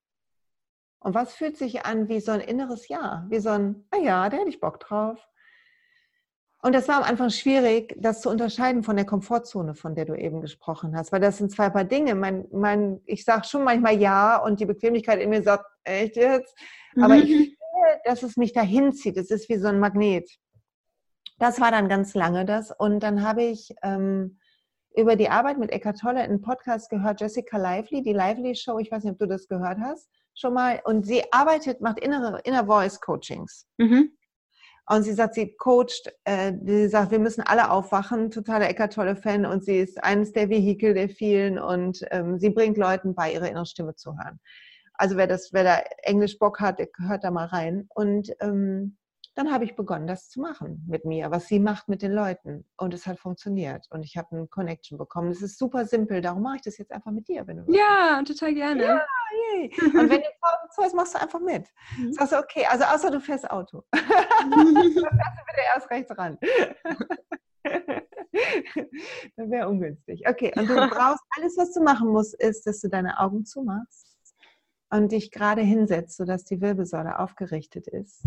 und 1.00 1.16
was 1.16 1.34
fühlt 1.34 1.58
sich 1.58 1.86
an 1.86 2.10
wie 2.10 2.20
so 2.20 2.32
ein 2.32 2.42
inneres 2.42 2.88
Ja, 2.88 3.26
wie 3.30 3.40
so 3.40 3.50
ein, 3.50 3.86
ah 3.92 3.98
ja, 3.98 4.30
da 4.30 4.38
hätte 4.38 4.50
ich 4.50 4.60
Bock 4.60 4.80
drauf. 4.80 5.28
Und 6.64 6.76
das 6.76 6.88
war 6.88 6.98
am 6.98 7.04
Anfang 7.04 7.32
schwierig, 7.32 7.96
das 7.98 8.22
zu 8.22 8.30
unterscheiden 8.30 8.84
von 8.84 8.96
der 8.96 9.06
Komfortzone, 9.06 9.74
von 9.74 9.96
der 9.96 10.06
du 10.06 10.14
eben 10.14 10.42
gesprochen 10.42 10.96
hast, 10.96 11.12
weil 11.12 11.20
das 11.20 11.38
sind 11.38 11.52
zwei 11.52 11.70
paar 11.70 11.86
Dinge. 11.86 12.14
Mein, 12.14 12.46
mein, 12.52 13.02
ich 13.06 13.26
sage 13.26 13.46
schon 13.46 13.64
manchmal 13.64 14.00
Ja 14.00 14.38
und 14.38 14.60
die 14.60 14.66
Bequemlichkeit 14.66 15.20
in 15.20 15.30
mir 15.32 15.42
sagt, 15.42 15.66
echt 15.84 16.18
jetzt? 16.18 16.56
Aber 16.98 17.16
mhm. 17.16 17.22
ich 17.22 17.28
finde, 17.28 17.56
dass 18.06 18.22
es 18.22 18.38
mich 18.38 18.54
dahin 18.54 18.94
zieht. 18.94 19.18
Es 19.18 19.32
ist 19.32 19.50
wie 19.50 19.58
so 19.58 19.68
ein 19.68 19.80
Magnet. 19.80 20.30
Das 21.40 21.60
war 21.60 21.72
dann 21.72 21.90
ganz 21.90 22.14
lange 22.14 22.46
das. 22.46 22.72
Und 22.72 23.02
dann 23.02 23.24
habe 23.24 23.42
ich 23.42 23.74
ähm, 23.82 24.38
über 24.96 25.16
die 25.16 25.30
Arbeit 25.30 25.58
mit 25.58 25.72
Eckhart 25.72 25.98
Tolle 25.98 26.20
einen 26.20 26.42
Podcast 26.42 26.92
gehört, 26.92 27.22
Jessica 27.22 27.58
Lively, 27.58 28.04
die 28.04 28.14
Lively 28.14 28.54
Show. 28.54 28.78
Ich 28.78 28.92
weiß 28.92 29.04
nicht, 29.04 29.14
ob 29.14 29.20
du 29.20 29.28
das 29.28 29.48
gehört 29.48 29.80
hast 29.80 30.10
schon 30.34 30.54
mal. 30.54 30.82
Und 30.84 31.06
sie 31.06 31.24
arbeitet, 31.32 31.82
macht 31.82 32.00
innere, 32.00 32.42
Inner 32.44 32.66
Voice 32.66 33.00
Coachings. 33.00 33.68
Mhm. 33.78 34.12
Und 34.92 35.04
sie 35.04 35.14
sagt, 35.14 35.36
sie 35.36 35.56
coacht, 35.56 36.12
äh, 36.26 36.52
sie 36.66 36.90
sagt, 36.90 37.12
wir 37.12 37.20
müssen 37.20 37.40
alle 37.40 37.72
aufwachen, 37.72 38.30
totaler 38.30 38.68
Eckart 38.68 38.92
Tolle 38.92 39.16
Fan 39.16 39.46
und 39.46 39.64
sie 39.64 39.78
ist 39.78 40.04
eines 40.04 40.34
der 40.34 40.50
Vehikel 40.50 40.94
der 40.94 41.08
vielen 41.08 41.58
und 41.58 42.06
ähm, 42.12 42.38
sie 42.40 42.50
bringt 42.50 42.76
Leuten 42.76 43.16
bei, 43.16 43.32
ihre 43.32 43.48
innere 43.48 43.66
Stimme 43.66 43.96
zu 43.96 44.18
hören. 44.18 44.42
Also 44.96 45.16
wer 45.16 45.28
das, 45.28 45.54
wer 45.54 45.64
da 45.64 45.82
Englisch 46.04 46.38
Bock 46.40 46.60
hat, 46.60 46.80
der 46.80 46.90
hört 47.08 47.24
da 47.24 47.32
mal 47.32 47.46
rein. 47.46 47.88
Und 47.96 48.32
ähm, 48.42 48.98
dann 49.36 49.52
habe 49.52 49.64
ich 49.64 49.76
begonnen, 49.76 50.08
das 50.08 50.30
zu 50.30 50.42
machen 50.42 50.86
mit 50.90 51.06
mir, 51.06 51.32
was 51.32 51.48
sie 51.48 51.60
macht 51.60 51.88
mit 51.88 52.02
den 52.02 52.12
Leuten. 52.12 52.66
Und 52.78 52.94
es 52.94 53.08
hat 53.08 53.18
funktioniert. 53.18 53.88
Und 53.90 54.04
ich 54.04 54.18
habe 54.18 54.36
eine 54.36 54.48
Connection 54.48 54.98
bekommen. 54.98 55.32
Es 55.32 55.42
ist 55.42 55.58
super 55.58 55.86
simpel. 55.86 56.22
Darum 56.22 56.44
mache 56.44 56.58
ich 56.58 56.62
das 56.64 56.78
jetzt 56.78 56.92
einfach 56.92 57.12
mit 57.12 57.28
dir, 57.30 57.48
wenn 57.48 57.58
du 57.58 57.72
Ja, 57.74 58.18
willst. 58.20 58.34
total 58.40 58.54
gerne. 58.54 58.84
Ja, 58.84 59.06
yay. 59.54 59.72
Und 59.82 60.10
wenn 60.10 60.22
du 60.22 60.28
zahlst, 60.76 60.96
machst 60.96 61.16
du 61.16 61.22
einfach 61.22 61.40
mit. 61.40 61.68
Mhm. 61.98 62.14
Sagst 62.14 62.34
du, 62.34 62.38
okay, 62.40 62.66
also 62.70 62.84
außer 62.86 63.10
du 63.12 63.22
fährst 63.22 63.50
Auto. 63.50 63.84
dann 63.92 64.02
fährst 64.10 64.96
du 64.98 65.02
bitte 65.48 65.62
erst 65.76 65.90
rechts 65.90 66.18
ran. 66.18 66.38
das 69.38 69.50
wäre 69.50 69.70
ungünstig. 69.70 70.24
Okay, 70.28 70.52
und 70.58 70.68
du 70.70 70.76
brauchst, 70.76 71.24
alles, 71.38 71.56
was 71.58 71.74
du 71.74 71.82
machen 71.82 72.10
musst, 72.10 72.34
ist, 72.42 72.66
dass 72.68 72.82
du 72.82 72.90
deine 72.90 73.20
Augen 73.20 73.46
zumachst 73.46 74.18
und 74.90 75.12
dich 75.12 75.32
gerade 75.32 75.62
hinsetzt, 75.62 76.18
sodass 76.18 76.44
die 76.44 76.60
Wirbelsäule 76.62 77.20
aufgerichtet 77.20 77.88
ist. 77.88 78.24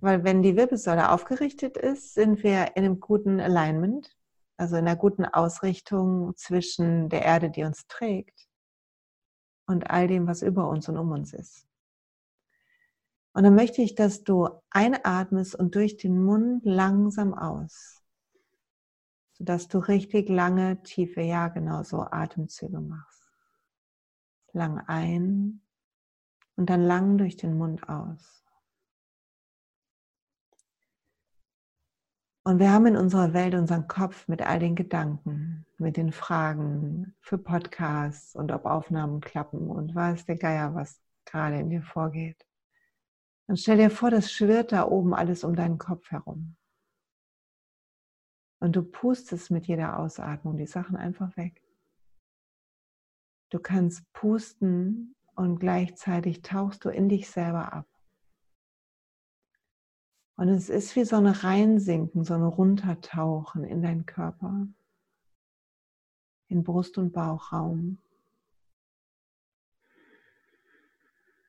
Weil 0.00 0.24
wenn 0.24 0.42
die 0.42 0.56
Wirbelsäule 0.56 1.10
aufgerichtet 1.10 1.76
ist, 1.76 2.14
sind 2.14 2.42
wir 2.42 2.76
in 2.76 2.84
einem 2.84 3.00
guten 3.00 3.40
Alignment, 3.40 4.14
also 4.56 4.76
in 4.76 4.86
einer 4.86 4.96
guten 4.96 5.24
Ausrichtung 5.24 6.36
zwischen 6.36 7.08
der 7.08 7.22
Erde, 7.22 7.50
die 7.50 7.64
uns 7.64 7.86
trägt, 7.86 8.46
und 9.66 9.90
all 9.90 10.06
dem, 10.06 10.26
was 10.26 10.42
über 10.42 10.68
uns 10.68 10.88
und 10.88 10.96
um 10.96 11.10
uns 11.10 11.32
ist. 11.32 11.66
Und 13.32 13.42
dann 13.42 13.54
möchte 13.54 13.82
ich, 13.82 13.94
dass 13.94 14.24
du 14.24 14.48
einatmest 14.70 15.54
und 15.54 15.74
durch 15.74 15.96
den 15.98 16.24
Mund 16.24 16.64
langsam 16.64 17.34
aus, 17.34 18.02
sodass 19.32 19.68
du 19.68 19.78
richtig 19.78 20.28
lange, 20.30 20.82
tiefe, 20.82 21.20
ja 21.20 21.48
genau 21.48 21.82
so 21.82 22.00
Atemzüge 22.00 22.80
machst. 22.80 23.22
Lang 24.52 24.78
ein 24.86 25.60
und 26.56 26.70
dann 26.70 26.82
lang 26.82 27.18
durch 27.18 27.36
den 27.36 27.58
Mund 27.58 27.88
aus. 27.90 28.45
Und 32.46 32.60
wir 32.60 32.70
haben 32.70 32.86
in 32.86 32.96
unserer 32.96 33.32
Welt 33.32 33.56
unseren 33.56 33.88
Kopf 33.88 34.28
mit 34.28 34.40
all 34.40 34.60
den 34.60 34.76
Gedanken, 34.76 35.66
mit 35.78 35.96
den 35.96 36.12
Fragen 36.12 37.12
für 37.20 37.38
Podcasts 37.38 38.36
und 38.36 38.52
ob 38.52 38.66
Aufnahmen 38.66 39.20
klappen 39.20 39.68
und 39.68 39.92
weiß 39.96 40.26
der 40.26 40.36
Geier, 40.36 40.72
was 40.72 41.00
gerade 41.24 41.58
in 41.58 41.70
dir 41.70 41.82
vorgeht. 41.82 42.46
Dann 43.48 43.56
stell 43.56 43.78
dir 43.78 43.90
vor, 43.90 44.12
das 44.12 44.30
schwirrt 44.30 44.70
da 44.70 44.86
oben 44.86 45.12
alles 45.12 45.42
um 45.42 45.56
deinen 45.56 45.78
Kopf 45.78 46.08
herum. 46.12 46.54
Und 48.60 48.76
du 48.76 48.84
pustest 48.84 49.50
mit 49.50 49.66
jeder 49.66 49.98
Ausatmung 49.98 50.56
die 50.56 50.68
Sachen 50.68 50.94
einfach 50.94 51.36
weg. 51.36 51.60
Du 53.50 53.58
kannst 53.58 54.04
pusten 54.12 55.16
und 55.34 55.58
gleichzeitig 55.58 56.42
tauchst 56.42 56.84
du 56.84 56.90
in 56.90 57.08
dich 57.08 57.28
selber 57.28 57.72
ab. 57.72 57.86
Und 60.36 60.48
es 60.50 60.68
ist 60.68 60.94
wie 60.96 61.04
so 61.04 61.16
ein 61.16 61.26
Reinsinken, 61.26 62.24
so 62.24 62.34
ein 62.34 62.42
Runtertauchen 62.42 63.64
in 63.64 63.82
deinen 63.82 64.04
Körper, 64.04 64.68
in 66.48 66.62
Brust- 66.62 66.98
und 66.98 67.12
Bauchraum, 67.12 67.98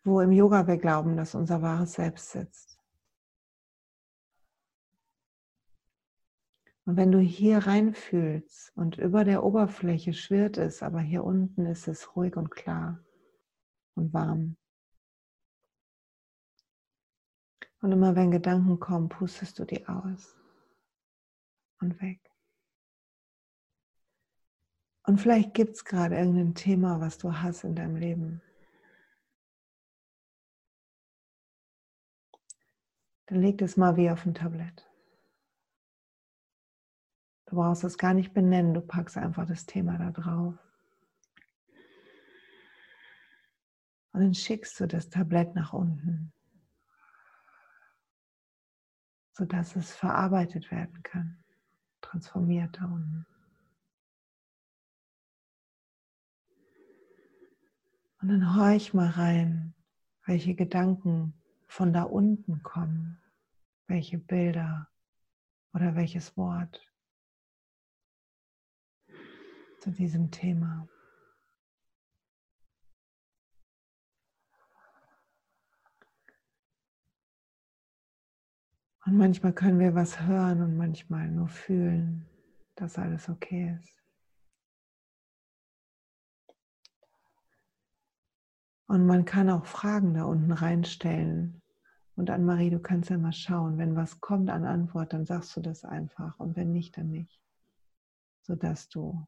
wo 0.06 0.22
im 0.22 0.32
Yoga 0.32 0.68
wir 0.68 0.78
glauben, 0.78 1.18
dass 1.18 1.36
unser 1.36 1.62
wahres 1.62 1.94
Selbst 1.94 2.32
sitzt. 2.32 2.80
Und 6.86 6.96
wenn 6.96 7.12
du 7.12 7.20
hier 7.20 7.58
reinfühlst 7.58 8.72
und 8.78 8.98
über 8.98 9.26
der 9.26 9.44
Oberfläche 9.44 10.14
schwirrt 10.14 10.58
es, 10.58 10.82
aber 10.82 11.02
hier 11.02 11.26
unten 11.26 11.66
ist 11.66 11.90
es 11.90 12.16
ruhig 12.16 12.38
und 12.38 12.50
klar 12.50 13.04
und 13.96 14.14
warm. 14.14 14.56
Und 17.88 17.94
immer 17.94 18.18
wenn 18.18 18.32
Gedanken 18.32 18.82
kommen, 18.82 19.08
pustest 19.08 19.60
du 19.60 19.64
die 19.64 19.88
aus 19.88 20.36
und 21.80 22.02
weg. 22.02 22.20
Und 25.06 25.22
vielleicht 25.22 25.54
gibt 25.54 25.76
es 25.76 25.86
gerade 25.86 26.18
irgendein 26.18 26.54
Thema, 26.54 27.00
was 27.00 27.18
du 27.18 27.32
hast 27.32 27.64
in 27.64 27.76
deinem 27.76 27.96
Leben. 27.96 28.42
Dann 33.28 33.40
leg 33.40 33.62
es 33.62 33.78
mal 33.78 33.96
wie 33.96 34.10
auf 34.10 34.26
ein 34.26 34.34
Tablett. 34.36 34.86
Du 37.46 37.56
brauchst 37.56 37.86
es 37.86 37.98
gar 37.98 38.14
nicht 38.14 38.34
benennen, 38.34 38.74
du 38.74 38.82
packst 38.82 39.16
einfach 39.16 39.48
das 39.48 39.66
Thema 39.66 39.98
da 39.98 40.12
drauf. 40.12 40.56
Und 44.12 44.20
dann 44.20 44.34
schickst 44.34 44.78
du 44.78 44.88
das 44.88 45.10
Tablett 45.10 45.56
nach 45.56 45.72
unten 45.72 46.34
sodass 49.38 49.76
es 49.76 49.94
verarbeitet 49.94 50.72
werden 50.72 51.04
kann, 51.04 51.38
transformiert 52.02 52.76
da 52.82 52.86
unten. 52.86 53.28
Und 58.20 58.30
dann 58.30 58.56
horch 58.56 58.96
mal 58.96 59.10
rein, 59.10 59.76
welche 60.26 60.56
Gedanken 60.56 61.36
von 61.68 61.94
da 61.94 62.02
unten 62.02 62.64
kommen, 62.64 63.22
welche 63.86 64.18
Bilder 64.18 64.90
oder 65.72 65.96
welches 65.96 66.36
Wort 66.36 66.82
zu 69.80 69.92
diesem 69.92 70.32
Thema. 70.32 70.88
Und 79.08 79.16
manchmal 79.16 79.54
können 79.54 79.80
wir 79.80 79.96
was 79.96 80.20
hören 80.20 80.62
und 80.62 80.76
manchmal 80.76 81.30
nur 81.30 81.48
fühlen, 81.48 82.26
dass 82.76 82.98
alles 82.98 83.30
okay 83.30 83.78
ist. 83.80 84.04
Und 88.88 89.06
man 89.06 89.24
kann 89.24 89.50
auch 89.50 89.66
Fragen 89.66 90.14
da 90.14 90.26
unten 90.26 90.52
reinstellen. 90.52 91.62
Und 92.18 92.30
Anne-Marie, 92.30 92.70
du 92.70 92.80
kannst 92.80 93.10
ja 93.10 93.18
mal 93.18 93.32
schauen, 93.32 93.78
wenn 93.78 93.96
was 93.96 94.20
kommt 94.20 94.50
an 94.50 94.66
Antwort, 94.66 95.14
dann 95.14 95.26
sagst 95.26 95.56
du 95.56 95.62
das 95.62 95.86
einfach. 95.86 96.38
Und 96.38 96.58
wenn 96.58 96.74
nicht, 96.74 96.98
dann 96.98 97.10
nicht. 97.10 97.40
Sodass 98.42 98.90
du 98.90 99.26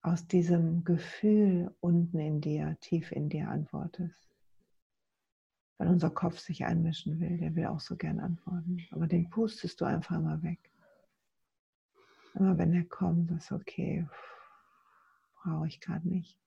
aus 0.00 0.26
diesem 0.28 0.82
Gefühl 0.84 1.74
unten 1.80 2.18
in 2.18 2.40
dir, 2.40 2.78
tief 2.80 3.12
in 3.12 3.28
dir 3.28 3.50
antwortest 3.50 4.29
weil 5.80 5.88
unser 5.88 6.10
Kopf 6.10 6.38
sich 6.38 6.66
einmischen 6.66 7.18
will. 7.20 7.38
Der 7.38 7.56
will 7.56 7.64
auch 7.64 7.80
so 7.80 7.96
gern 7.96 8.20
antworten. 8.20 8.86
Aber 8.90 9.06
den 9.06 9.30
pustest 9.30 9.80
du 9.80 9.86
einfach 9.86 10.14
immer 10.16 10.42
weg. 10.42 10.58
Immer 12.34 12.58
wenn 12.58 12.74
er 12.74 12.84
kommt, 12.84 13.30
ist 13.30 13.50
okay, 13.50 14.06
brauche 15.42 15.66
ich 15.66 15.80
gerade 15.80 16.06
nicht. 16.06 16.38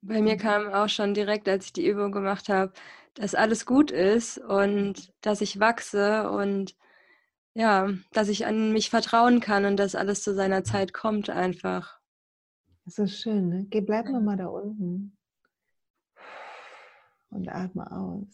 Bei 0.00 0.22
mir 0.22 0.38
kam 0.38 0.72
auch 0.72 0.88
schon 0.88 1.12
direkt, 1.12 1.50
als 1.50 1.66
ich 1.66 1.74
die 1.74 1.86
Übung 1.86 2.12
gemacht 2.12 2.48
habe, 2.48 2.72
dass 3.12 3.34
alles 3.34 3.66
gut 3.66 3.90
ist 3.90 4.38
und 4.38 5.12
dass 5.20 5.42
ich 5.42 5.60
wachse 5.60 6.30
und 6.30 6.76
ja, 7.52 7.90
dass 8.12 8.28
ich 8.28 8.46
an 8.46 8.72
mich 8.72 8.88
vertrauen 8.88 9.40
kann 9.40 9.66
und 9.66 9.76
dass 9.76 9.94
alles 9.94 10.22
zu 10.22 10.34
seiner 10.34 10.64
Zeit 10.64 10.94
kommt 10.94 11.28
einfach. 11.28 12.00
Das 12.86 12.98
ist 12.98 13.20
schön, 13.20 13.50
ne? 13.50 13.66
Geh, 13.68 13.82
bleib 13.82 14.06
nochmal 14.06 14.38
da 14.38 14.46
unten 14.46 15.16
und 17.36 17.48
atme 17.48 17.92
aus. 17.92 18.26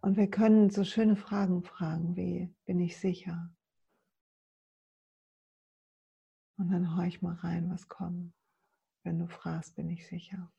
Und 0.00 0.16
wir 0.16 0.30
können 0.30 0.70
so 0.70 0.84
schöne 0.84 1.16
Fragen 1.16 1.62
fragen 1.62 2.16
wie, 2.16 2.54
bin 2.64 2.80
ich 2.80 2.96
sicher? 2.98 3.54
Und 6.56 6.70
dann 6.70 6.96
horch 6.96 7.20
mal 7.20 7.34
rein, 7.34 7.70
was 7.70 7.88
kommt. 7.88 8.32
Wenn 9.02 9.18
du 9.18 9.28
fragst, 9.28 9.76
bin 9.76 9.90
ich 9.90 10.06
sicher. 10.08 10.50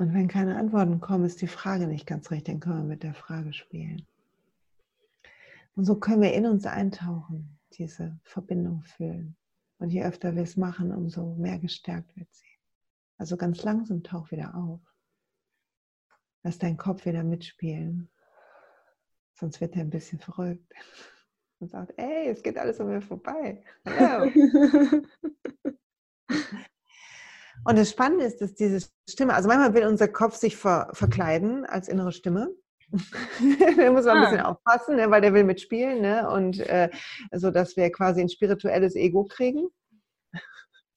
Und 0.00 0.14
wenn 0.14 0.28
keine 0.28 0.56
Antworten 0.56 0.98
kommen, 0.98 1.26
ist 1.26 1.42
die 1.42 1.46
Frage 1.46 1.86
nicht 1.86 2.06
ganz 2.06 2.30
richtig, 2.30 2.54
dann 2.54 2.60
können 2.60 2.78
wir 2.78 2.88
mit 2.88 3.02
der 3.02 3.12
Frage 3.12 3.52
spielen. 3.52 4.06
Und 5.76 5.84
so 5.84 5.96
können 5.96 6.22
wir 6.22 6.32
in 6.32 6.46
uns 6.46 6.64
eintauchen, 6.64 7.58
diese 7.74 8.18
Verbindung 8.22 8.82
fühlen. 8.82 9.36
Und 9.76 9.90
je 9.90 10.02
öfter 10.02 10.34
wir 10.34 10.44
es 10.44 10.56
machen, 10.56 10.94
umso 10.94 11.34
mehr 11.34 11.58
gestärkt 11.58 12.16
wird 12.16 12.32
sie. 12.32 12.48
Also 13.18 13.36
ganz 13.36 13.62
langsam 13.62 14.02
tauch 14.02 14.30
wieder 14.30 14.54
auf. 14.54 14.80
Lass 16.44 16.56
deinen 16.56 16.78
Kopf 16.78 17.04
wieder 17.04 17.22
mitspielen. 17.22 18.08
Sonst 19.34 19.60
wird 19.60 19.76
er 19.76 19.82
ein 19.82 19.90
bisschen 19.90 20.18
verrückt 20.18 20.72
und 21.58 21.70
sagt, 21.70 21.92
ey, 21.98 22.28
es 22.28 22.42
geht 22.42 22.56
alles 22.56 22.80
an 22.80 22.86
mir 22.86 23.02
vorbei. 23.02 23.62
Hallo. 23.84 24.32
Und 27.64 27.78
das 27.78 27.90
Spannende 27.90 28.24
ist, 28.24 28.40
dass 28.40 28.54
diese 28.54 28.88
Stimme, 29.08 29.34
also 29.34 29.48
manchmal 29.48 29.74
will 29.74 29.86
unser 29.86 30.08
Kopf 30.08 30.36
sich 30.36 30.56
ver, 30.56 30.90
verkleiden 30.92 31.64
als 31.66 31.88
innere 31.88 32.12
Stimme. 32.12 32.48
da 33.76 33.92
muss 33.92 34.04
man 34.04 34.16
ein 34.16 34.22
bisschen 34.24 34.40
ah. 34.40 34.50
aufpassen, 34.50 34.96
ne, 34.96 35.10
weil 35.10 35.20
der 35.20 35.34
will 35.34 35.44
mitspielen. 35.44 36.00
Ne? 36.00 36.28
Und 36.28 36.58
äh, 36.60 36.90
so, 37.32 37.50
dass 37.50 37.76
wir 37.76 37.90
quasi 37.92 38.20
ein 38.20 38.28
spirituelles 38.28 38.96
Ego 38.96 39.24
kriegen. 39.24 39.68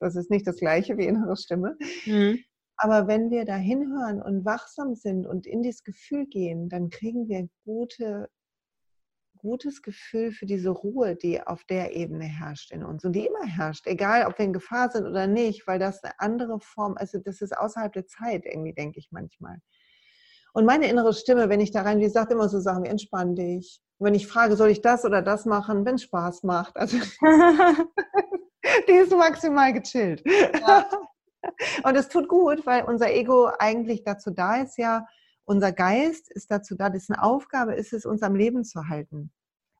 Das 0.00 0.16
ist 0.16 0.30
nicht 0.30 0.46
das 0.46 0.56
gleiche 0.56 0.98
wie 0.98 1.06
innere 1.06 1.36
Stimme. 1.36 1.76
Mhm. 2.04 2.40
Aber 2.76 3.06
wenn 3.06 3.30
wir 3.30 3.44
da 3.44 3.54
hinhören 3.54 4.20
und 4.20 4.44
wachsam 4.44 4.94
sind 4.96 5.26
und 5.26 5.46
in 5.46 5.62
dieses 5.62 5.84
Gefühl 5.84 6.26
gehen, 6.26 6.68
dann 6.68 6.90
kriegen 6.90 7.28
wir 7.28 7.48
gute, 7.64 8.28
gutes 9.44 9.82
Gefühl 9.82 10.32
für 10.32 10.46
diese 10.46 10.70
Ruhe, 10.70 11.16
die 11.16 11.46
auf 11.46 11.64
der 11.64 11.94
Ebene 11.94 12.24
herrscht 12.24 12.72
in 12.72 12.82
uns 12.82 13.04
und 13.04 13.12
die 13.12 13.26
immer 13.26 13.44
herrscht, 13.44 13.86
egal 13.86 14.26
ob 14.26 14.38
wir 14.38 14.46
in 14.46 14.54
Gefahr 14.54 14.90
sind 14.90 15.06
oder 15.06 15.26
nicht, 15.26 15.66
weil 15.66 15.78
das 15.78 16.02
eine 16.02 16.18
andere 16.18 16.60
Form, 16.60 16.94
also 16.96 17.18
das 17.18 17.42
ist 17.42 17.56
außerhalb 17.56 17.92
der 17.92 18.06
Zeit 18.06 18.46
irgendwie, 18.46 18.72
denke 18.72 18.98
ich 18.98 19.08
manchmal. 19.10 19.58
Und 20.54 20.64
meine 20.64 20.88
innere 20.88 21.12
Stimme, 21.12 21.50
wenn 21.50 21.60
ich 21.60 21.72
da 21.72 21.82
rein, 21.82 22.00
die 22.00 22.08
sagt 22.08 22.32
immer 22.32 22.48
so 22.48 22.58
Sachen 22.58 22.84
wie 22.84 22.88
entspann 22.88 23.34
dich. 23.34 23.82
Und 23.98 24.06
wenn 24.06 24.14
ich 24.14 24.26
frage, 24.26 24.56
soll 24.56 24.70
ich 24.70 24.80
das 24.80 25.04
oder 25.04 25.20
das 25.20 25.44
machen, 25.44 25.84
wenn 25.84 25.96
es 25.96 26.04
Spaß 26.04 26.42
macht. 26.44 26.76
Also 26.76 26.96
die 28.88 28.92
ist 28.92 29.10
maximal 29.12 29.74
gechillt. 29.74 30.22
Ja. 30.26 30.88
Und 31.82 31.96
es 31.96 32.08
tut 32.08 32.28
gut, 32.28 32.64
weil 32.64 32.84
unser 32.84 33.12
Ego 33.12 33.50
eigentlich 33.58 34.04
dazu 34.04 34.30
da 34.30 34.62
ist, 34.62 34.78
ja, 34.78 35.06
unser 35.44 35.72
Geist 35.72 36.30
ist 36.30 36.50
dazu 36.50 36.74
da, 36.74 36.88
dessen 36.88 37.14
Aufgabe 37.14 37.74
ist 37.74 37.92
es, 37.92 38.06
uns 38.06 38.22
am 38.22 38.34
Leben 38.34 38.64
zu 38.64 38.88
halten 38.88 39.30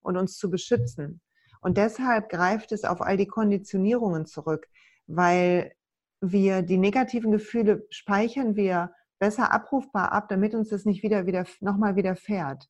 und 0.05 0.17
uns 0.17 0.37
zu 0.37 0.51
beschützen. 0.51 1.21
Und 1.61 1.79
deshalb 1.79 2.29
greift 2.29 2.73
es 2.73 2.85
auf 2.85 3.01
all 3.01 3.17
die 3.17 3.27
Konditionierungen 3.27 4.27
zurück, 4.27 4.69
weil 5.07 5.73
wir 6.21 6.63
die 6.63 6.79
negativen 6.79 7.33
Gefühle 7.33 7.87
speichern 7.91 8.57
wir 8.57 8.93
besser 9.19 9.53
abrufbar 9.53 10.13
ab, 10.13 10.29
damit 10.29 10.55
uns 10.55 10.69
das 10.69 10.85
nicht 10.85 11.03
wieder, 11.03 11.27
wieder 11.27 11.45
nochmal 11.61 11.97
widerfährt. 11.97 12.69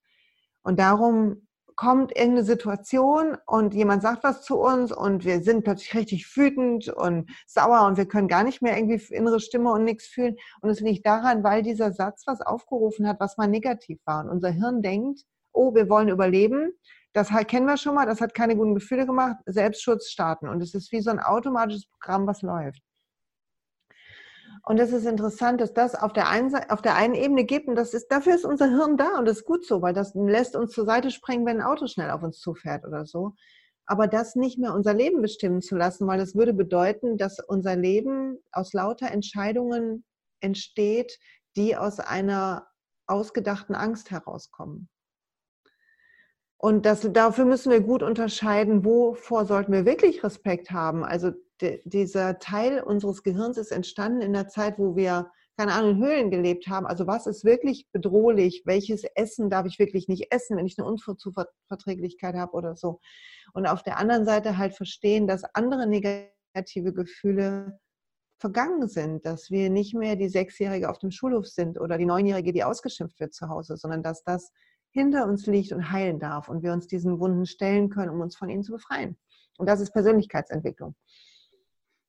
Und 0.62 0.78
darum 0.78 1.46
kommt 1.76 2.12
irgendeine 2.12 2.44
Situation 2.44 3.36
und 3.46 3.74
jemand 3.74 4.02
sagt 4.02 4.22
was 4.22 4.42
zu 4.42 4.58
uns 4.58 4.92
und 4.92 5.24
wir 5.24 5.42
sind 5.42 5.64
plötzlich 5.64 5.94
richtig 5.94 6.36
wütend 6.36 6.88
und 6.88 7.28
sauer 7.46 7.86
und 7.86 7.96
wir 7.96 8.06
können 8.06 8.28
gar 8.28 8.44
nicht 8.44 8.62
mehr 8.62 8.76
irgendwie 8.76 9.02
innere 9.12 9.40
Stimme 9.40 9.72
und 9.72 9.84
nichts 9.84 10.06
fühlen. 10.06 10.36
Und 10.60 10.70
es 10.70 10.80
liegt 10.80 11.04
daran, 11.04 11.42
weil 11.42 11.62
dieser 11.62 11.92
Satz 11.92 12.22
was 12.26 12.40
aufgerufen 12.40 13.08
hat, 13.08 13.18
was 13.18 13.36
mal 13.36 13.48
negativ 13.48 13.98
war. 14.04 14.24
Und 14.24 14.30
unser 14.30 14.50
Hirn 14.50 14.82
denkt, 14.82 15.22
oh, 15.52 15.74
wir 15.74 15.88
wollen 15.88 16.08
überleben. 16.08 16.72
Das 17.14 17.28
kennen 17.46 17.66
wir 17.66 17.76
schon 17.76 17.94
mal, 17.94 18.06
das 18.06 18.20
hat 18.20 18.34
keine 18.34 18.56
guten 18.56 18.74
Gefühle 18.74 19.06
gemacht. 19.06 19.36
Selbstschutz 19.46 20.08
starten. 20.08 20.48
Und 20.48 20.60
es 20.60 20.74
ist 20.74 20.90
wie 20.90 21.00
so 21.00 21.10
ein 21.10 21.20
automatisches 21.20 21.86
Programm, 21.86 22.26
was 22.26 22.42
läuft. 22.42 22.82
Und 24.66 24.80
es 24.80 24.92
ist 24.92 25.06
interessant, 25.06 25.60
dass 25.60 25.74
das 25.74 25.94
auf 25.94 26.12
der 26.12 26.28
einen, 26.28 26.54
auf 26.70 26.82
der 26.82 26.96
einen 26.96 27.14
Ebene 27.14 27.44
gibt 27.44 27.68
und 27.68 27.76
das 27.76 27.92
ist, 27.92 28.08
dafür 28.08 28.34
ist 28.34 28.46
unser 28.46 28.66
Hirn 28.66 28.96
da 28.96 29.18
und 29.18 29.26
das 29.26 29.38
ist 29.38 29.44
gut 29.44 29.66
so, 29.66 29.82
weil 29.82 29.92
das 29.92 30.14
lässt 30.14 30.56
uns 30.56 30.72
zur 30.72 30.86
Seite 30.86 31.10
springen, 31.10 31.44
wenn 31.44 31.60
ein 31.60 31.66
Auto 31.66 31.86
schnell 31.86 32.10
auf 32.10 32.22
uns 32.22 32.38
zufährt 32.40 32.84
oder 32.86 33.04
so. 33.04 33.34
Aber 33.86 34.08
das 34.08 34.36
nicht 34.36 34.58
mehr 34.58 34.72
unser 34.72 34.94
Leben 34.94 35.20
bestimmen 35.20 35.60
zu 35.60 35.76
lassen, 35.76 36.06
weil 36.06 36.18
das 36.18 36.34
würde 36.34 36.54
bedeuten, 36.54 37.18
dass 37.18 37.38
unser 37.40 37.76
Leben 37.76 38.38
aus 38.52 38.72
lauter 38.72 39.10
Entscheidungen 39.10 40.04
entsteht, 40.40 41.18
die 41.56 41.76
aus 41.76 42.00
einer 42.00 42.66
ausgedachten 43.06 43.74
Angst 43.74 44.10
herauskommen. 44.10 44.88
Und 46.64 46.86
das, 46.86 47.06
dafür 47.12 47.44
müssen 47.44 47.70
wir 47.70 47.82
gut 47.82 48.02
unterscheiden, 48.02 48.86
wovor 48.86 49.44
sollten 49.44 49.70
wir 49.70 49.84
wirklich 49.84 50.24
Respekt 50.24 50.70
haben. 50.70 51.04
Also 51.04 51.32
de, 51.60 51.82
dieser 51.84 52.38
Teil 52.38 52.82
unseres 52.82 53.22
Gehirns 53.22 53.58
ist 53.58 53.70
entstanden 53.70 54.22
in 54.22 54.32
der 54.32 54.48
Zeit, 54.48 54.78
wo 54.78 54.96
wir, 54.96 55.30
keine 55.58 55.74
Ahnung, 55.74 55.90
in 55.90 56.02
Höhlen 56.02 56.30
gelebt 56.30 56.66
haben. 56.66 56.86
Also 56.86 57.06
was 57.06 57.26
ist 57.26 57.44
wirklich 57.44 57.86
bedrohlich? 57.92 58.62
Welches 58.64 59.04
Essen 59.14 59.50
darf 59.50 59.66
ich 59.66 59.78
wirklich 59.78 60.08
nicht 60.08 60.32
essen, 60.32 60.56
wenn 60.56 60.64
ich 60.64 60.78
eine 60.78 60.88
Unverträglichkeit 60.88 62.34
habe 62.34 62.52
oder 62.54 62.76
so? 62.76 62.98
Und 63.52 63.66
auf 63.66 63.82
der 63.82 63.98
anderen 63.98 64.24
Seite 64.24 64.56
halt 64.56 64.74
verstehen, 64.74 65.26
dass 65.26 65.44
andere 65.52 65.86
negative 65.86 66.94
Gefühle 66.94 67.78
vergangen 68.38 68.88
sind, 68.88 69.26
dass 69.26 69.50
wir 69.50 69.68
nicht 69.68 69.94
mehr 69.94 70.16
die 70.16 70.30
Sechsjährige 70.30 70.88
auf 70.88 70.98
dem 70.98 71.10
Schulhof 71.10 71.46
sind 71.46 71.78
oder 71.78 71.98
die 71.98 72.06
Neunjährige, 72.06 72.54
die 72.54 72.64
ausgeschimpft 72.64 73.20
wird 73.20 73.34
zu 73.34 73.50
Hause, 73.50 73.76
sondern 73.76 74.02
dass 74.02 74.24
das 74.24 74.50
hinter 74.94 75.26
uns 75.26 75.46
liegt 75.46 75.72
und 75.72 75.90
heilen 75.90 76.20
darf 76.20 76.48
und 76.48 76.62
wir 76.62 76.72
uns 76.72 76.86
diesen 76.86 77.18
Wunden 77.18 77.46
stellen 77.46 77.90
können, 77.90 78.10
um 78.10 78.20
uns 78.20 78.36
von 78.36 78.48
ihnen 78.48 78.62
zu 78.62 78.72
befreien. 78.72 79.18
Und 79.58 79.68
das 79.68 79.80
ist 79.80 79.92
Persönlichkeitsentwicklung. 79.92 80.94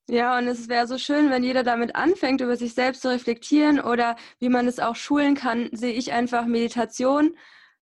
Ja, 0.08 0.38
und 0.38 0.48
es 0.48 0.70
wäre 0.70 0.86
so 0.86 1.00
schön, 1.00 1.32
wenn 1.32 1.44
jeder 1.44 1.64
damit 1.64 1.96
anfängt, 1.96 2.40
über 2.42 2.56
sich 2.56 2.76
selbst 2.76 3.02
zu 3.02 3.10
reflektieren 3.10 3.80
oder 3.80 4.16
wie 4.38 4.50
man 4.50 4.68
es 4.68 4.80
auch 4.80 4.96
schulen 4.96 5.34
kann, 5.34 5.70
sehe 5.72 5.94
ich 5.94 6.14
einfach 6.14 6.46
Meditation 6.46 7.36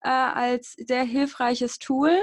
äh, 0.03 0.09
als 0.09 0.75
sehr 0.75 1.03
hilfreiches 1.03 1.81
Tool, 1.81 2.17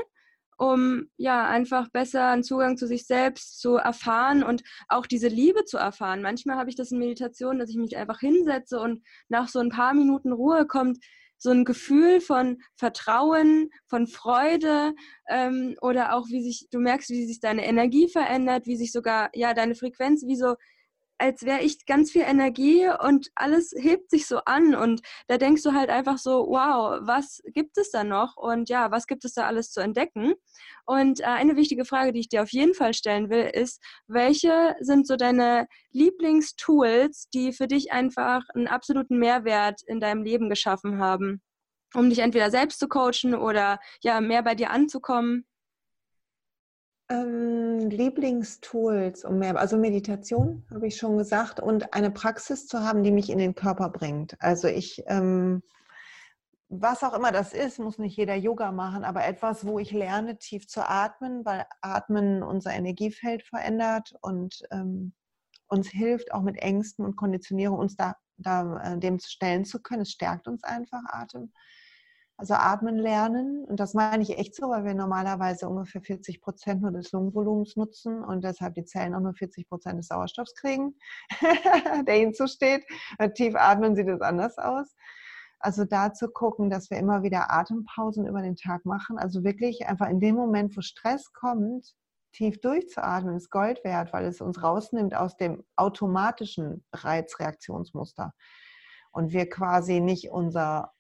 um 0.58 1.10
ja 1.18 1.46
einfach 1.46 1.90
besser 1.90 2.30
einen 2.30 2.44
Zugang 2.44 2.78
zu 2.78 2.88
sich 2.88 3.08
selbst 3.08 3.60
zu 3.60 3.76
erfahren 3.76 4.42
und 4.42 4.64
auch 4.88 5.06
diese 5.06 5.28
Liebe 5.28 5.66
zu 5.66 5.78
erfahren. 5.78 6.22
Manchmal 6.22 6.56
habe 6.56 6.70
ich 6.70 6.78
das 6.78 6.94
in 6.94 7.00
Meditation, 7.00 7.60
dass 7.60 7.70
ich 7.70 7.78
mich 7.78 7.98
einfach 7.98 8.22
hinsetze 8.22 8.80
und 8.80 9.04
nach 9.28 9.50
so 9.50 9.60
ein 9.60 9.70
paar 9.70 9.94
Minuten 9.94 10.32
Ruhe 10.32 10.66
kommt 10.66 11.00
so 11.40 11.50
ein 11.50 11.66
Gefühl 11.66 12.22
von 12.22 12.62
Vertrauen, 12.76 13.72
von 13.88 14.06
Freude 14.06 14.94
ähm, 15.28 15.76
oder 15.82 16.14
auch 16.14 16.28
wie 16.28 16.44
sich, 16.44 16.68
du 16.70 16.80
merkst, 16.80 17.10
wie 17.10 17.26
sich 17.26 17.40
deine 17.40 17.66
Energie 17.66 18.08
verändert, 18.08 18.68
wie 18.68 18.76
sich 18.76 18.92
sogar, 18.92 19.30
ja, 19.34 19.54
deine 19.54 19.74
Frequenz, 19.74 20.24
wie 20.28 20.36
so 20.36 20.56
als 21.20 21.44
wäre 21.46 21.62
ich 21.62 21.86
ganz 21.86 22.12
viel 22.12 22.24
Energie 22.24 22.88
und 23.04 23.30
alles 23.36 23.74
hebt 23.78 24.10
sich 24.10 24.26
so 24.26 24.40
an 24.46 24.74
und 24.74 25.02
da 25.28 25.38
denkst 25.38 25.64
du 25.64 25.74
halt 25.74 25.90
einfach 25.90 26.18
so, 26.18 26.48
wow, 26.48 27.00
was 27.02 27.42
gibt 27.54 27.78
es 27.78 27.92
da 27.92 28.04
noch 28.04 28.38
und 28.38 28.70
ja, 28.70 28.90
was 28.92 29.06
gibt 29.06 29.26
es 29.26 29.34
da 29.34 29.46
alles 29.46 29.72
zu 29.72 29.82
entdecken? 29.82 30.34
Und 30.86 31.20
äh, 31.20 31.26
eine 31.26 31.56
wichtige 31.56 31.86
Frage, 31.86 32.14
die 32.14 32.22
ich 32.22 32.30
dir 32.30 32.44
auf 32.44 32.52
jeden 32.52 32.74
Fall 32.74 32.94
stellen 32.94 33.30
will, 33.30 33.46
ist, 33.54 33.84
welche 34.08 34.76
sind 34.80 35.08
so 35.08 35.16
deine 35.18 35.68
Lieblingstools, 35.92 37.30
die 37.34 37.54
für 37.54 37.68
dich 37.68 37.92
einfach 37.92 38.44
einen 38.56 38.68
absoluten 38.68 39.20
Mehrwert 39.20 39.82
in 39.86 40.00
deinem 40.00 40.24
Leben 40.24 40.50
geschaffen 40.50 41.00
haben, 41.00 41.42
um 41.94 42.10
dich 42.10 42.20
entweder 42.20 42.52
selbst 42.52 42.80
zu 42.80 42.88
coachen 42.88 43.36
oder 43.36 43.80
ja, 44.02 44.22
mehr 44.22 44.44
bei 44.44 44.56
dir 44.56 44.72
anzukommen? 44.72 45.46
Ähm, 47.12 47.89
Lieblingstools, 47.89 49.26
um 49.26 49.39
mehr, 49.39 49.57
also 49.57 49.78
Meditation, 49.78 50.64
habe 50.72 50.86
ich 50.88 50.97
schon 50.97 51.18
gesagt, 51.18 51.60
und 51.60 51.93
eine 51.93 52.12
Praxis 52.12 52.68
zu 52.68 52.82
haben, 52.82 53.01
die 53.03 53.12
mich 53.12 53.32
in 53.32 53.39
den 53.39 53.55
Körper 53.55 53.89
bringt. 53.89 54.36
Also 54.39 54.68
ich, 54.68 55.03
ähm, 55.07 55.64
was 56.68 57.03
auch 57.03 57.16
immer 57.16 57.32
das 57.32 57.51
ist, 57.51 57.80
muss 57.80 57.97
nicht 57.97 58.16
jeder 58.16 58.36
Yoga 58.36 58.72
machen, 58.72 59.03
aber 59.03 59.26
etwas, 59.26 59.66
wo 59.66 59.80
ich 59.80 59.91
lerne, 59.91 60.38
tief 60.38 60.68
zu 60.68 60.88
atmen, 60.88 61.43
weil 61.45 61.66
Atmen 61.82 62.43
unser 62.43 62.74
Energiefeld 62.74 63.41
verändert 63.41 64.14
und 64.22 64.62
ähm, 64.70 65.14
uns 65.68 65.89
hilft, 65.89 66.32
auch 66.32 66.43
mit 66.43 66.57
Ängsten 66.57 67.05
und 67.05 67.16
Konditionierung 67.16 67.80
uns 67.80 67.95
da, 67.95 68.16
da 68.38 68.82
äh, 68.84 68.99
dem 68.99 69.20
stellen 69.20 69.66
zu 69.66 69.82
können. 69.82 70.03
Es 70.03 70.12
stärkt 70.12 70.47
uns 70.47 70.64
einfach 70.64 71.01
Atem. 71.07 71.51
Also 72.40 72.54
atmen 72.54 72.98
lernen. 72.98 73.66
Und 73.66 73.82
das 73.82 73.94
meine 73.94 74.24
ich 74.24 74.38
echt 74.38 74.56
so, 74.56 74.70
weil 74.70 74.86
wir 74.86 74.94
normalerweise 74.94 75.68
ungefähr 75.68 76.02
40 76.02 76.40
Prozent 76.40 76.82
nur 76.82 76.92
des 76.92 77.12
Lungenvolumens 77.12 77.76
nutzen 77.76 78.24
und 78.24 78.46
deshalb 78.46 78.76
die 78.76 78.86
Zellen 78.86 79.14
auch 79.14 79.20
nur 79.20 79.34
40 79.34 79.68
Prozent 79.68 80.00
des 80.00 80.08
Sauerstoffs 80.08 80.56
kriegen, 80.56 80.96
der 82.08 82.22
ihnen 82.22 82.34
zusteht. 82.34 82.86
Tief 83.36 83.56
atmen 83.58 83.94
sieht 83.94 84.08
es 84.08 84.22
anders 84.22 84.58
aus. 84.58 84.96
Also 85.60 85.84
da 85.84 86.14
zu 86.14 86.30
gucken, 86.30 86.70
dass 86.70 86.90
wir 86.90 86.98
immer 86.98 87.24
wieder 87.24 87.52
Atempausen 87.52 88.26
über 88.26 88.42
den 88.42 88.56
Tag 88.56 88.86
machen. 88.86 89.20
Also 89.20 89.44
wirklich 89.44 89.86
einfach 89.88 90.08
in 90.08 90.22
dem 90.22 90.36
Moment, 90.36 90.78
wo 90.78 90.82
Stress 90.82 91.34
kommt, 91.34 91.94
tief 92.32 92.62
durchzuatmen, 92.62 93.36
ist 93.36 93.50
Gold 93.50 93.84
wert, 93.84 94.14
weil 94.14 94.24
es 94.24 94.40
uns 94.40 94.64
rausnimmt 94.64 95.14
aus 95.14 95.36
dem 95.36 95.66
automatischen 95.76 96.86
Reizreaktionsmuster. 96.94 98.34
Und 99.12 99.34
wir 99.34 99.50
quasi 99.50 100.00
nicht 100.00 100.30
unser 100.32 100.94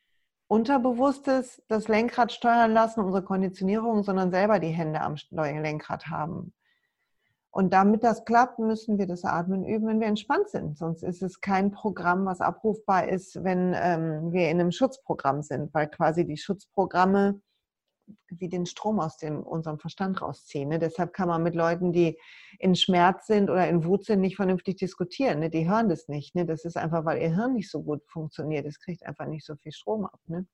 Unterbewusstes 0.49 1.61
das 1.67 1.87
Lenkrad 1.87 2.31
steuern 2.31 2.73
lassen, 2.73 3.01
unsere 3.01 3.23
Konditionierung, 3.23 4.01
sondern 4.01 4.31
selber 4.31 4.57
die 4.59 4.69
Hände 4.69 4.99
am 4.99 5.15
Lenkrad 5.31 6.07
haben. 6.07 6.53
Und 7.51 7.71
damit 7.71 8.03
das 8.03 8.25
klappt, 8.25 8.57
müssen 8.57 8.97
wir 8.97 9.05
das 9.05 9.25
Atmen 9.25 9.63
üben, 9.63 9.87
wenn 9.87 9.99
wir 9.99 10.07
entspannt 10.07 10.49
sind. 10.49 10.75
Sonst 10.75 11.03
ist 11.03 11.21
es 11.21 11.39
kein 11.41 11.71
Programm, 11.71 12.25
was 12.25 12.41
abrufbar 12.41 13.07
ist, 13.07 13.43
wenn 13.43 13.75
ähm, 13.75 14.31
wir 14.31 14.49
in 14.49 14.59
einem 14.59 14.71
Schutzprogramm 14.71 15.43
sind, 15.43 15.71
weil 15.73 15.87
quasi 15.87 16.25
die 16.25 16.37
Schutzprogramme 16.37 17.39
wie 18.27 18.49
den 18.49 18.65
Strom 18.65 18.99
aus 18.99 19.17
dem, 19.17 19.41
unserem 19.43 19.79
Verstand 19.79 20.21
rausziehen. 20.21 20.69
Ne? 20.69 20.79
Deshalb 20.79 21.13
kann 21.13 21.27
man 21.27 21.43
mit 21.43 21.55
Leuten, 21.55 21.91
die 21.91 22.17
in 22.59 22.75
Schmerz 22.75 23.27
sind 23.27 23.49
oder 23.49 23.67
in 23.67 23.83
Wut 23.83 24.05
sind, 24.05 24.21
nicht 24.21 24.35
vernünftig 24.35 24.77
diskutieren. 24.77 25.39
Ne? 25.39 25.49
Die 25.49 25.69
hören 25.69 25.89
das 25.89 26.07
nicht. 26.07 26.35
Ne? 26.35 26.45
Das 26.45 26.65
ist 26.65 26.77
einfach, 26.77 27.05
weil 27.05 27.21
ihr 27.21 27.35
Hirn 27.35 27.53
nicht 27.53 27.69
so 27.69 27.83
gut 27.83 28.01
funktioniert. 28.07 28.65
Es 28.65 28.79
kriegt 28.79 29.05
einfach 29.05 29.25
nicht 29.25 29.45
so 29.45 29.55
viel 29.55 29.71
Strom 29.71 30.05
ab. 30.05 30.19
Ne? 30.27 30.47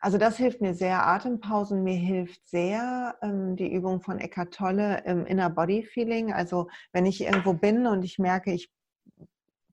Also 0.00 0.18
das 0.18 0.36
hilft 0.36 0.60
mir 0.60 0.74
sehr. 0.74 1.06
Atempausen 1.06 1.82
mir 1.82 1.96
hilft 1.96 2.46
sehr 2.46 3.16
ähm, 3.22 3.56
die 3.56 3.72
Übung 3.72 4.02
von 4.02 4.18
Eckhart 4.18 4.52
Tolle 4.52 5.02
im 5.06 5.24
Inner 5.24 5.48
Body 5.48 5.82
Feeling. 5.82 6.30
Also 6.30 6.68
wenn 6.92 7.06
ich 7.06 7.22
irgendwo 7.22 7.54
bin 7.54 7.86
und 7.86 8.04
ich 8.04 8.18
merke, 8.18 8.52
ich 8.52 8.70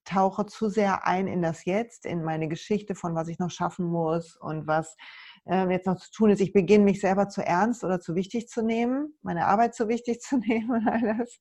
tauche 0.05 0.45
zu 0.45 0.69
sehr 0.69 1.05
ein 1.05 1.27
in 1.27 1.41
das 1.41 1.65
Jetzt, 1.65 2.05
in 2.05 2.23
meine 2.23 2.47
Geschichte 2.47 2.95
von 2.95 3.13
was 3.13 3.27
ich 3.27 3.39
noch 3.39 3.51
schaffen 3.51 3.85
muss 3.85 4.35
und 4.35 4.67
was 4.67 4.95
jetzt 5.51 5.85
noch 5.85 5.97
zu 5.97 6.09
tun 6.11 6.29
ist, 6.29 6.39
ich 6.39 6.53
beginne 6.53 6.85
mich 6.85 7.01
selber 7.01 7.27
zu 7.27 7.45
ernst 7.45 7.83
oder 7.83 7.99
zu 7.99 8.15
wichtig 8.15 8.47
zu 8.47 8.63
nehmen, 8.63 9.17
meine 9.21 9.47
Arbeit 9.47 9.75
zu 9.75 9.87
wichtig 9.89 10.21
zu 10.21 10.37
nehmen, 10.47 10.87
alles, 10.87 11.39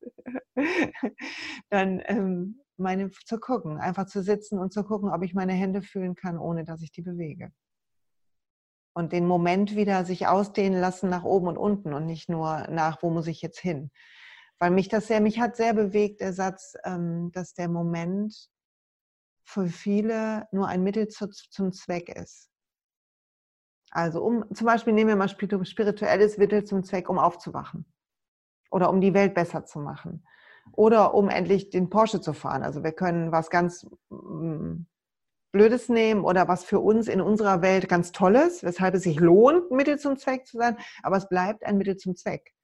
dann 1.71 2.03
ähm, 2.07 2.61
meine 2.77 3.11
zu 3.11 3.39
gucken, 3.39 3.79
einfach 3.79 4.07
zu 4.07 4.23
sitzen 4.23 4.59
und 4.59 4.73
zu 4.73 4.85
gucken, 4.85 5.11
ob 5.11 5.23
ich 5.23 5.35
meine 5.35 5.53
Hände 5.53 5.83
fühlen 5.83 6.15
kann, 6.15 6.39
ohne 6.39 6.65
dass 6.65 6.83
ich 6.83 6.91
die 6.93 7.03
bewege. 7.03 7.53
und 8.95 9.13
den 9.13 9.27
Moment 9.27 9.77
wieder 9.77 10.05
sich 10.05 10.27
ausdehnen 10.27 10.81
lassen 10.81 11.09
nach 11.09 11.25
oben 11.25 11.47
und 11.49 11.57
unten 11.59 11.95
und 11.95 12.07
nicht 12.07 12.29
nur 12.29 12.67
nach, 12.69 13.03
wo 13.03 13.11
muss 13.11 13.29
ich 13.29 13.41
jetzt 13.43 13.61
hin. 13.61 13.91
Weil 14.59 14.73
mich 14.73 14.89
das 14.89 15.07
sehr, 15.07 15.21
mich 15.21 15.41
hat 15.41 15.57
sehr 15.57 15.75
bewegt, 15.75 16.21
der 16.21 16.33
Satz, 16.33 16.75
ähm, 16.85 17.31
dass 17.33 17.55
der 17.55 17.69
Moment 17.69 18.51
für 19.45 19.69
viele 19.69 20.49
nur 20.53 20.69
ein 20.69 20.83
Mittel 20.83 21.09
zum 21.09 21.73
Zweck 21.73 22.09
ist. 22.11 22.50
Also 23.91 24.23
um, 24.23 24.45
zum 24.55 24.67
Beispiel 24.67 24.93
nehmen 24.93 25.09
wir 25.09 25.17
mal 25.17 25.29
spirituelles 25.29 26.39
Mittel 26.39 26.65
zum 26.65 26.85
Zweck, 26.85 27.09
um 27.09 27.19
aufzuwachen. 27.19 27.85
Oder 28.71 28.91
um 28.91 29.01
die 29.01 29.15
Welt 29.15 29.35
besser 29.35 29.65
zu 29.65 29.81
machen. 29.81 30.25
Oder 30.73 31.15
um 31.15 31.29
endlich 31.29 31.71
den 31.71 31.91
Porsche 31.91 32.21
zu 32.21 32.33
fahren. 32.33 32.63
Also 32.63 32.85
wir 32.85 32.93
können 32.93 33.33
was 33.33 33.51
ganz 33.51 33.87
mm, 34.11 34.85
Blödes 35.53 35.89
nehmen 35.89 36.25
oder 36.25 36.47
was 36.47 36.65
für 36.65 36.79
uns 36.79 37.09
in 37.09 37.21
unserer 37.21 37.61
Welt 37.63 37.89
ganz 37.89 38.13
Tolles, 38.13 38.63
weshalb 38.63 38.95
es 38.95 39.03
sich 39.03 39.19
lohnt, 39.19 39.71
Mittel 39.73 39.99
zum 39.99 40.17
Zweck 40.17 40.47
zu 40.47 40.59
sein, 40.59 40.77
aber 41.03 41.17
es 41.17 41.29
bleibt 41.29 41.65
ein 41.65 41.77
Mittel 41.77 41.97
zum 41.97 42.15
Zweck. 42.15 42.55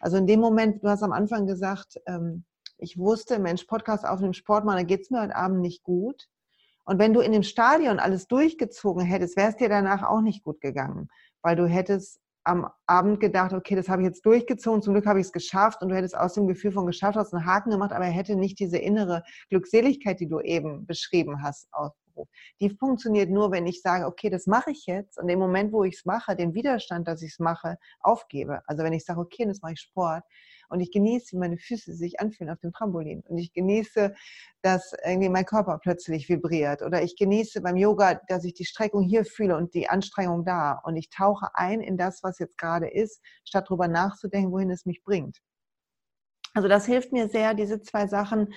Also 0.00 0.18
in 0.18 0.26
dem 0.26 0.40
Moment, 0.40 0.84
du 0.84 0.88
hast 0.88 1.02
am 1.02 1.12
Anfang 1.12 1.46
gesagt, 1.46 1.98
ähm, 2.06 2.44
ich 2.76 2.98
wusste, 2.98 3.38
Mensch, 3.38 3.64
Podcast 3.64 4.04
auf 4.04 4.20
dem 4.20 4.34
Sport 4.34 4.66
machen, 4.66 4.76
da 4.76 4.82
geht 4.82 5.02
es 5.02 5.10
mir 5.10 5.22
heute 5.22 5.36
Abend 5.36 5.60
nicht 5.60 5.82
gut. 5.82 6.28
Und 6.84 6.98
wenn 6.98 7.14
du 7.14 7.20
in 7.20 7.32
dem 7.32 7.42
Stadion 7.42 7.98
alles 7.98 8.26
durchgezogen 8.26 9.04
hättest, 9.04 9.36
wäre 9.36 9.48
es 9.48 9.56
dir 9.56 9.68
danach 9.68 10.02
auch 10.02 10.20
nicht 10.20 10.42
gut 10.44 10.60
gegangen, 10.60 11.08
weil 11.42 11.56
du 11.56 11.66
hättest 11.66 12.20
am 12.44 12.68
Abend 12.86 13.20
gedacht, 13.20 13.54
okay, 13.54 13.74
das 13.74 13.88
habe 13.88 14.02
ich 14.02 14.06
jetzt 14.06 14.26
durchgezogen, 14.26 14.82
zum 14.82 14.92
Glück 14.92 15.06
habe 15.06 15.18
ich 15.18 15.26
es 15.26 15.32
geschafft 15.32 15.80
und 15.82 15.88
du 15.88 15.96
hättest 15.96 16.16
aus 16.16 16.34
dem 16.34 16.46
Gefühl 16.46 16.72
von 16.72 16.86
geschafft 16.86 17.16
hast 17.16 17.32
einen 17.32 17.46
Haken 17.46 17.70
gemacht, 17.70 17.92
aber 17.92 18.04
er 18.04 18.10
hätte 18.10 18.36
nicht 18.36 18.58
diese 18.58 18.76
innere 18.76 19.22
Glückseligkeit, 19.48 20.20
die 20.20 20.28
du 20.28 20.40
eben 20.40 20.86
beschrieben 20.86 21.42
hast, 21.42 21.68
Aufruf. 22.14 22.28
Die 22.60 22.70
funktioniert 22.70 23.30
nur, 23.30 23.50
wenn 23.50 23.66
ich 23.66 23.82
sage, 23.82 24.06
okay, 24.06 24.30
das 24.30 24.46
mache 24.46 24.70
ich 24.70 24.86
jetzt 24.86 25.18
und 25.18 25.28
im 25.28 25.38
Moment, 25.38 25.72
wo 25.72 25.84
ich 25.84 25.96
es 25.96 26.04
mache, 26.04 26.36
den 26.36 26.54
Widerstand, 26.54 27.08
dass 27.08 27.22
ich 27.22 27.32
es 27.32 27.38
mache, 27.38 27.78
aufgebe. 28.00 28.62
Also 28.66 28.82
wenn 28.84 28.92
ich 28.92 29.04
sage, 29.04 29.20
okay, 29.20 29.44
das 29.46 29.60
mache 29.60 29.72
ich 29.72 29.80
Sport, 29.80 30.24
und 30.70 30.80
ich 30.80 30.90
genieße, 30.90 31.32
wie 31.32 31.38
meine 31.38 31.58
Füße 31.58 31.94
sich 31.94 32.20
anfühlen 32.20 32.50
auf 32.50 32.58
dem 32.58 32.72
Trampolin 32.72 33.22
und 33.28 33.36
ich 33.36 33.52
genieße, 33.52 34.14
dass 34.62 34.94
irgendwie 35.04 35.28
mein 35.28 35.44
Körper 35.44 35.78
plötzlich 35.78 36.28
vibriert 36.28 36.80
oder 36.82 37.02
ich 37.02 37.16
genieße 37.16 37.60
beim 37.60 37.76
Yoga, 37.76 38.20
dass 38.28 38.44
ich 38.44 38.54
die 38.54 38.64
Streckung 38.64 39.02
hier 39.02 39.26
fühle 39.26 39.56
und 39.56 39.74
die 39.74 39.88
Anstrengung 39.88 40.44
da 40.44 40.80
und 40.84 40.96
ich 40.96 41.10
tauche 41.10 41.48
ein 41.54 41.82
in 41.82 41.98
das, 41.98 42.22
was 42.22 42.38
jetzt 42.38 42.56
gerade 42.56 42.88
ist, 42.88 43.20
statt 43.44 43.66
darüber 43.68 43.88
nachzudenken, 43.88 44.52
wohin 44.52 44.70
es 44.70 44.86
mich 44.86 45.02
bringt. 45.04 45.38
Also 46.54 46.66
das 46.66 46.86
hilft 46.86 47.12
mir 47.12 47.28
sehr, 47.28 47.52
diese 47.54 47.82
zwei 47.82 48.06
Sachen 48.06 48.54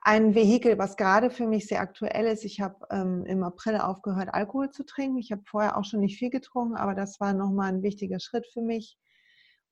ein 0.00 0.34
Vehikel, 0.34 0.78
was 0.78 0.96
gerade 0.96 1.30
für 1.30 1.46
mich 1.46 1.66
sehr 1.66 1.80
aktuell 1.80 2.26
ist. 2.26 2.44
Ich 2.44 2.60
habe 2.60 2.86
ähm, 2.90 3.24
im 3.26 3.42
April 3.42 3.76
aufgehört, 3.76 4.32
Alkohol 4.32 4.70
zu 4.70 4.84
trinken. 4.84 5.18
Ich 5.18 5.32
habe 5.32 5.42
vorher 5.44 5.76
auch 5.76 5.84
schon 5.84 6.00
nicht 6.00 6.18
viel 6.18 6.30
getrunken, 6.30 6.76
aber 6.76 6.94
das 6.94 7.20
war 7.20 7.32
nochmal 7.34 7.72
ein 7.72 7.82
wichtiger 7.82 8.20
Schritt 8.20 8.46
für 8.52 8.62
mich, 8.62 8.96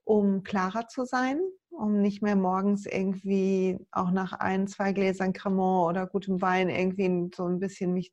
um 0.05 0.43
klarer 0.43 0.89
zu 0.89 1.05
sein, 1.05 1.41
um 1.71 2.01
nicht 2.01 2.23
mehr 2.23 2.37
morgens 2.37 2.87
irgendwie 2.87 3.79
auch 3.93 4.11
nach 4.11 4.33
ein, 4.33 4.67
zwei 4.67 4.93
Gläsern 4.93 5.33
Cremant 5.33 5.89
oder 5.91 6.07
gutem 6.07 6.43
Wein 6.43 6.69
irgendwie 6.69 7.31
so 7.35 7.47
ein 7.47 7.61
bisschen 7.61 7.93
mich 7.93 8.13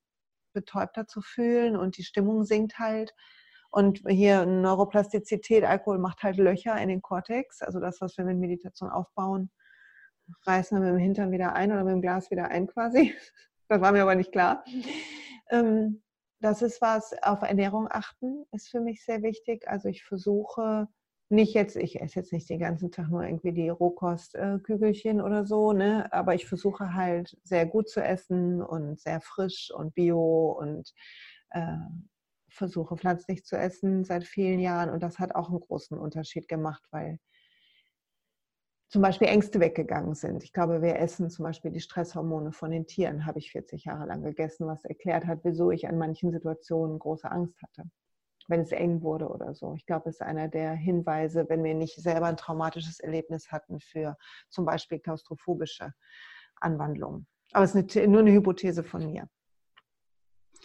betäubter 0.54 1.08
zu 1.08 1.22
fühlen 1.22 1.76
und 1.76 1.98
die 1.98 2.04
Stimmung 2.04 2.44
sinkt 2.46 2.80
halt. 2.80 3.14
Und 3.72 4.04
hier 4.08 4.46
Neuroplastizität, 4.46 5.64
Alkohol 5.64 5.98
macht 5.98 6.22
halt 6.22 6.38
Löcher 6.38 6.80
in 6.80 6.90
den 6.90 7.02
Kortex, 7.02 7.64
also 7.64 7.80
das, 7.80 8.02
was 8.02 8.18
wir 8.18 8.26
mit 8.26 8.38
Meditation 8.38 8.92
aufbauen, 8.92 9.50
reißen 10.46 10.78
wir 10.78 10.92
mit 10.92 11.00
dem 11.00 11.04
Hintern 11.04 11.32
wieder 11.32 11.54
ein 11.54 11.72
oder 11.72 11.84
mit 11.84 11.94
dem 11.94 12.02
Glas 12.02 12.32
wieder 12.32 12.50
ein 12.50 12.68
quasi. 12.68 13.14
Das 13.70 13.80
war 13.82 13.94
mir 13.94 14.04
aber 14.04 14.14
nicht 14.14 14.34
klar. 14.34 14.64
Ähm, 15.50 16.04
das 16.42 16.62
ist 16.62 16.82
was, 16.82 17.16
auf 17.24 17.42
Ernährung 17.42 17.88
achten 17.90 18.44
ist 18.52 18.70
für 18.70 18.82
mich 18.82 19.04
sehr 19.04 19.24
wichtig. 19.24 19.68
Also 19.68 19.88
ich 19.88 20.04
versuche 20.04 20.90
nicht 21.30 21.54
jetzt, 21.54 21.76
ich 21.76 22.00
esse 22.00 22.20
jetzt 22.20 22.34
nicht 22.34 22.50
den 22.50 22.60
ganzen 22.60 22.92
Tag 22.92 23.10
nur 23.10 23.24
irgendwie 23.24 23.54
die 23.54 23.70
Rohkostkügelchen 23.70 25.22
oder 25.22 25.46
so, 25.46 25.74
ne? 25.74 26.12
aber 26.12 26.36
ich 26.36 26.46
versuche 26.46 26.94
halt 26.94 27.38
sehr 27.44 27.66
gut 27.66 27.90
zu 27.90 28.04
essen 28.04 28.62
und 28.62 29.00
sehr 29.00 29.22
frisch 29.22 29.72
und 29.74 29.96
bio 29.96 30.52
und 30.60 30.94
äh, 31.52 31.78
versuche 32.50 32.98
pflanzlich 32.98 33.46
zu 33.46 33.58
essen 33.58 34.04
seit 34.04 34.26
vielen 34.26 34.60
Jahren 34.60 34.90
und 34.90 35.02
das 35.02 35.18
hat 35.18 35.34
auch 35.34 35.50
einen 35.50 35.60
großen 35.60 35.98
Unterschied 35.98 36.48
gemacht, 36.48 36.84
weil 36.92 37.20
zum 38.94 39.02
Beispiel 39.02 39.28
Ängste 39.28 39.60
weggegangen 39.60 40.14
sind. 40.14 40.44
Ich 40.44 40.54
glaube, 40.54 40.84
wir 40.84 41.00
essen 41.00 41.32
zum 41.32 41.46
Beispiel 41.46 41.72
die 41.72 41.80
Stresshormone 41.80 42.52
von 42.52 42.70
den 42.70 42.86
Tieren, 42.86 43.26
habe 43.26 43.40
ich 43.40 43.52
40 43.52 43.86
Jahre 43.86 44.06
lang 44.06 44.22
gegessen, 44.22 44.68
was 44.68 44.86
erklärt 44.86 45.26
hat, 45.26 45.40
wieso 45.42 45.72
ich 45.72 45.88
an 45.88 45.98
manchen 45.98 46.32
Situationen 46.32 47.00
große 47.00 47.30
Angst 47.30 47.60
hatte 47.64 47.90
wenn 48.50 48.60
es 48.60 48.74
eng 48.74 49.02
wurde 49.02 49.30
oder 49.30 49.56
so. 49.56 49.74
Ich 49.74 49.86
glaube, 49.86 50.10
es 50.10 50.18
ist 50.18 50.22
einer 50.22 50.50
der 50.50 50.74
Hinweise, 50.74 51.46
wenn 51.48 51.64
wir 51.64 51.74
nicht 51.74 51.96
selber 51.96 52.26
ein 52.26 52.36
traumatisches 52.36 53.00
Erlebnis 53.00 53.54
hatten 53.54 53.80
für 53.80 54.18
zum 54.50 54.66
Beispiel 54.66 55.00
klaustrophobische 55.00 55.94
Anwandlungen. 56.58 57.26
Aber 57.54 57.64
es 57.64 57.74
ist 57.74 57.96
eine, 57.96 58.08
nur 58.10 58.20
eine 58.20 58.34
Hypothese 58.34 58.84
von 58.84 59.10
mir. 59.10 59.30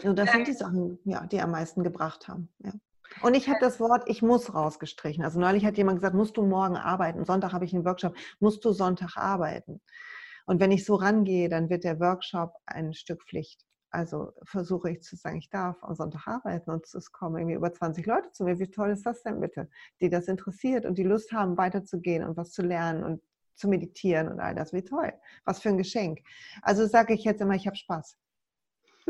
Und 0.03 0.19
das 0.19 0.33
sind 0.33 0.49
die 0.49 0.55
Sachen, 0.55 0.99
ja, 1.05 1.25
die 1.27 1.41
am 1.41 1.53
meisten 1.53 1.85
gebracht 1.85 2.27
haben. 2.27 2.53
Ja. 2.59 2.73
Und 3.23 3.35
ich 3.35 3.49
habe 3.49 3.59
das 3.61 3.81
Wort 3.81 4.05
ich 4.07 4.23
muss 4.23 4.55
rausgestrichen. 4.55 5.25
Also 5.25 5.41
neulich 5.41 5.65
hat 5.65 5.77
jemand 5.77 5.99
gesagt, 5.99 6.15
musst 6.15 6.37
du 6.37 6.43
morgen 6.43 6.77
arbeiten? 6.77 7.25
Sonntag 7.25 7.53
habe 7.53 7.65
ich 7.65 7.75
einen 7.75 7.85
Workshop, 7.85 8.15
musst 8.41 8.65
du 8.65 8.73
Sonntag 8.73 9.17
arbeiten? 9.17 9.81
Und 10.47 10.61
wenn 10.61 10.71
ich 10.71 10.85
so 10.85 10.95
rangehe, 10.95 11.49
dann 11.49 11.69
wird 11.69 11.85
der 11.85 12.01
Workshop 12.01 12.55
ein 12.67 12.95
Stück 12.95 13.25
Pflicht. 13.25 13.65
Also 13.91 14.33
versuche 14.45 14.91
ich 14.91 15.03
zu 15.03 15.17
sagen, 15.17 15.39
ich 15.39 15.49
darf 15.49 15.83
am 15.83 15.95
Sonntag 15.95 16.27
arbeiten 16.27 16.71
und 16.71 16.87
es 16.87 17.13
kommen 17.13 17.39
irgendwie 17.39 17.57
über 17.57 17.73
20 17.73 18.07
Leute 18.07 18.31
zu 18.33 18.45
mir. 18.45 18.59
Wie 18.59 18.71
toll 18.71 18.91
ist 18.91 19.07
das 19.07 19.23
denn 19.23 19.41
bitte? 19.41 19.69
Die 20.01 20.11
das 20.11 20.29
interessiert 20.29 20.85
und 20.85 20.99
die 20.99 21.05
Lust 21.05 21.33
haben, 21.33 21.57
weiterzugehen 21.57 22.25
und 22.25 22.37
was 22.37 22.53
zu 22.53 22.63
lernen 22.63 23.03
und 23.03 23.23
zu 23.57 23.69
meditieren 23.69 24.29
und 24.29 24.41
all 24.41 24.55
das. 24.55 24.73
Wie 24.73 24.85
toll. 24.85 25.13
Was 25.45 25.61
für 25.61 25.71
ein 25.71 25.79
Geschenk. 25.79 26.21
Also 26.63 26.87
sage 26.87 27.15
ich 27.15 27.25
jetzt 27.25 27.41
immer, 27.41 27.55
ich 27.55 27.67
habe 27.67 27.77
Spaß. 27.77 28.17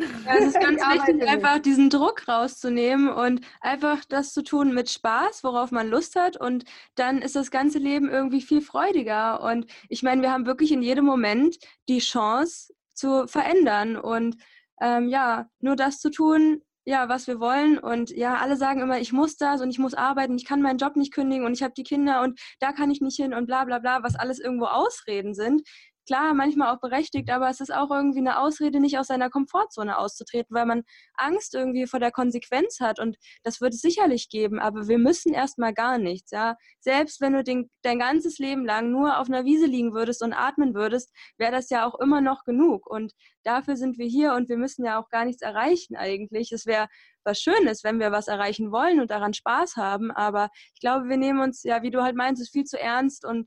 Ja, 0.00 0.34
es 0.38 0.46
ist 0.46 0.60
ganz 0.60 0.80
wichtig, 0.82 1.28
einfach 1.28 1.58
diesen 1.58 1.90
Druck 1.90 2.28
rauszunehmen 2.28 3.08
und 3.08 3.40
einfach 3.60 4.04
das 4.08 4.32
zu 4.32 4.42
tun 4.42 4.74
mit 4.74 4.90
Spaß, 4.90 5.44
worauf 5.44 5.70
man 5.70 5.88
Lust 5.88 6.16
hat. 6.16 6.36
Und 6.40 6.64
dann 6.94 7.22
ist 7.22 7.36
das 7.36 7.50
ganze 7.50 7.78
Leben 7.78 8.08
irgendwie 8.08 8.40
viel 8.40 8.60
freudiger. 8.60 9.42
Und 9.42 9.66
ich 9.88 10.02
meine, 10.02 10.22
wir 10.22 10.32
haben 10.32 10.46
wirklich 10.46 10.72
in 10.72 10.82
jedem 10.82 11.04
Moment 11.04 11.56
die 11.88 11.98
Chance 11.98 12.72
zu 12.94 13.26
verändern. 13.26 13.96
Und 13.96 14.36
ähm, 14.80 15.08
ja, 15.08 15.46
nur 15.60 15.76
das 15.76 15.98
zu 15.98 16.10
tun, 16.10 16.62
ja, 16.84 17.08
was 17.10 17.26
wir 17.26 17.38
wollen. 17.38 17.78
Und 17.78 18.10
ja, 18.10 18.36
alle 18.36 18.56
sagen 18.56 18.80
immer, 18.80 18.98
ich 18.98 19.12
muss 19.12 19.36
das 19.36 19.60
und 19.60 19.70
ich 19.70 19.78
muss 19.78 19.94
arbeiten, 19.94 20.36
ich 20.36 20.46
kann 20.46 20.62
meinen 20.62 20.78
Job 20.78 20.96
nicht 20.96 21.12
kündigen 21.12 21.44
und 21.44 21.52
ich 21.52 21.62
habe 21.62 21.74
die 21.76 21.82
Kinder 21.82 22.22
und 22.22 22.40
da 22.60 22.72
kann 22.72 22.90
ich 22.90 23.02
nicht 23.02 23.16
hin 23.16 23.34
und 23.34 23.46
bla 23.46 23.64
bla 23.64 23.78
bla, 23.78 24.02
was 24.02 24.14
alles 24.14 24.38
irgendwo 24.38 24.66
Ausreden 24.66 25.34
sind 25.34 25.62
klar, 26.08 26.32
manchmal 26.34 26.74
auch 26.74 26.80
berechtigt, 26.80 27.30
aber 27.30 27.50
es 27.50 27.60
ist 27.60 27.72
auch 27.72 27.90
irgendwie 27.90 28.20
eine 28.20 28.40
Ausrede, 28.40 28.80
nicht 28.80 28.98
aus 28.98 29.08
seiner 29.08 29.28
Komfortzone 29.28 29.98
auszutreten, 29.98 30.56
weil 30.56 30.64
man 30.64 30.82
Angst 31.14 31.54
irgendwie 31.54 31.86
vor 31.86 32.00
der 32.00 32.10
Konsequenz 32.10 32.80
hat 32.80 32.98
und 32.98 33.18
das 33.42 33.60
wird 33.60 33.74
es 33.74 33.82
sicherlich 33.82 34.30
geben, 34.30 34.58
aber 34.58 34.88
wir 34.88 34.98
müssen 34.98 35.34
erstmal 35.34 35.74
gar 35.74 35.98
nichts, 35.98 36.30
ja. 36.30 36.56
Selbst 36.80 37.20
wenn 37.20 37.34
du 37.34 37.44
den, 37.44 37.70
dein 37.82 37.98
ganzes 37.98 38.38
Leben 38.38 38.64
lang 38.64 38.90
nur 38.90 39.18
auf 39.18 39.28
einer 39.28 39.44
Wiese 39.44 39.66
liegen 39.66 39.92
würdest 39.92 40.22
und 40.22 40.32
atmen 40.32 40.74
würdest, 40.74 41.12
wäre 41.36 41.52
das 41.52 41.68
ja 41.68 41.86
auch 41.86 42.00
immer 42.00 42.22
noch 42.22 42.44
genug 42.44 42.86
und 42.86 43.12
dafür 43.44 43.76
sind 43.76 43.98
wir 43.98 44.06
hier 44.06 44.32
und 44.32 44.48
wir 44.48 44.56
müssen 44.56 44.84
ja 44.86 44.98
auch 44.98 45.10
gar 45.10 45.26
nichts 45.26 45.42
erreichen 45.42 45.94
eigentlich. 45.94 46.52
Es 46.52 46.64
wäre 46.64 46.88
was 47.22 47.38
Schönes, 47.38 47.84
wenn 47.84 48.00
wir 48.00 48.12
was 48.12 48.28
erreichen 48.28 48.72
wollen 48.72 48.98
und 49.00 49.10
daran 49.10 49.34
Spaß 49.34 49.76
haben, 49.76 50.10
aber 50.10 50.48
ich 50.74 50.80
glaube, 50.80 51.08
wir 51.10 51.18
nehmen 51.18 51.40
uns, 51.40 51.62
ja, 51.64 51.82
wie 51.82 51.90
du 51.90 52.02
halt 52.02 52.16
meinst, 52.16 52.40
es 52.40 52.48
viel 52.48 52.64
zu 52.64 52.80
ernst 52.80 53.26
und 53.26 53.46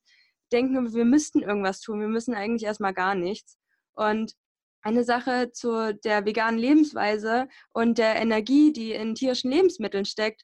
denken, 0.52 0.94
wir 0.94 1.06
müssten 1.06 1.42
irgendwas 1.42 1.82
tun. 1.82 2.00
Wir 2.00 2.08
müssen 2.08 2.34
eigentlich 2.34 2.64
erstmal 2.64 2.94
gar 2.94 3.16
nichts. 3.16 3.58
Und 3.94 4.34
eine 4.82 5.04
Sache 5.04 5.52
zu 5.52 5.94
der 5.94 6.26
veganen 6.26 6.60
Lebensweise 6.60 7.48
und 7.74 7.98
der 7.98 8.16
Energie, 8.16 8.74
die 8.74 8.94
in 8.94 9.16
tierischen 9.16 9.52
Lebensmitteln 9.52 10.06
steckt, 10.06 10.44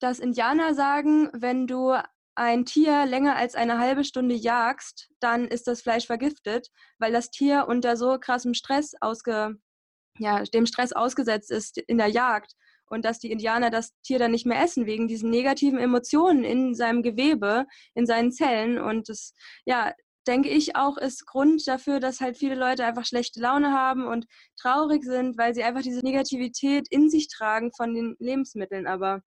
dass 0.00 0.18
Indianer 0.18 0.74
sagen, 0.74 1.30
wenn 1.32 1.66
du 1.66 1.94
ein 2.34 2.64
Tier 2.64 3.06
länger 3.06 3.36
als 3.36 3.54
eine 3.54 3.78
halbe 3.78 4.04
Stunde 4.04 4.34
jagst, 4.34 5.10
dann 5.20 5.46
ist 5.46 5.66
das 5.66 5.82
Fleisch 5.82 6.06
vergiftet, 6.06 6.68
weil 6.98 7.12
das 7.12 7.30
Tier 7.30 7.66
unter 7.68 7.96
so 7.96 8.18
krassem 8.18 8.54
Stress 8.54 8.94
ausge, 9.00 9.56
ja, 10.18 10.42
dem 10.42 10.66
Stress 10.66 10.92
ausgesetzt 10.92 11.50
ist 11.50 11.78
in 11.78 11.98
der 11.98 12.08
Jagd 12.08 12.54
und 12.86 13.04
dass 13.04 13.18
die 13.18 13.30
Indianer 13.30 13.70
das 13.70 13.92
Tier 14.02 14.18
dann 14.18 14.32
nicht 14.32 14.46
mehr 14.46 14.62
essen 14.62 14.86
wegen 14.86 15.08
diesen 15.08 15.30
negativen 15.30 15.78
Emotionen 15.78 16.44
in 16.44 16.74
seinem 16.74 17.02
Gewebe, 17.02 17.66
in 17.94 18.06
seinen 18.06 18.32
Zellen. 18.32 18.78
Und 18.78 19.08
das, 19.08 19.34
ja, 19.64 19.92
denke 20.26 20.48
ich 20.48 20.76
auch, 20.76 20.98
ist 20.98 21.26
Grund 21.26 21.66
dafür, 21.66 22.00
dass 22.00 22.20
halt 22.20 22.36
viele 22.36 22.54
Leute 22.54 22.84
einfach 22.84 23.06
schlechte 23.06 23.40
Laune 23.40 23.72
haben 23.72 24.06
und 24.06 24.26
traurig 24.60 25.04
sind, 25.04 25.36
weil 25.38 25.54
sie 25.54 25.64
einfach 25.64 25.82
diese 25.82 26.00
Negativität 26.00 26.86
in 26.90 27.10
sich 27.10 27.28
tragen 27.28 27.72
von 27.72 27.94
den 27.94 28.16
Lebensmitteln. 28.18 28.86
Aber 28.86 29.22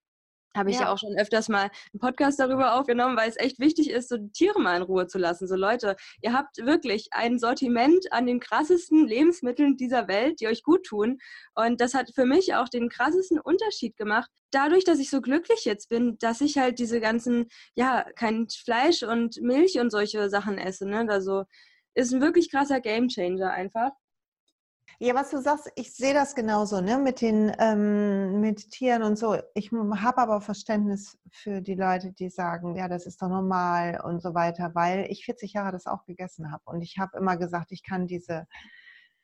habe 0.56 0.70
ich 0.70 0.78
ja. 0.78 0.84
ja. 0.84 0.94
auch 0.94 0.98
schon 0.98 1.18
öfters 1.18 1.50
mal 1.50 1.70
einen 1.94 2.00
Podcast 2.00 2.40
darüber 2.40 2.76
aufgenommen, 2.80 3.18
weil 3.18 3.30
es 3.30 3.38
echt 3.38 3.60
wichtig 3.60 3.90
ist, 3.90 4.10
so 4.10 4.18
die 4.18 4.32
Tiere 4.32 4.60
mal 4.60 4.78
in 4.78 4.84
Ruhe 4.84 5.08
zu 5.08 5.18
lassen. 5.18 5.48
So 5.48 5.56
Leute, 5.56 5.96
ihr 6.22 6.34
habt 6.34 6.58
wirklich 6.58 7.08
ein 7.12 7.40
Sortiment 7.40 8.12
an 8.12 8.26
den 8.26 8.40
krassesten 8.40 9.08
Lebensmitteln 9.08 9.78
dieser 9.78 10.08
Welt, 10.08 10.40
die 10.40 10.48
euch 10.48 10.64
gut 10.64 10.84
tun. 10.86 11.18
Und 11.54 11.82
das 11.82 11.94
hat 11.94 12.12
für 12.14 12.26
mich 12.26 12.56
auch 12.56 12.70
den 12.70 12.90
krassesten 12.90 13.40
Unterschied 13.40 13.98
gemacht. 13.98 14.30
Dadurch, 14.52 14.84
dass 14.84 15.00
ich 15.00 15.10
so 15.10 15.22
glücklich 15.22 15.66
jetzt 15.66 15.90
bin, 15.90 16.18
dass 16.20 16.42
ich 16.42 16.58
halt 16.58 16.80
diese 16.80 17.00
ganzen, 17.00 17.48
ja, 17.76 18.06
kein 18.16 18.48
Fleisch 18.50 19.04
und 19.04 19.42
Milch 19.42 19.80
und 19.80 19.92
solche 19.92 20.30
Sachen 20.30 20.58
esse. 20.58 20.88
Ne? 20.88 21.06
Also 21.10 21.44
ist 21.94 22.14
ein 22.14 22.22
wirklich 22.22 22.52
krasser 22.52 22.82
Gamechanger 22.82 23.52
einfach. 23.52 23.92
Ja, 25.00 25.14
was 25.14 25.30
du 25.30 25.42
sagst, 25.42 25.70
ich 25.76 25.94
sehe 25.94 26.14
das 26.14 26.36
genauso, 26.36 26.80
ne, 26.80 26.98
mit 26.98 27.20
den 27.20 27.52
ähm, 27.60 28.40
mit 28.40 28.72
Tieren 28.72 29.04
und 29.04 29.18
so. 29.18 29.38
Ich 29.54 29.72
habe 29.72 30.18
aber 30.20 30.40
Verständnis 30.40 31.18
für 31.32 31.62
die 31.62 31.76
Leute, 31.76 32.14
die 32.14 32.30
sagen, 32.30 32.76
ja, 32.78 32.88
das 32.88 33.06
ist 33.06 33.22
doch 33.22 33.28
normal 33.28 34.02
und 34.06 34.22
so 34.22 34.34
weiter, 34.34 34.72
weil 34.74 35.08
ich 35.10 35.26
40 35.26 35.52
Jahre 35.54 35.74
das 35.74 35.86
auch 35.86 36.06
gegessen 36.06 36.50
habe 36.52 36.64
und 36.66 36.82
ich 36.82 36.98
habe 36.98 37.18
immer 37.18 37.36
gesagt, 37.36 37.74
ich 37.74 37.84
kann 37.84 38.08
diese 38.08 38.48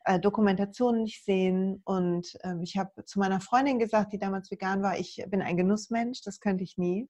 äh, 0.05 0.19
Dokumentation 0.19 1.03
nicht 1.03 1.24
sehen 1.24 1.82
und 1.86 2.38
ähm, 2.43 2.61
ich 2.63 2.78
habe 2.78 3.05
zu 3.05 3.19
meiner 3.19 3.39
Freundin 3.39 3.80
gesagt, 3.80 4.11
die 4.11 4.19
damals 4.19 4.51
vegan 4.51 4.82
war, 4.84 4.99
ich 4.99 5.24
bin 5.30 5.41
ein 5.41 5.55
Genussmensch, 5.57 6.22
das 6.22 6.41
könnte 6.41 6.65
ich 6.65 6.78
nie. 6.78 7.07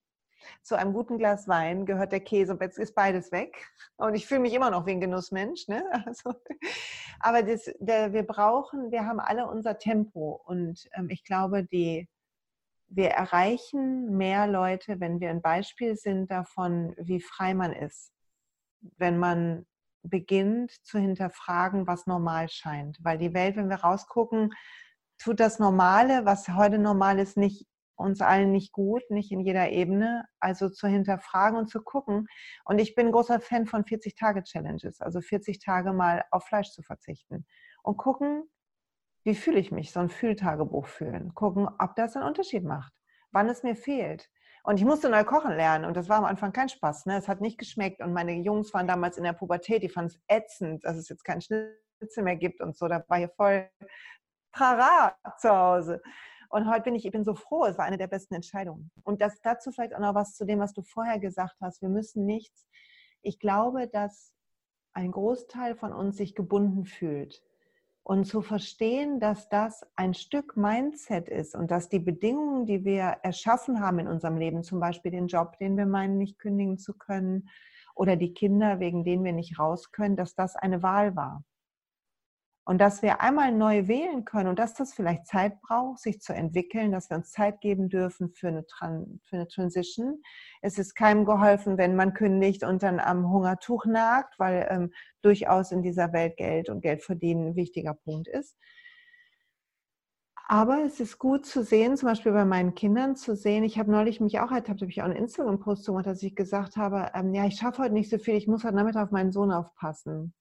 Zu 0.62 0.76
einem 0.76 0.94
guten 0.94 1.18
Glas 1.18 1.48
Wein 1.48 1.86
gehört 1.86 2.12
der 2.12 2.20
Käse 2.20 2.54
und 2.54 2.62
jetzt 2.62 2.78
ist 2.78 2.96
beides 2.96 3.32
weg. 3.32 3.70
Und 3.98 4.16
ich 4.16 4.28
fühle 4.28 4.42
mich 4.42 4.54
immer 4.54 4.70
noch 4.70 4.86
wie 4.86 4.92
ein 4.92 5.02
Genussmensch. 5.02 5.68
Ne? 5.68 5.84
Also, 6.06 6.34
aber 7.20 7.44
das, 7.44 7.72
der, 7.80 8.14
wir 8.14 8.24
brauchen, 8.24 8.92
wir 8.92 9.06
haben 9.06 9.20
alle 9.20 9.48
unser 9.48 9.78
Tempo. 9.78 10.42
Und 10.46 10.88
ähm, 10.94 11.10
ich 11.10 11.24
glaube, 11.24 11.64
die, 11.64 12.10
wir 12.88 13.10
erreichen 13.10 14.18
mehr 14.18 14.48
Leute, 14.48 15.00
wenn 15.00 15.20
wir 15.20 15.30
ein 15.30 15.42
Beispiel 15.42 15.96
sind 15.96 16.30
davon, 16.32 16.94
wie 16.98 17.22
frei 17.22 17.54
man 17.54 17.74
ist. 17.74 18.12
Wenn 18.98 19.18
man 19.18 19.66
beginnt 20.04 20.72
zu 20.84 21.00
hinterfragen, 21.00 21.88
was 21.88 22.08
normal 22.08 22.50
scheint. 22.50 22.98
Weil 23.02 23.18
die 23.18 23.34
Welt, 23.34 23.56
wenn 23.56 23.70
wir 23.70 23.78
rausgucken, 23.78 24.52
tut 25.18 25.40
das 25.40 25.60
Normale, 25.60 26.26
was 26.26 26.50
heute 26.50 26.80
normal 26.80 27.20
ist, 27.20 27.38
nicht 27.38 27.68
uns 28.02 28.22
allen 28.22 28.52
nicht 28.52 28.72
gut, 28.74 29.04
nicht 29.10 29.32
in 29.32 29.40
jeder 29.42 29.70
Ebene. 29.70 30.26
Also 30.40 30.70
zu 30.70 30.88
hinterfragen 30.88 31.58
und 31.58 31.70
zu 31.70 31.82
gucken. 31.82 32.28
Und 32.66 32.80
ich 32.80 32.96
bin 32.96 33.12
großer 33.12 33.40
Fan 33.40 33.66
von 33.66 33.84
40-Tage-Challenges, 33.84 35.02
also 35.02 35.22
40 35.22 35.60
Tage 35.60 35.94
mal 35.94 36.24
auf 36.32 36.46
Fleisch 36.46 36.72
zu 36.72 36.82
verzichten. 36.82 37.46
Und 37.84 37.98
gucken, 37.98 38.50
wie 39.24 39.36
fühle 39.36 39.60
ich 39.60 39.72
mich, 39.72 39.92
so 39.92 40.00
ein 40.00 40.10
Fühltagebuch 40.10 40.88
fühlen. 40.88 41.34
Gucken, 41.36 41.68
ob 41.80 41.96
das 41.96 42.16
einen 42.16 42.26
Unterschied 42.26 42.64
macht, 42.64 42.94
wann 43.32 43.50
es 43.50 43.64
mir 43.64 43.76
fehlt. 43.76 44.30
Und 44.64 44.78
ich 44.78 44.86
musste 44.86 45.10
neu 45.10 45.24
kochen 45.24 45.56
lernen 45.56 45.86
und 45.86 45.98
das 45.98 46.08
war 46.08 46.18
am 46.18 46.26
Anfang 46.26 46.54
kein 46.54 46.70
Spaß. 46.70 47.08
Ne? 47.08 47.18
Es 47.18 47.28
hat 47.28 47.42
nicht 47.42 47.58
geschmeckt 47.58 48.02
und 48.02 48.14
meine 48.14 48.34
Jungs 48.34 48.74
waren 48.74 48.88
damals 48.88 49.18
in 49.18 49.24
der 49.24 49.34
Pubertät, 49.34 49.82
die 49.82 49.90
fanden 49.90 50.12
es 50.12 50.20
ätzend, 50.28 50.84
dass 50.86 50.98
es 50.98 51.10
jetzt 51.10 51.24
keinen 51.24 51.42
Schnitzel 51.42 52.24
mehr 52.24 52.36
gibt 52.36 52.62
und 52.62 52.78
so. 52.78 52.88
Da 52.88 53.04
war 53.08 53.18
hier 53.18 53.30
voll 53.30 53.70
Trara 54.54 55.16
zu 55.40 55.50
Hause. 55.50 56.02
Und 56.52 56.70
heute 56.70 56.84
bin 56.84 56.96
ich, 56.96 57.06
ich 57.06 57.12
bin 57.12 57.24
so 57.24 57.34
froh, 57.34 57.66
es 57.66 57.78
war 57.78 57.86
eine 57.86 57.98
der 57.98 58.08
besten 58.08 58.34
Entscheidungen. 58.36 58.92
Und 59.04 59.22
das 59.22 59.42
dazu 59.42 59.72
vielleicht 59.72 59.96
auch 59.96 60.00
noch 60.00 60.16
was 60.16 60.36
zu 60.36 60.46
dem, 60.46 60.60
was 60.60 60.74
du 60.74 60.82
vorher 60.82 61.18
gesagt 61.18 61.56
hast. 61.62 61.82
Wir 61.82 61.90
müssen 61.90 62.26
nichts. 62.26 62.68
Ich 63.22 63.40
glaube, 63.40 63.88
dass 63.88 64.34
ein 64.94 65.12
Großteil 65.12 65.76
von 65.76 65.94
uns 65.94 66.18
sich 66.18 66.36
gebunden 66.36 66.86
fühlt. 66.86 67.42
Und 68.04 68.26
zu 68.26 68.42
verstehen, 68.42 69.20
dass 69.20 69.48
das 69.48 69.86
ein 69.96 70.14
Stück 70.14 70.58
Mindset 70.58 71.30
ist 71.30 71.56
und 71.56 71.72
dass 71.72 71.88
die 71.88 72.00
Bedingungen, 72.00 72.66
die 72.66 72.84
wir 72.84 73.20
erschaffen 73.22 73.80
haben 73.80 74.00
in 74.00 74.08
unserem 74.08 74.38
Leben, 74.38 74.64
zum 74.64 74.80
Beispiel 74.80 75.12
den 75.12 75.28
Job, 75.28 75.58
den 75.60 75.78
wir 75.78 75.86
meinen, 75.86 76.18
nicht 76.18 76.40
kündigen 76.40 76.78
zu 76.78 76.94
können, 76.94 77.48
oder 77.96 78.16
die 78.16 78.34
Kinder, 78.34 78.80
wegen 78.80 79.04
denen 79.04 79.24
wir 79.24 79.34
nicht 79.34 79.60
raus 79.60 79.92
können, 79.92 80.16
dass 80.16 80.34
das 80.34 80.56
eine 80.56 80.82
Wahl 80.82 81.16
war. 81.16 81.44
Und 82.64 82.78
dass 82.78 83.02
wir 83.02 83.22
einmal 83.22 83.52
neu 83.52 83.88
wählen 83.88 84.24
können 84.24 84.48
und 84.48 84.60
dass 84.60 84.76
das 84.76 84.94
vielleicht 84.94 85.26
Zeit 85.26 85.60
braucht, 85.62 86.00
sich 86.00 86.22
zu 86.22 86.34
entwickeln, 86.34 86.92
dass 86.92 87.10
wir 87.10 87.18
uns 87.18 87.32
Zeit 87.32 87.60
geben 87.60 87.90
dürfen 87.90 88.30
für 88.30 88.50
eine, 88.50 88.66
Tran 88.68 89.20
für 89.24 89.38
eine 89.38 89.48
Transition. 89.48 90.22
Es 90.62 90.78
ist 90.78 90.94
keinem 90.94 91.26
geholfen, 91.26 91.78
wenn 91.78 91.96
man 91.96 92.14
kündigt 92.14 92.64
und 92.64 92.84
dann 92.84 93.00
am 93.00 93.32
Hungertuch 93.32 93.86
nagt, 93.86 94.38
weil 94.38 94.68
ähm, 94.70 94.92
durchaus 95.24 95.72
in 95.72 95.82
dieser 95.82 96.14
Welt 96.14 96.38
Geld 96.38 96.70
und 96.70 96.82
Geld 96.82 97.04
verdienen 97.04 97.48
ein 97.48 97.56
wichtiger 97.56 97.96
Punkt 97.96 98.28
ist. 98.28 98.56
Aber 100.52 100.84
es 100.84 101.00
ist 101.00 101.18
gut 101.18 101.46
zu 101.46 101.64
sehen, 101.64 101.96
zum 101.96 102.10
Beispiel 102.10 102.34
bei 102.34 102.44
meinen 102.44 102.76
Kindern 102.76 103.16
zu 103.16 103.38
sehen, 103.38 103.64
ich 103.64 103.80
habe 103.80 103.90
neulich 103.90 104.20
mich 104.20 104.42
auch 104.42 104.52
ertappt, 104.52 104.82
habe 104.82 104.92
ich 104.92 105.02
auch 105.02 105.06
einen 105.06 105.16
Instagram-Post 105.16 105.86
gemacht, 105.86 106.06
dass 106.06 106.22
ich 106.22 106.36
gesagt 106.36 106.76
habe, 106.76 107.10
ähm, 107.14 107.34
ja, 107.34 107.46
ich 107.46 107.56
schaffe 107.56 107.84
heute 107.84 107.94
nicht 107.94 108.10
so 108.10 108.18
viel, 108.18 108.36
ich 108.36 108.48
muss 108.48 108.66
heute 108.66 108.76
Nachmittag 108.76 109.06
auf 109.06 109.12
meinen 109.12 109.32
Sohn 109.32 109.50
aufpassen. 109.50 110.34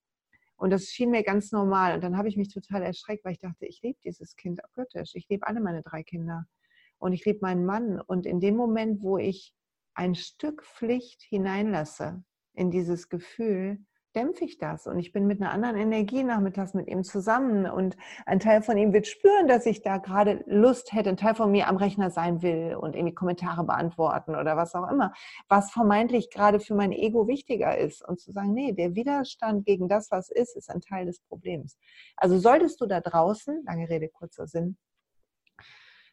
Und 0.60 0.68
das 0.68 0.88
schien 0.88 1.10
mir 1.10 1.22
ganz 1.22 1.52
normal. 1.52 1.94
Und 1.94 2.04
dann 2.04 2.18
habe 2.18 2.28
ich 2.28 2.36
mich 2.36 2.52
total 2.52 2.82
erschreckt, 2.82 3.24
weil 3.24 3.32
ich 3.32 3.38
dachte, 3.38 3.64
ich 3.64 3.80
liebe 3.80 3.98
dieses 4.04 4.36
Kind 4.36 4.60
göttisch. 4.74 5.14
Ich 5.14 5.26
liebe 5.30 5.46
alle 5.46 5.58
meine 5.58 5.82
drei 5.82 6.02
Kinder. 6.02 6.44
Und 6.98 7.14
ich 7.14 7.24
liebe 7.24 7.38
meinen 7.40 7.64
Mann. 7.64 7.98
Und 7.98 8.26
in 8.26 8.40
dem 8.40 8.56
Moment, 8.56 9.00
wo 9.00 9.16
ich 9.16 9.54
ein 9.94 10.14
Stück 10.14 10.62
Pflicht 10.62 11.22
hineinlasse 11.22 12.22
in 12.52 12.70
dieses 12.70 13.08
Gefühl, 13.08 13.78
dämpfe 14.14 14.44
ich 14.44 14.58
das 14.58 14.86
und 14.86 14.98
ich 14.98 15.12
bin 15.12 15.26
mit 15.26 15.40
einer 15.40 15.52
anderen 15.52 15.76
Energie 15.76 16.24
nachmittags 16.24 16.74
mit 16.74 16.88
ihm 16.88 17.04
zusammen 17.04 17.66
und 17.66 17.96
ein 18.26 18.40
Teil 18.40 18.62
von 18.62 18.76
ihm 18.76 18.92
wird 18.92 19.06
spüren, 19.06 19.46
dass 19.46 19.66
ich 19.66 19.82
da 19.82 19.98
gerade 19.98 20.42
Lust 20.46 20.92
hätte, 20.92 21.10
ein 21.10 21.16
Teil 21.16 21.34
von 21.34 21.50
mir 21.50 21.68
am 21.68 21.76
Rechner 21.76 22.10
sein 22.10 22.42
will 22.42 22.74
und 22.74 22.96
irgendwie 22.96 23.14
Kommentare 23.14 23.64
beantworten 23.64 24.34
oder 24.34 24.56
was 24.56 24.74
auch 24.74 24.90
immer, 24.90 25.12
was 25.48 25.70
vermeintlich 25.70 26.30
gerade 26.30 26.60
für 26.60 26.74
mein 26.74 26.92
Ego 26.92 27.28
wichtiger 27.28 27.78
ist 27.78 28.06
und 28.06 28.20
zu 28.20 28.32
sagen, 28.32 28.52
nee, 28.52 28.72
der 28.72 28.94
Widerstand 28.94 29.64
gegen 29.64 29.88
das, 29.88 30.10
was 30.10 30.30
ist, 30.30 30.56
ist 30.56 30.70
ein 30.70 30.80
Teil 30.80 31.06
des 31.06 31.20
Problems. 31.20 31.78
Also 32.16 32.38
solltest 32.38 32.80
du 32.80 32.86
da 32.86 33.00
draußen, 33.00 33.62
lange 33.64 33.88
Rede, 33.88 34.08
kurzer 34.08 34.46
Sinn, 34.46 34.76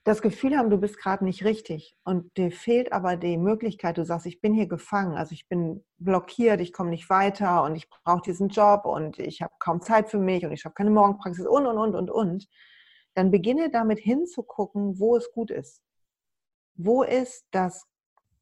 das 0.08 0.22
Gefühl 0.22 0.58
haben, 0.58 0.70
du 0.70 0.78
bist 0.78 0.98
gerade 0.98 1.26
nicht 1.26 1.44
richtig 1.44 1.94
und 2.06 2.38
dir 2.38 2.50
fehlt 2.50 2.94
aber 2.94 3.18
die 3.18 3.38
Möglichkeit, 3.38 3.98
du 3.98 4.06
sagst, 4.06 4.26
ich 4.26 4.40
bin 4.40 4.54
hier 4.54 4.66
gefangen, 4.66 5.18
also 5.18 5.34
ich 5.34 5.50
bin 5.50 5.84
blockiert, 5.98 6.62
ich 6.62 6.72
komme 6.72 6.92
nicht 6.92 7.10
weiter 7.10 7.64
und 7.64 7.76
ich 7.76 7.90
brauche 7.90 8.22
diesen 8.22 8.48
Job 8.48 8.86
und 8.86 9.20
ich 9.20 9.42
habe 9.42 9.54
kaum 9.60 9.82
Zeit 9.82 10.10
für 10.10 10.18
mich 10.18 10.46
und 10.46 10.54
ich 10.54 10.64
habe 10.64 10.74
keine 10.74 10.92
Morgenpraxis 10.92 11.46
und, 11.46 11.66
und, 11.66 11.78
und, 11.78 11.94
und, 11.94 12.10
und, 12.10 12.48
dann 13.16 13.32
beginne 13.32 13.70
damit 13.70 14.00
hinzugucken, 14.00 14.98
wo 14.98 15.18
es 15.18 15.30
gut 15.34 15.52
ist. 15.52 15.82
Wo 16.76 17.04
ist 17.04 17.46
das, 17.52 17.86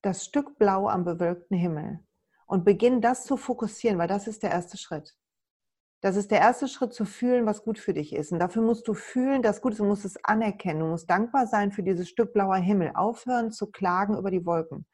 das 0.03 0.23
Stück 0.23 0.59
Blau 0.59 0.87
am 0.87 1.03
bewölkten 1.03 1.57
Himmel? 1.57 1.99
Und 2.45 2.63
beginne 2.63 2.99
das 2.99 3.25
zu 3.25 3.37
fokussieren, 3.37 3.97
weil 3.97 4.07
das 4.07 4.27
ist 4.27 4.43
der 4.43 4.51
erste 4.51 4.77
Schritt. 4.77 5.15
Das 6.01 6.15
ist 6.15 6.29
der 6.29 6.39
erste 6.39 6.67
Schritt 6.67 6.93
zu 6.93 7.05
fühlen, 7.05 7.45
was 7.45 7.63
gut 7.63 7.79
für 7.79 7.93
dich 7.93 8.13
ist. 8.13 8.31
Und 8.31 8.39
dafür 8.39 8.61
musst 8.61 8.87
du 8.87 8.93
fühlen, 8.93 9.41
dass 9.41 9.61
gut 9.61 9.73
ist. 9.73 9.79
Du 9.79 9.85
musst 9.85 10.05
es 10.05 10.23
anerkennen. 10.23 10.81
Du 10.81 10.87
musst 10.87 11.09
dankbar 11.09 11.47
sein 11.47 11.71
für 11.71 11.83
dieses 11.83 12.09
Stück 12.09 12.33
blauer 12.33 12.57
Himmel. 12.57 12.91
Aufhören 12.93 13.51
zu 13.51 13.67
klagen 13.67 14.17
über 14.17 14.29
die 14.29 14.45
Wolken. 14.45 14.85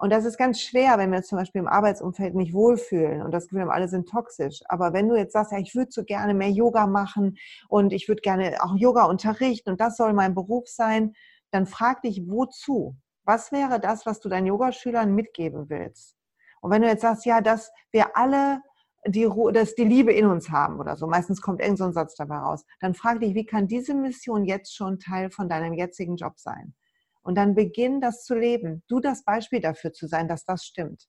Und 0.00 0.10
das 0.10 0.24
ist 0.24 0.38
ganz 0.38 0.62
schwer, 0.62 0.96
wenn 0.96 1.10
wir 1.10 1.18
uns 1.18 1.26
zum 1.26 1.36
Beispiel 1.36 1.60
im 1.60 1.68
Arbeitsumfeld 1.68 2.34
nicht 2.34 2.54
wohlfühlen 2.54 3.20
und 3.20 3.32
das 3.32 3.48
Gefühl 3.48 3.60
haben, 3.60 3.70
alle 3.70 3.86
sind 3.86 4.08
toxisch. 4.08 4.60
Aber 4.66 4.94
wenn 4.94 5.10
du 5.10 5.14
jetzt 5.14 5.34
sagst, 5.34 5.52
ja, 5.52 5.58
ich 5.58 5.74
würde 5.74 5.90
so 5.92 6.04
gerne 6.04 6.32
mehr 6.32 6.48
Yoga 6.48 6.86
machen 6.86 7.36
und 7.68 7.92
ich 7.92 8.08
würde 8.08 8.22
gerne 8.22 8.56
auch 8.60 8.74
Yoga 8.76 9.04
unterrichten 9.04 9.68
und 9.68 9.78
das 9.78 9.98
soll 9.98 10.14
mein 10.14 10.34
Beruf 10.34 10.68
sein, 10.68 11.12
dann 11.50 11.66
frag 11.66 12.00
dich, 12.00 12.22
wozu? 12.26 12.96
Was 13.24 13.52
wäre 13.52 13.78
das, 13.78 14.06
was 14.06 14.20
du 14.20 14.30
deinen 14.30 14.46
Yogaschülern 14.46 15.14
mitgeben 15.14 15.68
willst? 15.68 16.16
Und 16.62 16.70
wenn 16.70 16.80
du 16.80 16.88
jetzt 16.88 17.02
sagst, 17.02 17.26
ja, 17.26 17.42
dass 17.42 17.70
wir 17.90 18.16
alle 18.16 18.62
die, 19.06 19.28
dass 19.52 19.74
die 19.74 19.84
Liebe 19.84 20.12
in 20.12 20.26
uns 20.26 20.50
haben 20.50 20.78
oder 20.78 20.96
so. 20.96 21.06
Meistens 21.06 21.40
kommt 21.40 21.60
irgend 21.60 21.78
so 21.78 21.84
ein 21.84 21.92
Satz 21.92 22.14
dabei 22.14 22.36
raus. 22.36 22.64
Dann 22.80 22.94
frag 22.94 23.20
dich, 23.20 23.34
wie 23.34 23.46
kann 23.46 23.66
diese 23.66 23.94
Mission 23.94 24.44
jetzt 24.44 24.74
schon 24.74 24.98
Teil 24.98 25.30
von 25.30 25.48
deinem 25.48 25.72
jetzigen 25.74 26.16
Job 26.16 26.38
sein? 26.38 26.74
Und 27.22 27.36
dann 27.36 27.54
beginn 27.54 28.00
das 28.00 28.24
zu 28.24 28.34
leben. 28.34 28.82
Du 28.88 29.00
das 29.00 29.24
Beispiel 29.24 29.60
dafür 29.60 29.92
zu 29.92 30.06
sein, 30.06 30.28
dass 30.28 30.44
das 30.44 30.64
stimmt. 30.64 31.06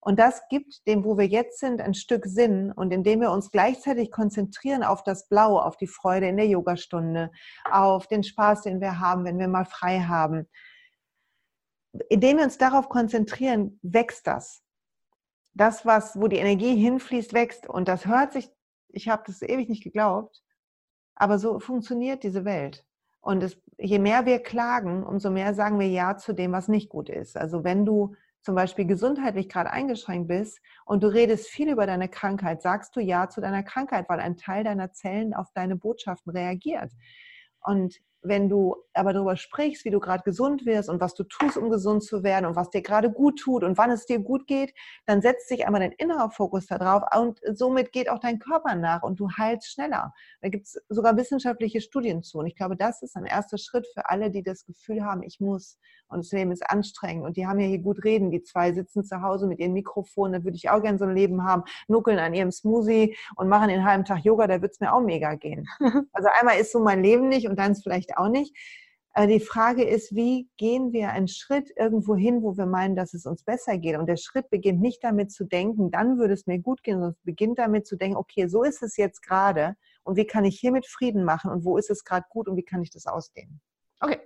Und 0.00 0.18
das 0.18 0.42
gibt 0.48 0.86
dem, 0.86 1.04
wo 1.04 1.18
wir 1.18 1.26
jetzt 1.26 1.58
sind, 1.58 1.80
ein 1.80 1.94
Stück 1.94 2.24
Sinn. 2.26 2.72
Und 2.72 2.92
indem 2.92 3.20
wir 3.20 3.30
uns 3.30 3.50
gleichzeitig 3.50 4.10
konzentrieren 4.10 4.82
auf 4.82 5.02
das 5.02 5.28
Blau, 5.28 5.58
auf 5.58 5.76
die 5.76 5.86
Freude 5.86 6.28
in 6.28 6.36
der 6.36 6.46
Yogastunde, 6.46 7.30
auf 7.70 8.06
den 8.06 8.22
Spaß, 8.22 8.62
den 8.62 8.80
wir 8.80 9.00
haben, 9.00 9.24
wenn 9.24 9.38
wir 9.38 9.48
mal 9.48 9.64
frei 9.64 10.00
haben, 10.00 10.48
indem 12.08 12.38
wir 12.38 12.44
uns 12.44 12.58
darauf 12.58 12.88
konzentrieren, 12.88 13.80
wächst 13.82 14.26
das 14.26 14.62
das, 15.58 15.84
was, 15.84 16.18
wo 16.20 16.28
die 16.28 16.36
Energie 16.36 16.76
hinfließt, 16.76 17.34
wächst. 17.34 17.68
Und 17.68 17.88
das 17.88 18.06
hört 18.06 18.32
sich, 18.32 18.50
ich 18.88 19.08
habe 19.08 19.22
das 19.26 19.42
ewig 19.42 19.68
nicht 19.68 19.82
geglaubt, 19.82 20.42
aber 21.14 21.38
so 21.38 21.58
funktioniert 21.58 22.22
diese 22.22 22.44
Welt. 22.44 22.84
Und 23.20 23.42
es, 23.42 23.60
je 23.76 23.98
mehr 23.98 24.24
wir 24.24 24.38
klagen, 24.38 25.04
umso 25.04 25.30
mehr 25.30 25.54
sagen 25.54 25.78
wir 25.78 25.88
Ja 25.88 26.16
zu 26.16 26.32
dem, 26.32 26.52
was 26.52 26.68
nicht 26.68 26.88
gut 26.88 27.08
ist. 27.08 27.36
Also 27.36 27.64
wenn 27.64 27.84
du 27.84 28.14
zum 28.40 28.54
Beispiel 28.54 28.86
gesundheitlich 28.86 29.48
gerade 29.48 29.70
eingeschränkt 29.70 30.28
bist 30.28 30.60
und 30.86 31.02
du 31.02 31.08
redest 31.08 31.48
viel 31.48 31.68
über 31.68 31.86
deine 31.86 32.08
Krankheit, 32.08 32.62
sagst 32.62 32.94
du 32.96 33.00
Ja 33.00 33.28
zu 33.28 33.40
deiner 33.40 33.64
Krankheit, 33.64 34.08
weil 34.08 34.20
ein 34.20 34.36
Teil 34.36 34.64
deiner 34.64 34.92
Zellen 34.92 35.34
auf 35.34 35.48
deine 35.54 35.76
Botschaften 35.76 36.32
reagiert. 36.32 36.92
Und 37.60 37.98
wenn 38.22 38.48
du 38.48 38.76
aber 38.94 39.12
darüber 39.12 39.36
sprichst, 39.36 39.84
wie 39.84 39.90
du 39.90 40.00
gerade 40.00 40.22
gesund 40.22 40.66
wirst 40.66 40.88
und 40.88 41.00
was 41.00 41.14
du 41.14 41.24
tust, 41.24 41.56
um 41.56 41.70
gesund 41.70 42.02
zu 42.02 42.22
werden 42.22 42.46
und 42.46 42.56
was 42.56 42.70
dir 42.70 42.82
gerade 42.82 43.10
gut 43.10 43.38
tut 43.38 43.64
und 43.64 43.78
wann 43.78 43.90
es 43.90 44.06
dir 44.06 44.18
gut 44.18 44.46
geht, 44.46 44.74
dann 45.06 45.22
setzt 45.22 45.48
sich 45.48 45.66
einmal 45.66 45.80
dein 45.80 45.92
innerer 45.92 46.30
Fokus 46.30 46.66
darauf 46.66 47.02
und 47.16 47.40
somit 47.54 47.92
geht 47.92 48.10
auch 48.10 48.18
dein 48.18 48.38
Körper 48.38 48.74
nach 48.74 49.02
und 49.02 49.20
du 49.20 49.28
heilst 49.30 49.72
schneller. 49.72 50.12
Da 50.40 50.48
gibt 50.48 50.66
es 50.66 50.80
sogar 50.88 51.16
wissenschaftliche 51.16 51.80
Studien 51.80 52.22
zu. 52.22 52.38
Und 52.38 52.46
ich 52.46 52.56
glaube, 52.56 52.76
das 52.76 53.02
ist 53.02 53.16
ein 53.16 53.26
erster 53.26 53.58
Schritt 53.58 53.86
für 53.94 54.08
alle, 54.08 54.30
die 54.30 54.42
das 54.42 54.64
Gefühl 54.64 55.04
haben, 55.04 55.22
ich 55.22 55.40
muss 55.40 55.78
und 56.08 56.24
das 56.24 56.32
Leben 56.32 56.52
ist 56.52 56.68
anstrengend 56.68 57.24
und 57.26 57.36
die 57.36 57.46
haben 57.46 57.60
ja 57.60 57.66
hier 57.66 57.78
gut 57.78 58.04
reden. 58.04 58.30
Die 58.30 58.42
zwei 58.42 58.72
sitzen 58.72 59.04
zu 59.04 59.20
Hause 59.22 59.46
mit 59.46 59.58
ihren 59.58 59.72
Mikrofonen, 59.72 60.32
da 60.32 60.44
würde 60.44 60.56
ich 60.56 60.70
auch 60.70 60.82
gerne 60.82 60.98
so 60.98 61.04
ein 61.04 61.14
Leben 61.14 61.44
haben, 61.44 61.64
nuckeln 61.86 62.18
an 62.18 62.34
ihrem 62.34 62.50
Smoothie 62.50 63.16
und 63.36 63.48
machen 63.48 63.68
den 63.68 63.84
halben 63.84 64.04
Tag 64.04 64.24
Yoga, 64.24 64.46
da 64.46 64.54
würde 64.54 64.72
es 64.72 64.80
mir 64.80 64.92
auch 64.92 65.02
mega 65.02 65.34
gehen. 65.34 65.66
Also 66.12 66.28
einmal 66.40 66.58
ist 66.58 66.72
so 66.72 66.80
mein 66.80 67.02
Leben 67.02 67.28
nicht 67.28 67.48
und 67.48 67.58
dann 67.58 67.72
ist 67.72 67.82
vielleicht 67.82 68.07
auch 68.16 68.28
nicht. 68.28 68.56
Aber 69.12 69.26
die 69.26 69.40
Frage 69.40 69.82
ist, 69.82 70.14
wie 70.14 70.48
gehen 70.58 70.92
wir 70.92 71.10
einen 71.10 71.26
Schritt 71.26 71.72
irgendwo 71.76 72.14
hin, 72.14 72.42
wo 72.42 72.56
wir 72.56 72.66
meinen, 72.66 72.94
dass 72.94 73.14
es 73.14 73.26
uns 73.26 73.42
besser 73.42 73.76
geht? 73.76 73.96
Und 73.96 74.06
der 74.06 74.16
Schritt 74.16 74.48
beginnt 74.48 74.80
nicht 74.80 75.02
damit 75.02 75.32
zu 75.32 75.44
denken, 75.44 75.90
dann 75.90 76.18
würde 76.18 76.34
es 76.34 76.46
mir 76.46 76.60
gut 76.60 76.84
gehen, 76.84 76.98
sondern 76.98 77.12
es 77.12 77.24
beginnt 77.24 77.58
damit 77.58 77.86
zu 77.86 77.96
denken, 77.96 78.16
okay, 78.16 78.46
so 78.46 78.62
ist 78.62 78.82
es 78.82 78.96
jetzt 78.96 79.22
gerade 79.22 79.76
und 80.04 80.16
wie 80.16 80.26
kann 80.26 80.44
ich 80.44 80.60
hiermit 80.60 80.86
Frieden 80.86 81.24
machen 81.24 81.50
und 81.50 81.64
wo 81.64 81.78
ist 81.78 81.90
es 81.90 82.04
gerade 82.04 82.26
gut 82.30 82.46
und 82.48 82.56
wie 82.56 82.62
kann 82.62 82.82
ich 82.82 82.90
das 82.90 83.06
ausdehnen? 83.06 83.60
Okay, 84.00 84.20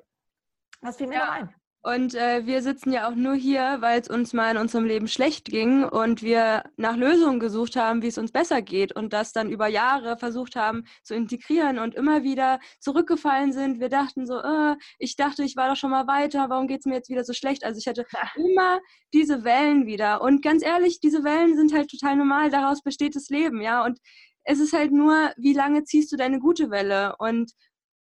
was 0.82 0.96
fiel 0.96 1.06
mir 1.06 1.14
ja. 1.14 1.24
noch 1.24 1.32
ein? 1.32 1.54
Und 1.84 2.14
äh, 2.14 2.46
wir 2.46 2.62
sitzen 2.62 2.92
ja 2.92 3.08
auch 3.08 3.16
nur 3.16 3.34
hier, 3.34 3.78
weil 3.80 4.00
es 4.00 4.08
uns 4.08 4.32
mal 4.32 4.52
in 4.52 4.56
unserem 4.56 4.84
Leben 4.84 5.08
schlecht 5.08 5.46
ging 5.46 5.82
und 5.82 6.22
wir 6.22 6.62
nach 6.76 6.96
Lösungen 6.96 7.40
gesucht 7.40 7.74
haben, 7.74 8.02
wie 8.02 8.06
es 8.06 8.18
uns 8.18 8.30
besser 8.30 8.62
geht 8.62 8.94
und 8.94 9.12
das 9.12 9.32
dann 9.32 9.50
über 9.50 9.66
Jahre 9.66 10.16
versucht 10.16 10.54
haben 10.54 10.84
zu 11.02 11.14
integrieren 11.14 11.80
und 11.80 11.96
immer 11.96 12.22
wieder 12.22 12.60
zurückgefallen 12.78 13.52
sind. 13.52 13.80
Wir 13.80 13.88
dachten 13.88 14.26
so, 14.28 14.38
äh, 14.38 14.76
ich 15.00 15.16
dachte, 15.16 15.42
ich 15.42 15.56
war 15.56 15.68
doch 15.68 15.76
schon 15.76 15.90
mal 15.90 16.06
weiter, 16.06 16.48
warum 16.48 16.68
geht 16.68 16.80
es 16.80 16.86
mir 16.86 16.94
jetzt 16.94 17.10
wieder 17.10 17.24
so 17.24 17.32
schlecht? 17.32 17.64
Also 17.64 17.78
ich 17.78 17.88
hatte 17.88 18.06
immer 18.36 18.78
diese 19.12 19.42
Wellen 19.42 19.84
wieder. 19.84 20.22
Und 20.22 20.40
ganz 20.40 20.64
ehrlich, 20.64 21.00
diese 21.00 21.24
Wellen 21.24 21.56
sind 21.56 21.72
halt 21.74 21.90
total 21.90 22.14
normal, 22.14 22.50
daraus 22.50 22.82
besteht 22.82 23.16
das 23.16 23.28
Leben, 23.28 23.60
ja. 23.60 23.84
Und 23.84 23.98
es 24.44 24.60
ist 24.60 24.72
halt 24.72 24.92
nur, 24.92 25.32
wie 25.36 25.52
lange 25.52 25.82
ziehst 25.82 26.12
du 26.12 26.16
deine 26.16 26.38
gute 26.38 26.70
Welle? 26.70 27.16
Und 27.18 27.52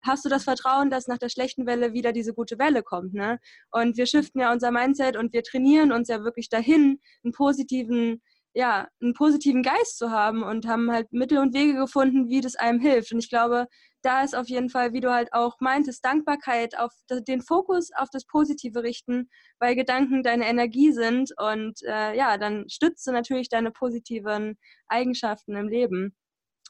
hast 0.03 0.25
du 0.25 0.29
das 0.29 0.45
Vertrauen, 0.45 0.91
dass 0.91 1.09
nach 1.09 1.19
der 1.19 1.29
schlechten 1.29 1.67
Welle 1.67 1.93
wieder 1.93 2.13
diese 2.13 2.35
gute 2.35 2.59
Welle 2.59 2.83
kommt. 2.83 3.15
Ne? 3.15 3.39
Und 3.71 3.97
wir 3.97 4.07
shiften 4.07 4.41
ja 4.41 4.53
unser 4.53 4.71
Mindset 4.71 5.17
und 5.17 5.33
wir 5.33 5.43
trainieren 5.43 5.93
uns 5.93 6.09
ja 6.09 6.23
wirklich 6.25 6.49
dahin, 6.49 7.01
einen 7.25 7.33
positiven, 7.33 8.23
ja, 8.55 8.89
einen 9.01 9.15
positiven 9.15 9.63
Geist 9.63 9.99
zu 9.99 10.11
haben 10.11 10.43
und 10.43 10.67
haben 10.67 10.91
halt 10.91 11.13
Mittel 11.13 11.39
und 11.39 11.55
Wege 11.55 11.75
gefunden, 11.75 12.29
wie 12.29 12.41
das 12.41 12.57
einem 12.57 12.81
hilft. 12.81 13.13
Und 13.13 13.19
ich 13.19 13.29
glaube, 13.29 13.67
da 14.03 14.23
ist 14.23 14.37
auf 14.37 14.49
jeden 14.49 14.71
Fall, 14.71 14.93
wie 14.93 15.01
du 15.01 15.13
halt 15.13 15.33
auch 15.33 15.57
meintest, 15.61 16.05
Dankbarkeit 16.05 16.79
auf 16.79 16.93
den 17.11 17.43
Fokus 17.43 17.91
auf 17.97 18.09
das 18.13 18.25
Positive 18.27 18.83
richten, 18.83 19.29
weil 19.59 19.75
Gedanken 19.75 20.23
deine 20.23 20.47
Energie 20.49 20.93
sind 20.93 21.33
und 21.37 21.83
äh, 21.83 22.17
ja, 22.17 22.39
dann 22.39 22.69
stützt 22.69 23.07
du 23.07 23.13
natürlich 23.13 23.49
deine 23.49 23.73
positiven 23.73 24.57
Eigenschaften 24.87 25.57
im 25.57 25.69
Leben. 25.69 26.17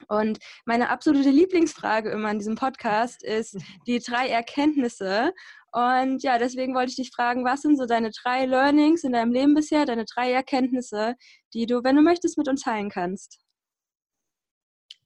Und 0.08 0.38
meine 0.64 0.90
absolute 0.90 1.30
Lieblingsfrage 1.30 2.10
immer 2.10 2.30
in 2.30 2.38
diesem 2.38 2.54
Podcast 2.54 3.22
ist 3.22 3.56
die 3.86 3.98
drei 3.98 4.28
Erkenntnisse. 4.28 5.32
Und 5.72 6.22
ja, 6.22 6.38
deswegen 6.38 6.74
wollte 6.74 6.90
ich 6.90 6.96
dich 6.96 7.10
fragen, 7.10 7.44
was 7.44 7.62
sind 7.62 7.76
so 7.76 7.86
deine 7.86 8.10
drei 8.10 8.46
Learnings 8.46 9.04
in 9.04 9.12
deinem 9.12 9.32
Leben 9.32 9.54
bisher, 9.54 9.84
deine 9.84 10.04
drei 10.04 10.32
Erkenntnisse, 10.32 11.14
die 11.52 11.66
du, 11.66 11.84
wenn 11.84 11.96
du 11.96 12.02
möchtest, 12.02 12.38
mit 12.38 12.48
uns 12.48 12.62
teilen 12.62 12.88
kannst? 12.88 13.40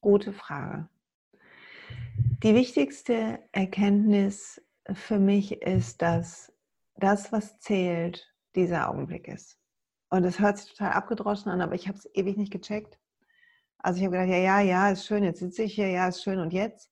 Gute 0.00 0.32
Frage. 0.32 0.88
Die 2.42 2.54
wichtigste 2.54 3.38
Erkenntnis 3.52 4.60
für 4.92 5.18
mich 5.18 5.62
ist, 5.62 6.02
dass 6.02 6.52
das, 6.96 7.32
was 7.32 7.58
zählt, 7.60 8.32
dieser 8.54 8.90
Augenblick 8.90 9.28
ist. 9.28 9.58
Und 10.10 10.24
das 10.24 10.38
hört 10.40 10.58
sich 10.58 10.70
total 10.72 10.92
abgedroschen 10.92 11.50
an, 11.50 11.60
aber 11.60 11.74
ich 11.74 11.88
habe 11.88 11.96
es 11.96 12.08
ewig 12.14 12.36
nicht 12.36 12.52
gecheckt. 12.52 12.98
Also 13.82 13.98
ich 13.98 14.04
habe 14.06 14.16
gedacht, 14.16 14.30
ja, 14.30 14.38
ja, 14.38 14.60
ja, 14.60 14.90
ist 14.90 15.06
schön, 15.06 15.24
jetzt 15.24 15.40
sitze 15.40 15.64
ich 15.64 15.74
hier, 15.74 15.88
ja, 15.88 16.06
ist 16.08 16.22
schön 16.22 16.38
und 16.38 16.52
jetzt. 16.52 16.90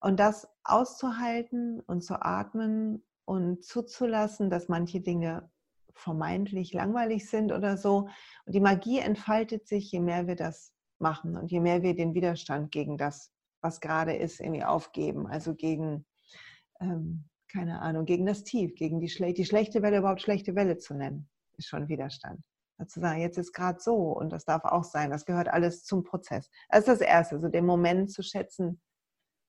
Und 0.00 0.18
das 0.18 0.48
auszuhalten 0.64 1.80
und 1.80 2.02
zu 2.02 2.20
atmen 2.20 3.04
und 3.24 3.64
zuzulassen, 3.64 4.50
dass 4.50 4.68
manche 4.68 5.00
Dinge 5.00 5.48
vermeintlich 5.94 6.72
langweilig 6.72 7.30
sind 7.30 7.52
oder 7.52 7.76
so. 7.76 8.08
Und 8.46 8.54
die 8.54 8.60
Magie 8.60 8.98
entfaltet 8.98 9.68
sich, 9.68 9.92
je 9.92 10.00
mehr 10.00 10.26
wir 10.26 10.34
das 10.34 10.72
machen 10.98 11.36
und 11.36 11.52
je 11.52 11.60
mehr 11.60 11.82
wir 11.82 11.94
den 11.94 12.14
Widerstand 12.14 12.72
gegen 12.72 12.96
das, 12.98 13.32
was 13.60 13.80
gerade 13.80 14.14
ist, 14.16 14.40
irgendwie 14.40 14.64
aufgeben. 14.64 15.28
Also 15.28 15.54
gegen, 15.54 16.04
ähm, 16.80 17.28
keine 17.48 17.80
Ahnung, 17.80 18.06
gegen 18.06 18.26
das 18.26 18.42
Tief, 18.42 18.74
gegen 18.74 18.98
die, 18.98 19.08
schle 19.08 19.32
die 19.32 19.44
schlechte 19.44 19.82
Welle 19.82 19.98
überhaupt 19.98 20.22
schlechte 20.22 20.56
Welle 20.56 20.78
zu 20.78 20.94
nennen, 20.94 21.28
ist 21.56 21.68
schon 21.68 21.88
Widerstand 21.88 22.40
zu 22.86 23.00
sagen, 23.00 23.20
jetzt 23.20 23.38
ist 23.38 23.52
gerade 23.52 23.80
so 23.80 23.96
und 23.96 24.30
das 24.30 24.44
darf 24.44 24.64
auch 24.64 24.84
sein. 24.84 25.10
Das 25.10 25.24
gehört 25.24 25.48
alles 25.48 25.84
zum 25.84 26.04
Prozess. 26.04 26.50
Das 26.68 26.80
ist 26.80 26.88
das 26.88 27.00
Erste, 27.00 27.40
so 27.40 27.48
den 27.48 27.66
Moment 27.66 28.10
zu 28.10 28.22
schätzen, 28.22 28.80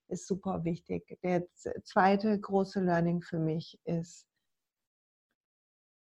ist 0.07 0.27
super 0.27 0.63
wichtig. 0.63 1.17
Der 1.23 1.47
zweite 1.83 2.39
große 2.39 2.79
Learning 2.81 3.21
für 3.21 3.39
mich 3.39 3.79
ist, 3.85 4.27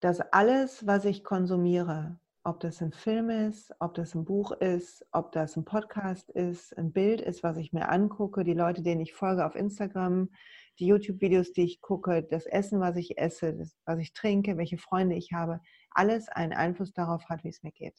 dass 0.02 0.20
alles, 0.20 0.86
was 0.86 1.06
ich 1.06 1.24
konsumiere, 1.24 2.20
ob 2.44 2.60
das 2.60 2.82
ein 2.82 2.92
Film 2.92 3.30
ist, 3.30 3.74
ob 3.80 3.94
das 3.94 4.16
ein 4.16 4.26
Buch 4.26 4.52
ist, 4.52 5.06
ob 5.14 5.32
das 5.32 5.56
ein 5.56 5.64
Podcast 5.64 6.30
ist, 6.30 6.78
ein 6.78 6.92
Bild 6.92 7.22
ist, 7.22 7.42
was 7.42 7.56
ich 7.56 7.72
mir 7.72 7.88
angucke, 7.88 8.44
die 8.44 8.54
Leute, 8.54 8.82
denen 8.82 9.00
ich 9.00 9.14
folge 9.14 9.46
auf 9.46 9.56
Instagram, 9.56 10.30
die 10.78 10.88
YouTube-Videos, 10.88 11.54
die 11.54 11.64
ich 11.64 11.80
gucke, 11.80 12.22
das 12.22 12.46
Essen, 12.46 12.82
was 12.82 12.98
ich 12.98 13.18
esse, 13.18 13.58
was 13.86 14.00
ich 14.00 14.12
trinke, 14.12 14.58
welche 14.58 14.78
Freunde 14.78 15.16
ich 15.16 15.32
habe, 15.32 15.62
alles 15.94 16.30
einen 16.30 16.54
Einfluss 16.54 16.94
darauf 16.94 17.30
hat, 17.30 17.44
wie 17.44 17.50
es 17.50 17.64
mir 17.64 17.72
geht. 17.72 17.98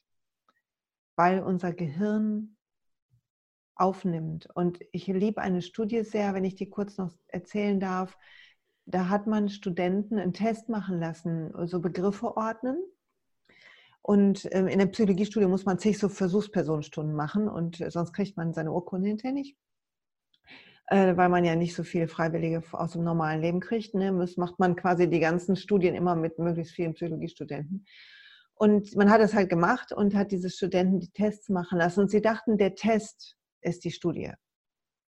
Weil 1.16 1.40
unser 1.40 1.72
Gehirn 1.72 2.56
aufnimmt. 3.76 4.48
Und 4.54 4.80
ich 4.92 5.06
liebe 5.06 5.40
eine 5.40 5.62
Studie 5.62 6.02
sehr, 6.04 6.34
wenn 6.34 6.44
ich 6.44 6.54
die 6.54 6.70
kurz 6.70 6.96
noch 6.96 7.12
erzählen 7.28 7.80
darf. 7.80 8.16
Da 8.86 9.08
hat 9.08 9.26
man 9.26 9.48
Studenten 9.48 10.18
einen 10.18 10.32
Test 10.32 10.68
machen 10.68 11.00
lassen, 11.00 11.52
so 11.66 11.80
Begriffe 11.80 12.36
ordnen. 12.36 12.76
Und 14.02 14.46
ähm, 14.52 14.66
in 14.68 14.78
der 14.78 14.86
Psychologiestudie 14.86 15.46
muss 15.46 15.64
man 15.64 15.78
zig 15.78 15.98
so 15.98 16.10
Versuchspersonenstunden 16.10 17.16
machen 17.16 17.48
und 17.48 17.82
sonst 17.88 18.12
kriegt 18.12 18.36
man 18.36 18.52
seine 18.52 18.70
Urkunde 18.70 19.08
hinterher 19.08 19.32
nicht. 19.32 19.56
Äh, 20.88 21.16
weil 21.16 21.30
man 21.30 21.44
ja 21.44 21.56
nicht 21.56 21.74
so 21.74 21.82
viele 21.82 22.08
Freiwillige 22.08 22.62
aus 22.72 22.92
dem 22.92 23.04
normalen 23.04 23.40
Leben 23.40 23.60
kriegt. 23.60 23.94
Ne? 23.94 24.14
Das 24.18 24.36
macht 24.36 24.58
man 24.58 24.76
quasi 24.76 25.08
die 25.08 25.20
ganzen 25.20 25.56
Studien 25.56 25.94
immer 25.94 26.14
mit 26.14 26.38
möglichst 26.38 26.74
vielen 26.74 26.92
Psychologiestudenten. 26.92 27.86
Und 28.54 28.94
man 28.94 29.10
hat 29.10 29.20
es 29.20 29.34
halt 29.34 29.48
gemacht 29.48 29.92
und 29.92 30.14
hat 30.14 30.30
diese 30.30 30.50
Studenten 30.50 31.00
die 31.00 31.10
Tests 31.10 31.48
machen 31.48 31.78
lassen. 31.78 32.00
Und 32.00 32.10
sie 32.10 32.20
dachten, 32.20 32.58
der 32.58 32.74
Test 32.74 33.36
ist 33.62 33.84
die 33.84 33.90
Studie, 33.90 34.32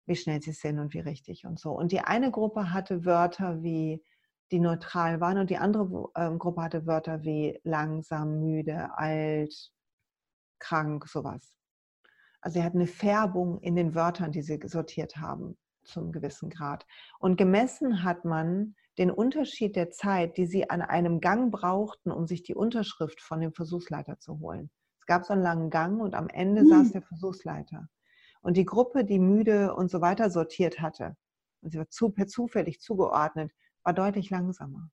wie 0.05 0.16
schnell 0.16 0.41
sie 0.41 0.51
sind 0.51 0.80
und 0.80 0.93
wie 0.93 0.99
richtig 0.99 1.45
und 1.45 1.59
so. 1.59 1.72
Und 1.72 1.91
die 1.91 1.99
eine 1.99 2.32
Gruppe 2.32 2.72
hatte 2.72 3.03
Wörter 3.03 3.63
wie, 3.63 4.03
die 4.51 4.59
neutral 4.59 5.20
waren 5.20 5.39
und 5.39 5.49
die 5.49 5.57
andere 5.57 6.11
ähm, 6.16 6.38
Gruppe 6.38 6.61
hatte 6.61 6.86
Wörter 6.86 7.24
wie 7.24 7.59
langsam, 7.63 8.39
müde, 8.39 8.89
alt, 8.95 9.72
krank, 10.59 11.07
sowas. 11.07 11.57
Also 12.45 12.59
sie 12.59 12.63
hat 12.63 12.75
eine 12.75 12.85
Färbung 12.85 13.59
in 13.61 13.75
den 13.75 13.95
Wörtern, 13.95 14.31
die 14.31 14.43
sie 14.43 14.59
sortiert 14.65 15.17
haben, 15.17 15.57
zum 15.83 16.11
gewissen 16.11 16.51
Grad. 16.51 16.85
Und 17.17 17.37
gemessen 17.37 18.03
hat 18.03 18.23
man 18.23 18.75
den 18.99 19.09
Unterschied 19.09 19.75
der 19.75 19.89
Zeit, 19.89 20.37
die 20.37 20.45
sie 20.45 20.69
an 20.69 20.83
einem 20.83 21.21
Gang 21.21 21.51
brauchten, 21.51 22.11
um 22.11 22.27
sich 22.27 22.43
die 22.43 22.53
Unterschrift 22.53 23.19
von 23.19 23.41
dem 23.41 23.51
Versuchsleiter 23.51 24.19
zu 24.19 24.39
holen. 24.41 24.69
Es 24.99 25.07
gab 25.07 25.25
so 25.25 25.33
einen 25.33 25.41
langen 25.41 25.71
Gang 25.71 25.99
und 25.99 26.13
am 26.13 26.29
Ende 26.29 26.61
mhm. 26.61 26.67
saß 26.67 26.91
der 26.91 27.01
Versuchsleiter. 27.01 27.89
Und 28.41 28.57
die 28.57 28.65
Gruppe, 28.65 29.05
die 29.05 29.17
müde 29.17 29.73
und 29.73 29.89
so 29.89 30.01
weiter 30.01 30.29
sortiert 30.29 30.79
hatte, 30.79 31.17
und 31.61 31.71
sie 31.71 31.79
war 31.79 31.89
zu, 31.89 32.11
per 32.11 32.27
zufällig 32.27 32.79
zugeordnet, 32.79 33.51
war 33.81 33.93
deutlich 33.93 34.29
langsamer. 34.29 34.91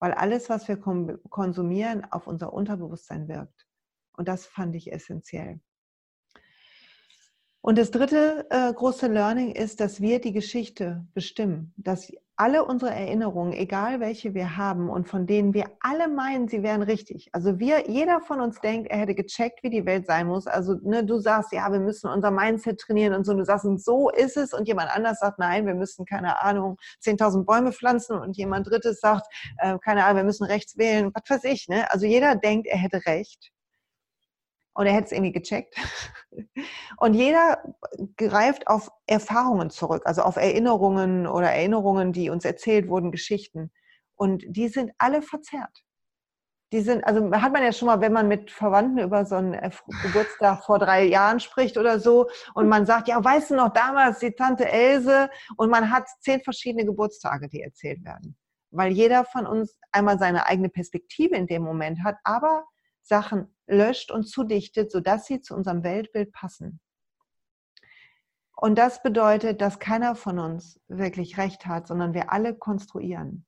Weil 0.00 0.10
alles, 0.10 0.50
was 0.50 0.66
wir 0.66 0.76
konsumieren, 0.76 2.04
auf 2.10 2.26
unser 2.26 2.52
Unterbewusstsein 2.52 3.28
wirkt. 3.28 3.68
Und 4.16 4.26
das 4.26 4.44
fand 4.44 4.74
ich 4.74 4.92
essentiell. 4.92 5.60
Und 7.60 7.78
das 7.78 7.90
dritte 7.90 8.46
äh, 8.50 8.72
große 8.72 9.08
Learning 9.08 9.52
ist, 9.52 9.80
dass 9.80 10.00
wir 10.00 10.20
die 10.20 10.32
Geschichte 10.32 11.04
bestimmen, 11.14 11.72
dass 11.76 12.12
alle 12.36 12.64
unsere 12.64 12.92
Erinnerungen, 12.92 13.54
egal 13.54 13.98
welche 13.98 14.34
wir 14.34 14.58
haben 14.58 14.90
und 14.90 15.08
von 15.08 15.26
denen 15.26 15.54
wir 15.54 15.64
alle 15.80 16.06
meinen, 16.06 16.48
sie 16.48 16.62
wären 16.62 16.82
richtig. 16.82 17.30
Also 17.32 17.58
wir, 17.58 17.88
jeder 17.88 18.20
von 18.20 18.40
uns 18.40 18.60
denkt, 18.60 18.90
er 18.90 18.98
hätte 18.98 19.14
gecheckt, 19.14 19.62
wie 19.62 19.70
die 19.70 19.86
Welt 19.86 20.06
sein 20.06 20.26
muss. 20.26 20.46
Also 20.46 20.74
ne, 20.82 21.04
du 21.04 21.18
sagst, 21.18 21.52
ja, 21.52 21.72
wir 21.72 21.80
müssen 21.80 22.10
unser 22.10 22.30
Mindset 22.30 22.78
trainieren 22.78 23.14
und 23.14 23.24
so. 23.24 23.32
Und 23.32 23.38
du 23.38 23.44
sagst, 23.44 23.64
und 23.64 23.82
so 23.82 24.10
ist 24.10 24.36
es. 24.36 24.52
Und 24.52 24.68
jemand 24.68 24.94
anders 24.94 25.18
sagt, 25.18 25.38
nein, 25.38 25.66
wir 25.66 25.74
müssen, 25.74 26.04
keine 26.04 26.42
Ahnung, 26.42 26.76
10.000 27.02 27.44
Bäume 27.46 27.72
pflanzen. 27.72 28.18
Und 28.18 28.36
jemand 28.36 28.68
drittes 28.68 29.00
sagt, 29.00 29.26
äh, 29.58 29.78
keine 29.82 30.04
Ahnung, 30.04 30.18
wir 30.18 30.24
müssen 30.24 30.44
rechts 30.44 30.76
wählen. 30.76 31.10
Was 31.14 31.30
weiß 31.30 31.44
ich. 31.44 31.68
Ne? 31.68 31.90
Also 31.90 32.04
jeder 32.04 32.36
denkt, 32.36 32.66
er 32.66 32.78
hätte 32.78 33.06
recht 33.06 33.50
und 34.76 34.86
er 34.86 34.92
hätte 34.92 35.06
es 35.06 35.12
irgendwie 35.12 35.32
gecheckt. 35.32 35.74
Und 36.98 37.14
jeder 37.14 37.62
greift 38.18 38.68
auf 38.68 38.90
Erfahrungen 39.06 39.70
zurück, 39.70 40.02
also 40.04 40.20
auf 40.22 40.36
Erinnerungen 40.36 41.26
oder 41.26 41.50
Erinnerungen, 41.50 42.12
die 42.12 42.28
uns 42.28 42.44
erzählt 42.44 42.88
wurden, 42.88 43.10
Geschichten. 43.10 43.72
Und 44.16 44.44
die 44.46 44.68
sind 44.68 44.92
alle 44.98 45.22
verzerrt. 45.22 45.82
Die 46.72 46.80
sind, 46.80 47.04
also 47.04 47.30
hat 47.32 47.52
man 47.52 47.62
ja 47.62 47.72
schon 47.72 47.86
mal, 47.86 48.00
wenn 48.02 48.12
man 48.12 48.28
mit 48.28 48.50
Verwandten 48.50 48.98
über 48.98 49.24
so 49.24 49.36
einen 49.36 49.54
äh, 49.54 49.70
Geburtstag 50.02 50.64
vor 50.64 50.78
drei 50.78 51.04
Jahren 51.04 51.40
spricht 51.40 51.78
oder 51.78 51.98
so 52.00 52.28
und 52.54 52.68
man 52.68 52.84
sagt, 52.84 53.08
ja, 53.08 53.22
weißt 53.22 53.52
du 53.52 53.54
noch 53.54 53.72
damals 53.72 54.18
die 54.18 54.32
Tante 54.32 54.68
Else 54.70 55.30
und 55.56 55.70
man 55.70 55.90
hat 55.90 56.06
zehn 56.20 56.42
verschiedene 56.42 56.84
Geburtstage, 56.84 57.48
die 57.48 57.62
erzählt 57.62 58.04
werden. 58.04 58.36
Weil 58.72 58.92
jeder 58.92 59.24
von 59.24 59.46
uns 59.46 59.78
einmal 59.92 60.18
seine 60.18 60.46
eigene 60.46 60.68
Perspektive 60.68 61.36
in 61.36 61.46
dem 61.46 61.62
Moment 61.62 62.02
hat, 62.02 62.16
aber 62.24 62.64
Sachen 63.00 63.55
löscht 63.66 64.10
und 64.10 64.24
zudichtet, 64.24 64.90
sodass 64.90 65.26
sie 65.26 65.40
zu 65.40 65.54
unserem 65.54 65.82
Weltbild 65.82 66.32
passen. 66.32 66.80
Und 68.56 68.78
das 68.78 69.02
bedeutet, 69.02 69.60
dass 69.60 69.78
keiner 69.78 70.14
von 70.14 70.38
uns 70.38 70.80
wirklich 70.88 71.36
recht 71.36 71.66
hat, 71.66 71.86
sondern 71.86 72.14
wir 72.14 72.32
alle 72.32 72.54
konstruieren. 72.54 73.44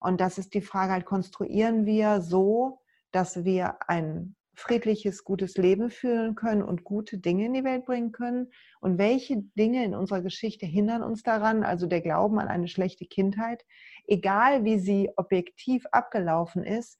Und 0.00 0.20
das 0.20 0.38
ist 0.38 0.54
die 0.54 0.62
Frage, 0.62 0.92
halt, 0.92 1.04
konstruieren 1.04 1.84
wir 1.84 2.22
so, 2.22 2.80
dass 3.12 3.44
wir 3.44 3.76
ein 3.88 4.34
friedliches, 4.54 5.24
gutes 5.24 5.56
Leben 5.56 5.90
führen 5.90 6.34
können 6.34 6.62
und 6.62 6.84
gute 6.84 7.18
Dinge 7.18 7.46
in 7.46 7.52
die 7.54 7.64
Welt 7.64 7.84
bringen 7.84 8.12
können? 8.12 8.50
Und 8.80 8.98
welche 8.98 9.42
Dinge 9.56 9.84
in 9.84 9.94
unserer 9.94 10.22
Geschichte 10.22 10.66
hindern 10.66 11.02
uns 11.02 11.22
daran? 11.22 11.62
Also 11.62 11.86
der 11.86 12.00
Glauben 12.00 12.38
an 12.38 12.48
eine 12.48 12.68
schlechte 12.68 13.06
Kindheit, 13.06 13.64
egal 14.06 14.64
wie 14.64 14.78
sie 14.78 15.10
objektiv 15.16 15.86
abgelaufen 15.92 16.64
ist, 16.64 16.98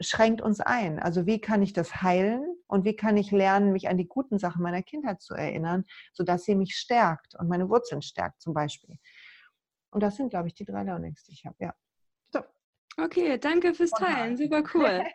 schränkt 0.00 0.40
uns 0.40 0.60
ein. 0.60 0.98
Also 0.98 1.26
wie 1.26 1.40
kann 1.40 1.62
ich 1.62 1.72
das 1.72 2.02
heilen 2.02 2.44
und 2.66 2.84
wie 2.84 2.96
kann 2.96 3.16
ich 3.16 3.30
lernen, 3.30 3.72
mich 3.72 3.88
an 3.88 3.98
die 3.98 4.08
guten 4.08 4.38
Sachen 4.38 4.62
meiner 4.62 4.82
Kindheit 4.82 5.20
zu 5.20 5.34
erinnern, 5.34 5.84
sodass 6.12 6.44
sie 6.44 6.54
mich 6.54 6.74
stärkt 6.76 7.34
und 7.38 7.48
meine 7.48 7.68
Wurzeln 7.68 8.02
stärkt 8.02 8.40
zum 8.40 8.54
Beispiel. 8.54 8.98
Und 9.90 10.02
das 10.02 10.16
sind, 10.16 10.30
glaube 10.30 10.48
ich, 10.48 10.54
die 10.54 10.64
drei 10.64 10.82
Learnings, 10.82 11.24
die 11.24 11.32
ich 11.32 11.46
habe. 11.46 11.56
Ja. 11.60 11.74
So. 12.32 12.40
Okay, 12.96 13.38
danke 13.38 13.74
fürs 13.74 13.90
Teilen. 13.90 14.36
Super 14.36 14.62
cool. 14.74 15.04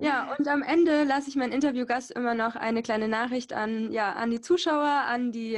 Ja, 0.00 0.34
und 0.36 0.48
am 0.48 0.62
Ende 0.62 1.04
lasse 1.04 1.28
ich 1.28 1.36
meinen 1.36 1.52
Interviewgast 1.52 2.10
immer 2.10 2.34
noch 2.34 2.56
eine 2.56 2.82
kleine 2.82 3.06
Nachricht 3.06 3.52
an, 3.52 3.92
ja, 3.92 4.14
an 4.14 4.32
die 4.32 4.40
Zuschauer, 4.40 5.04
an 5.06 5.30
die 5.30 5.56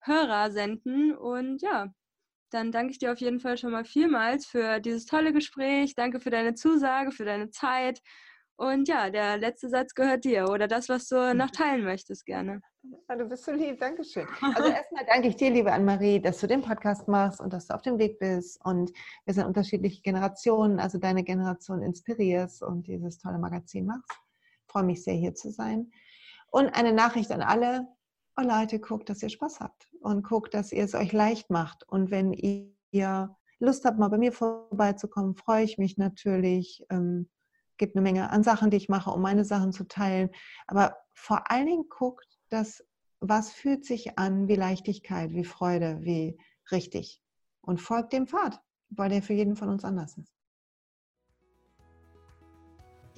Hörer 0.00 0.50
senden. 0.50 1.16
Und 1.16 1.62
ja, 1.62 1.94
dann 2.50 2.72
danke 2.72 2.92
ich 2.92 2.98
dir 2.98 3.12
auf 3.12 3.18
jeden 3.18 3.40
Fall 3.40 3.56
schon 3.56 3.72
mal 3.72 3.84
vielmals 3.84 4.46
für 4.46 4.80
dieses 4.80 5.06
tolle 5.06 5.32
Gespräch. 5.32 5.94
Danke 5.94 6.20
für 6.20 6.30
deine 6.30 6.54
Zusage, 6.54 7.12
für 7.12 7.24
deine 7.24 7.50
Zeit. 7.50 8.00
Und 8.56 8.88
ja, 8.88 9.08
der 9.08 9.38
letzte 9.38 9.70
Satz 9.70 9.94
gehört 9.94 10.24
dir 10.24 10.50
oder 10.50 10.68
das, 10.68 10.90
was 10.90 11.08
du 11.08 11.34
noch 11.34 11.50
teilen 11.50 11.82
möchtest, 11.82 12.26
gerne. 12.26 12.60
Ja, 13.08 13.16
du 13.16 13.24
bist 13.24 13.44
so 13.44 13.52
lieb, 13.52 13.80
Dankeschön. 13.80 14.26
Also 14.54 14.68
erstmal 14.68 15.06
danke 15.06 15.28
ich 15.28 15.36
dir, 15.36 15.50
liebe 15.50 15.72
Anne-Marie, 15.72 16.20
dass 16.20 16.40
du 16.40 16.46
den 16.46 16.60
Podcast 16.60 17.08
machst 17.08 17.40
und 17.40 17.54
dass 17.54 17.68
du 17.68 17.74
auf 17.74 17.80
dem 17.80 17.98
Weg 17.98 18.18
bist. 18.18 18.60
Und 18.62 18.92
wir 19.24 19.32
sind 19.32 19.46
unterschiedliche 19.46 20.02
Generationen, 20.02 20.78
also 20.78 20.98
deine 20.98 21.24
Generation 21.24 21.82
inspirierst 21.82 22.62
und 22.62 22.86
dieses 22.86 23.18
tolle 23.18 23.38
Magazin 23.38 23.86
machst. 23.86 24.10
Ich 24.66 24.72
freue 24.72 24.84
mich 24.84 25.02
sehr, 25.04 25.14
hier 25.14 25.34
zu 25.34 25.50
sein. 25.50 25.90
Und 26.50 26.68
eine 26.74 26.92
Nachricht 26.92 27.30
an 27.30 27.40
alle, 27.40 27.88
oh 28.40 28.46
Leute, 28.46 28.78
guckt, 28.78 29.08
dass 29.08 29.22
ihr 29.22 29.28
Spaß 29.28 29.60
habt 29.60 29.88
und 30.00 30.22
guckt, 30.22 30.54
dass 30.54 30.72
ihr 30.72 30.84
es 30.84 30.94
euch 30.94 31.12
leicht 31.12 31.50
macht. 31.50 31.86
Und 31.86 32.10
wenn 32.10 32.32
ihr 32.32 33.36
Lust 33.58 33.84
habt, 33.84 33.98
mal 33.98 34.08
bei 34.08 34.18
mir 34.18 34.32
vorbeizukommen, 34.32 35.34
freue 35.34 35.64
ich 35.64 35.78
mich 35.78 35.98
natürlich. 35.98 36.84
Ähm, 36.90 37.28
gibt 37.76 37.96
eine 37.96 38.02
Menge 38.02 38.30
an 38.30 38.42
Sachen, 38.42 38.70
die 38.70 38.76
ich 38.76 38.88
mache, 38.88 39.10
um 39.10 39.22
meine 39.22 39.44
Sachen 39.44 39.72
zu 39.72 39.84
teilen. 39.84 40.30
Aber 40.66 40.96
vor 41.14 41.50
allen 41.50 41.66
Dingen 41.66 41.88
guckt, 41.88 42.38
dass 42.48 42.84
was 43.20 43.52
fühlt 43.52 43.84
sich 43.84 44.18
an 44.18 44.48
wie 44.48 44.54
Leichtigkeit, 44.54 45.32
wie 45.32 45.44
Freude, 45.44 45.98
wie 46.00 46.38
richtig. 46.70 47.22
Und 47.60 47.80
folgt 47.80 48.14
dem 48.14 48.26
Pfad, 48.26 48.60
weil 48.88 49.10
der 49.10 49.22
für 49.22 49.34
jeden 49.34 49.56
von 49.56 49.68
uns 49.68 49.84
anders 49.84 50.16
ist. 50.16 50.39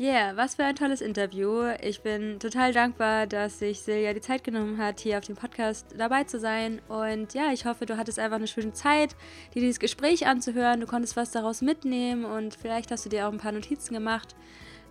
Yeah, 0.03 0.37
was 0.37 0.57
für 0.57 0.65
ein 0.65 0.75
tolles 0.75 1.01
Interview. 1.01 1.63
Ich 1.81 2.01
bin 2.01 2.41
total 2.41 2.73
dankbar, 2.73 3.29
dass 3.29 3.61
sich 3.61 3.83
Silja 3.83 4.13
die 4.13 4.21
Zeit 4.21 4.43
genommen 4.43 4.79
hat, 4.79 4.99
hier 4.99 5.17
auf 5.17 5.25
dem 5.25 5.37
Podcast 5.37 5.95
dabei 5.97 6.25
zu 6.25 6.41
sein. 6.41 6.81
Und 6.89 7.35
ja, 7.35 7.53
ich 7.53 7.67
hoffe, 7.67 7.87
du 7.87 7.97
hattest 7.97 8.19
einfach 8.19 8.39
eine 8.39 8.49
schöne 8.49 8.73
Zeit, 8.73 9.15
dir 9.55 9.61
dieses 9.61 9.79
Gespräch 9.79 10.27
anzuhören. 10.27 10.81
Du 10.81 10.89
konntest 10.89 11.15
was 11.15 11.31
daraus 11.31 11.63
mitnehmen 11.63 12.25
und 12.25 12.57
vielleicht 12.57 12.91
hast 12.91 13.05
du 13.05 13.11
dir 13.11 13.29
auch 13.29 13.33
ein 13.33 13.39
paar 13.39 13.53
Notizen 13.53 13.95
gemacht. 13.95 14.35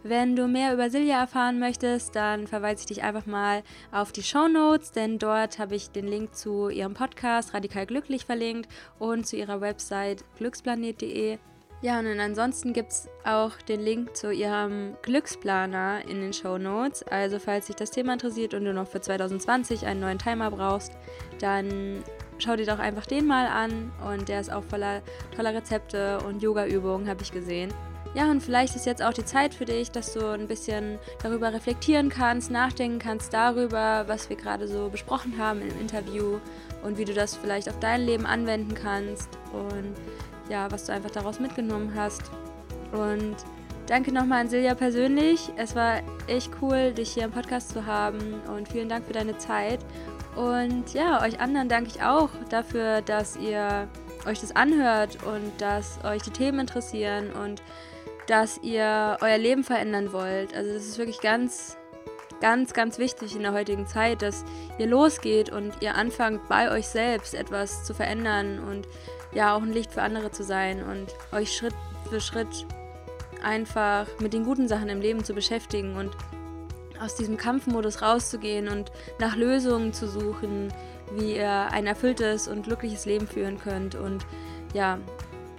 Wenn 0.02 0.38
du 0.38 0.48
mehr 0.48 0.74
über 0.74 0.90
Silja 0.90 1.20
erfahren 1.20 1.60
möchtest, 1.60 2.16
dann 2.16 2.48
verweise 2.48 2.80
ich 2.80 2.86
dich 2.86 3.04
einfach 3.04 3.26
mal 3.26 3.64
auf 3.92 4.14
die 4.14 4.24
Show 4.24 4.48
Notes, 4.48 4.94
denn 4.94 5.20
dort 5.20 5.60
habe 5.60 5.76
ich 5.76 5.90
den 5.90 6.08
Link 6.08 6.36
zu 6.36 6.70
ihrem 6.70 6.94
Podcast 6.94 7.54
Radikal 7.54 7.86
Glücklich 7.86 8.24
verlinkt 8.24 8.72
und 8.98 9.28
zu 9.28 9.36
ihrer 9.36 9.60
Website 9.60 10.24
glücksplanet.de. 10.38 11.38
Ja, 11.84 11.98
und 11.98 12.20
ansonsten 12.20 12.74
gibt 12.74 12.92
es 12.92 13.10
auch 13.24 13.54
den 13.68 13.80
Link 13.80 14.16
zu 14.16 14.32
ihrem 14.32 14.96
Glücksplaner 15.02 16.08
in 16.08 16.22
den 16.22 16.32
Show 16.32 16.60
Notes. 16.60 17.02
Also, 17.04 17.40
falls 17.40 17.68
dich 17.68 17.76
das 17.76 17.90
Thema 17.90 18.14
interessiert 18.14 18.54
und 18.54 18.66
du 18.66 18.74
noch 18.74 18.88
für 18.88 19.02
2020 19.02 19.88
einen 19.88 20.00
neuen 20.00 20.20
Timer 20.20 20.52
brauchst, 20.52 20.92
dann 21.40 22.04
schau 22.38 22.56
dir 22.56 22.68
doch 22.68 22.78
einfach 22.78 23.08
den 23.08 23.26
mal 23.26 23.48
an. 23.48 23.92
Und 24.08 24.30
der 24.30 24.42
ist 24.42 24.52
auch 24.52 24.64
voller 24.64 25.02
toller 25.36 25.56
Rezepte 25.56 26.20
und 26.20 26.44
Yoga-Übungen, 26.44 27.10
habe 27.10 27.24
ich 27.24 27.32
gesehen. 27.32 27.74
Ja, 28.14 28.30
und 28.30 28.42
vielleicht 28.42 28.76
ist 28.76 28.86
jetzt 28.86 29.02
auch 29.02 29.14
die 29.14 29.26
Zeit 29.26 29.54
für 29.54 29.66
dich, 29.66 29.90
dass 29.90 30.14
du 30.14 30.28
ein 30.28 30.48
bisschen 30.48 31.00
darüber 31.24 31.52
reflektieren 31.52 32.10
kannst, 32.10 32.52
nachdenken 32.52 33.00
kannst 33.00 33.34
darüber, 33.34 34.04
was 34.08 34.30
wir 34.30 34.36
gerade 34.36 34.68
so 34.68 34.90
besprochen 34.90 35.38
haben 35.40 35.62
im 35.62 35.80
Interview 35.80 36.40
und 36.84 36.98
wie 36.98 37.06
du 37.06 37.14
das 37.14 37.38
vielleicht 37.38 37.70
auf 37.70 37.80
dein 37.80 38.02
Leben 38.02 38.26
anwenden 38.26 38.76
kannst. 38.76 39.30
Und 39.54 39.96
ja, 40.50 40.72
was 40.72 40.86
du 40.86 40.94
einfach 40.94 41.12
daraus 41.12 41.40
mitgenommen 41.40 41.94
hast. 41.96 42.24
Und 42.92 43.36
danke 43.88 44.12
nochmal 44.12 44.42
an 44.42 44.50
Silja 44.50 44.76
persönlich. 44.76 45.52
Es 45.56 45.76
war 45.76 46.02
echt 46.28 46.52
cool, 46.62 46.94
dich 46.94 47.12
hier 47.12 47.24
im 47.24 47.32
Podcast 47.32 47.70
zu 47.72 47.86
haben 47.86 48.42
und 48.56 48.68
vielen 48.68 48.90
Dank 48.90 49.06
für 49.06 49.14
deine 49.14 49.38
Zeit. 49.38 49.80
Und 50.36 50.94
ja, 50.94 51.22
euch 51.22 51.40
anderen 51.40 51.68
danke 51.68 51.90
ich 51.94 52.02
auch 52.02 52.30
dafür, 52.50 53.02
dass 53.02 53.36
ihr 53.38 53.88
euch 54.26 54.40
das 54.40 54.56
anhört 54.56 55.18
und 55.24 55.52
dass 55.60 56.00
euch 56.04 56.22
die 56.22 56.30
Themen 56.30 56.60
interessieren 56.60 57.32
und 57.32 57.62
dass 58.28 58.60
ihr 58.62 59.18
euer 59.22 59.38
Leben 59.38 59.64
verändern 59.64 60.14
wollt. 60.14 60.56
Also 60.56 60.74
das 60.74 60.86
ist 60.86 60.98
wirklich 60.98 61.20
ganz, 61.22 61.78
ganz, 62.40 62.74
ganz 62.74 62.98
wichtig 62.98 63.36
in 63.36 63.42
der 63.42 63.54
heutigen 63.54 63.88
Zeit, 63.88 64.22
dass 64.22 64.46
ihr 64.78 64.88
losgeht 64.88 65.52
und 65.52 65.74
ihr 65.82 65.96
anfangt 65.96 66.48
bei 66.48 66.72
euch 66.72 66.88
selbst 66.88 67.34
etwas 67.34 67.84
zu 67.84 67.94
verändern 67.94 68.60
und 68.60 68.88
ja 69.34 69.56
auch 69.56 69.62
ein 69.62 69.74
Licht 69.74 69.94
für 69.94 70.02
andere 70.02 70.32
zu 70.32 70.44
sein 70.44 70.84
und 70.84 71.08
euch 71.32 71.56
Schritt 71.56 71.76
für 72.10 72.20
Schritt 72.20 72.66
einfach 73.44 74.08
mit 74.20 74.34
den 74.34 74.44
guten 74.44 74.68
Sachen 74.68 74.90
im 74.90 75.02
Leben 75.02 75.24
zu 75.24 75.34
beschäftigen 75.34 75.96
und 75.96 76.12
aus 77.00 77.16
diesem 77.16 77.38
Kampfmodus 77.38 78.02
rauszugehen 78.02 78.68
und 78.68 78.92
nach 79.20 79.36
Lösungen 79.36 79.94
zu 79.94 80.08
suchen, 80.08 80.72
wie 81.14 81.36
ihr 81.36 81.68
ein 81.72 81.88
erfülltes 81.88 82.48
und 82.48 82.64
glückliches 82.64 83.06
Leben 83.06 83.28
führen 83.28 83.60
könnt. 83.60 83.96
Und 83.96 84.26
ja, 84.74 85.00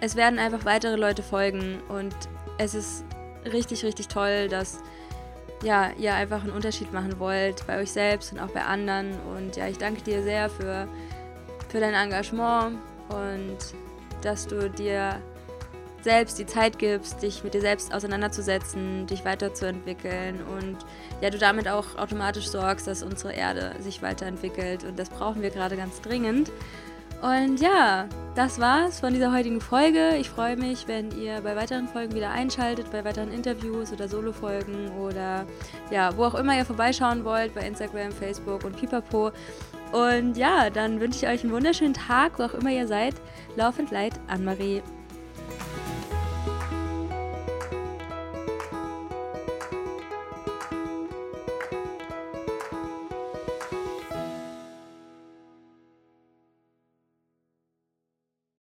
es 0.01 0.14
werden 0.14 0.39
einfach 0.39 0.64
weitere 0.64 0.97
Leute 0.97 1.23
folgen 1.23 1.81
und 1.89 2.14
es 2.59 2.75
ist 2.75 3.05
richtig, 3.45 3.85
richtig 3.85 4.09
toll, 4.09 4.49
dass 4.49 4.79
ja, 5.64 5.91
ihr 5.99 6.14
einfach 6.14 6.43
einen 6.43 6.53
Unterschied 6.53 6.93
machen 6.93 7.18
wollt 7.18 7.66
bei 7.66 7.81
euch 7.81 7.93
selbst 7.93 8.33
und 8.33 8.39
auch 8.39 8.51
bei 8.51 8.62
anderen. 8.62 9.12
Und 9.37 9.57
ja, 9.57 9.68
ich 9.68 9.79
danke 9.79 10.03
dir 10.03 10.23
sehr 10.23 10.49
für, 10.49 10.89
für 11.68 11.81
dein 11.81 11.95
Engagement 11.95 12.79
und 13.12 13.58
dass 14.22 14.46
du 14.46 14.70
dir 14.70 15.20
selbst 16.02 16.38
die 16.38 16.46
Zeit 16.46 16.78
gibst, 16.78 17.22
dich 17.22 17.44
mit 17.44 17.54
dir 17.54 17.60
selbst 17.60 17.94
auseinanderzusetzen, 17.94 19.06
dich 19.06 19.24
weiterzuentwickeln 19.24 20.40
und 20.58 20.76
ja, 21.20 21.30
du 21.30 21.38
damit 21.38 21.68
auch 21.68 21.96
automatisch 21.96 22.48
sorgst, 22.48 22.86
dass 22.86 23.02
unsere 23.02 23.32
Erde 23.32 23.74
sich 23.80 24.02
weiterentwickelt 24.02 24.84
und 24.84 24.98
das 24.98 25.10
brauchen 25.10 25.42
wir 25.42 25.50
gerade 25.50 25.76
ganz 25.76 26.00
dringend. 26.00 26.50
Und 27.22 27.60
ja, 27.60 28.08
das 28.34 28.58
war's 28.58 28.98
von 28.98 29.12
dieser 29.14 29.32
heutigen 29.32 29.60
Folge. 29.60 30.16
Ich 30.16 30.28
freue 30.28 30.56
mich, 30.56 30.88
wenn 30.88 31.16
ihr 31.16 31.40
bei 31.42 31.54
weiteren 31.54 31.86
Folgen 31.86 32.16
wieder 32.16 32.32
einschaltet, 32.32 32.90
bei 32.90 33.04
weiteren 33.04 33.30
Interviews 33.30 33.92
oder 33.92 34.08
Solo-Folgen 34.08 34.90
oder 34.98 35.46
ja, 35.92 36.16
wo 36.16 36.24
auch 36.24 36.34
immer 36.34 36.56
ihr 36.56 36.64
vorbeischauen 36.64 37.24
wollt, 37.24 37.54
bei 37.54 37.60
Instagram, 37.60 38.10
Facebook 38.10 38.64
und 38.64 38.76
Pipapo. 38.76 39.30
Und 39.93 40.38
ja, 40.38 40.70
dann 40.70 41.01
wünsche 41.01 41.18
ich 41.18 41.30
euch 41.30 41.45
einen 41.45 41.53
wunderschönen 41.53 41.95
Tag, 41.95 42.38
wo 42.38 42.45
auch 42.45 42.55
immer 42.55 42.70
ihr 42.70 42.86
seid. 42.86 43.14
Laufend 43.57 43.90
Leid, 43.90 44.14
Anne-Marie. 44.26 44.82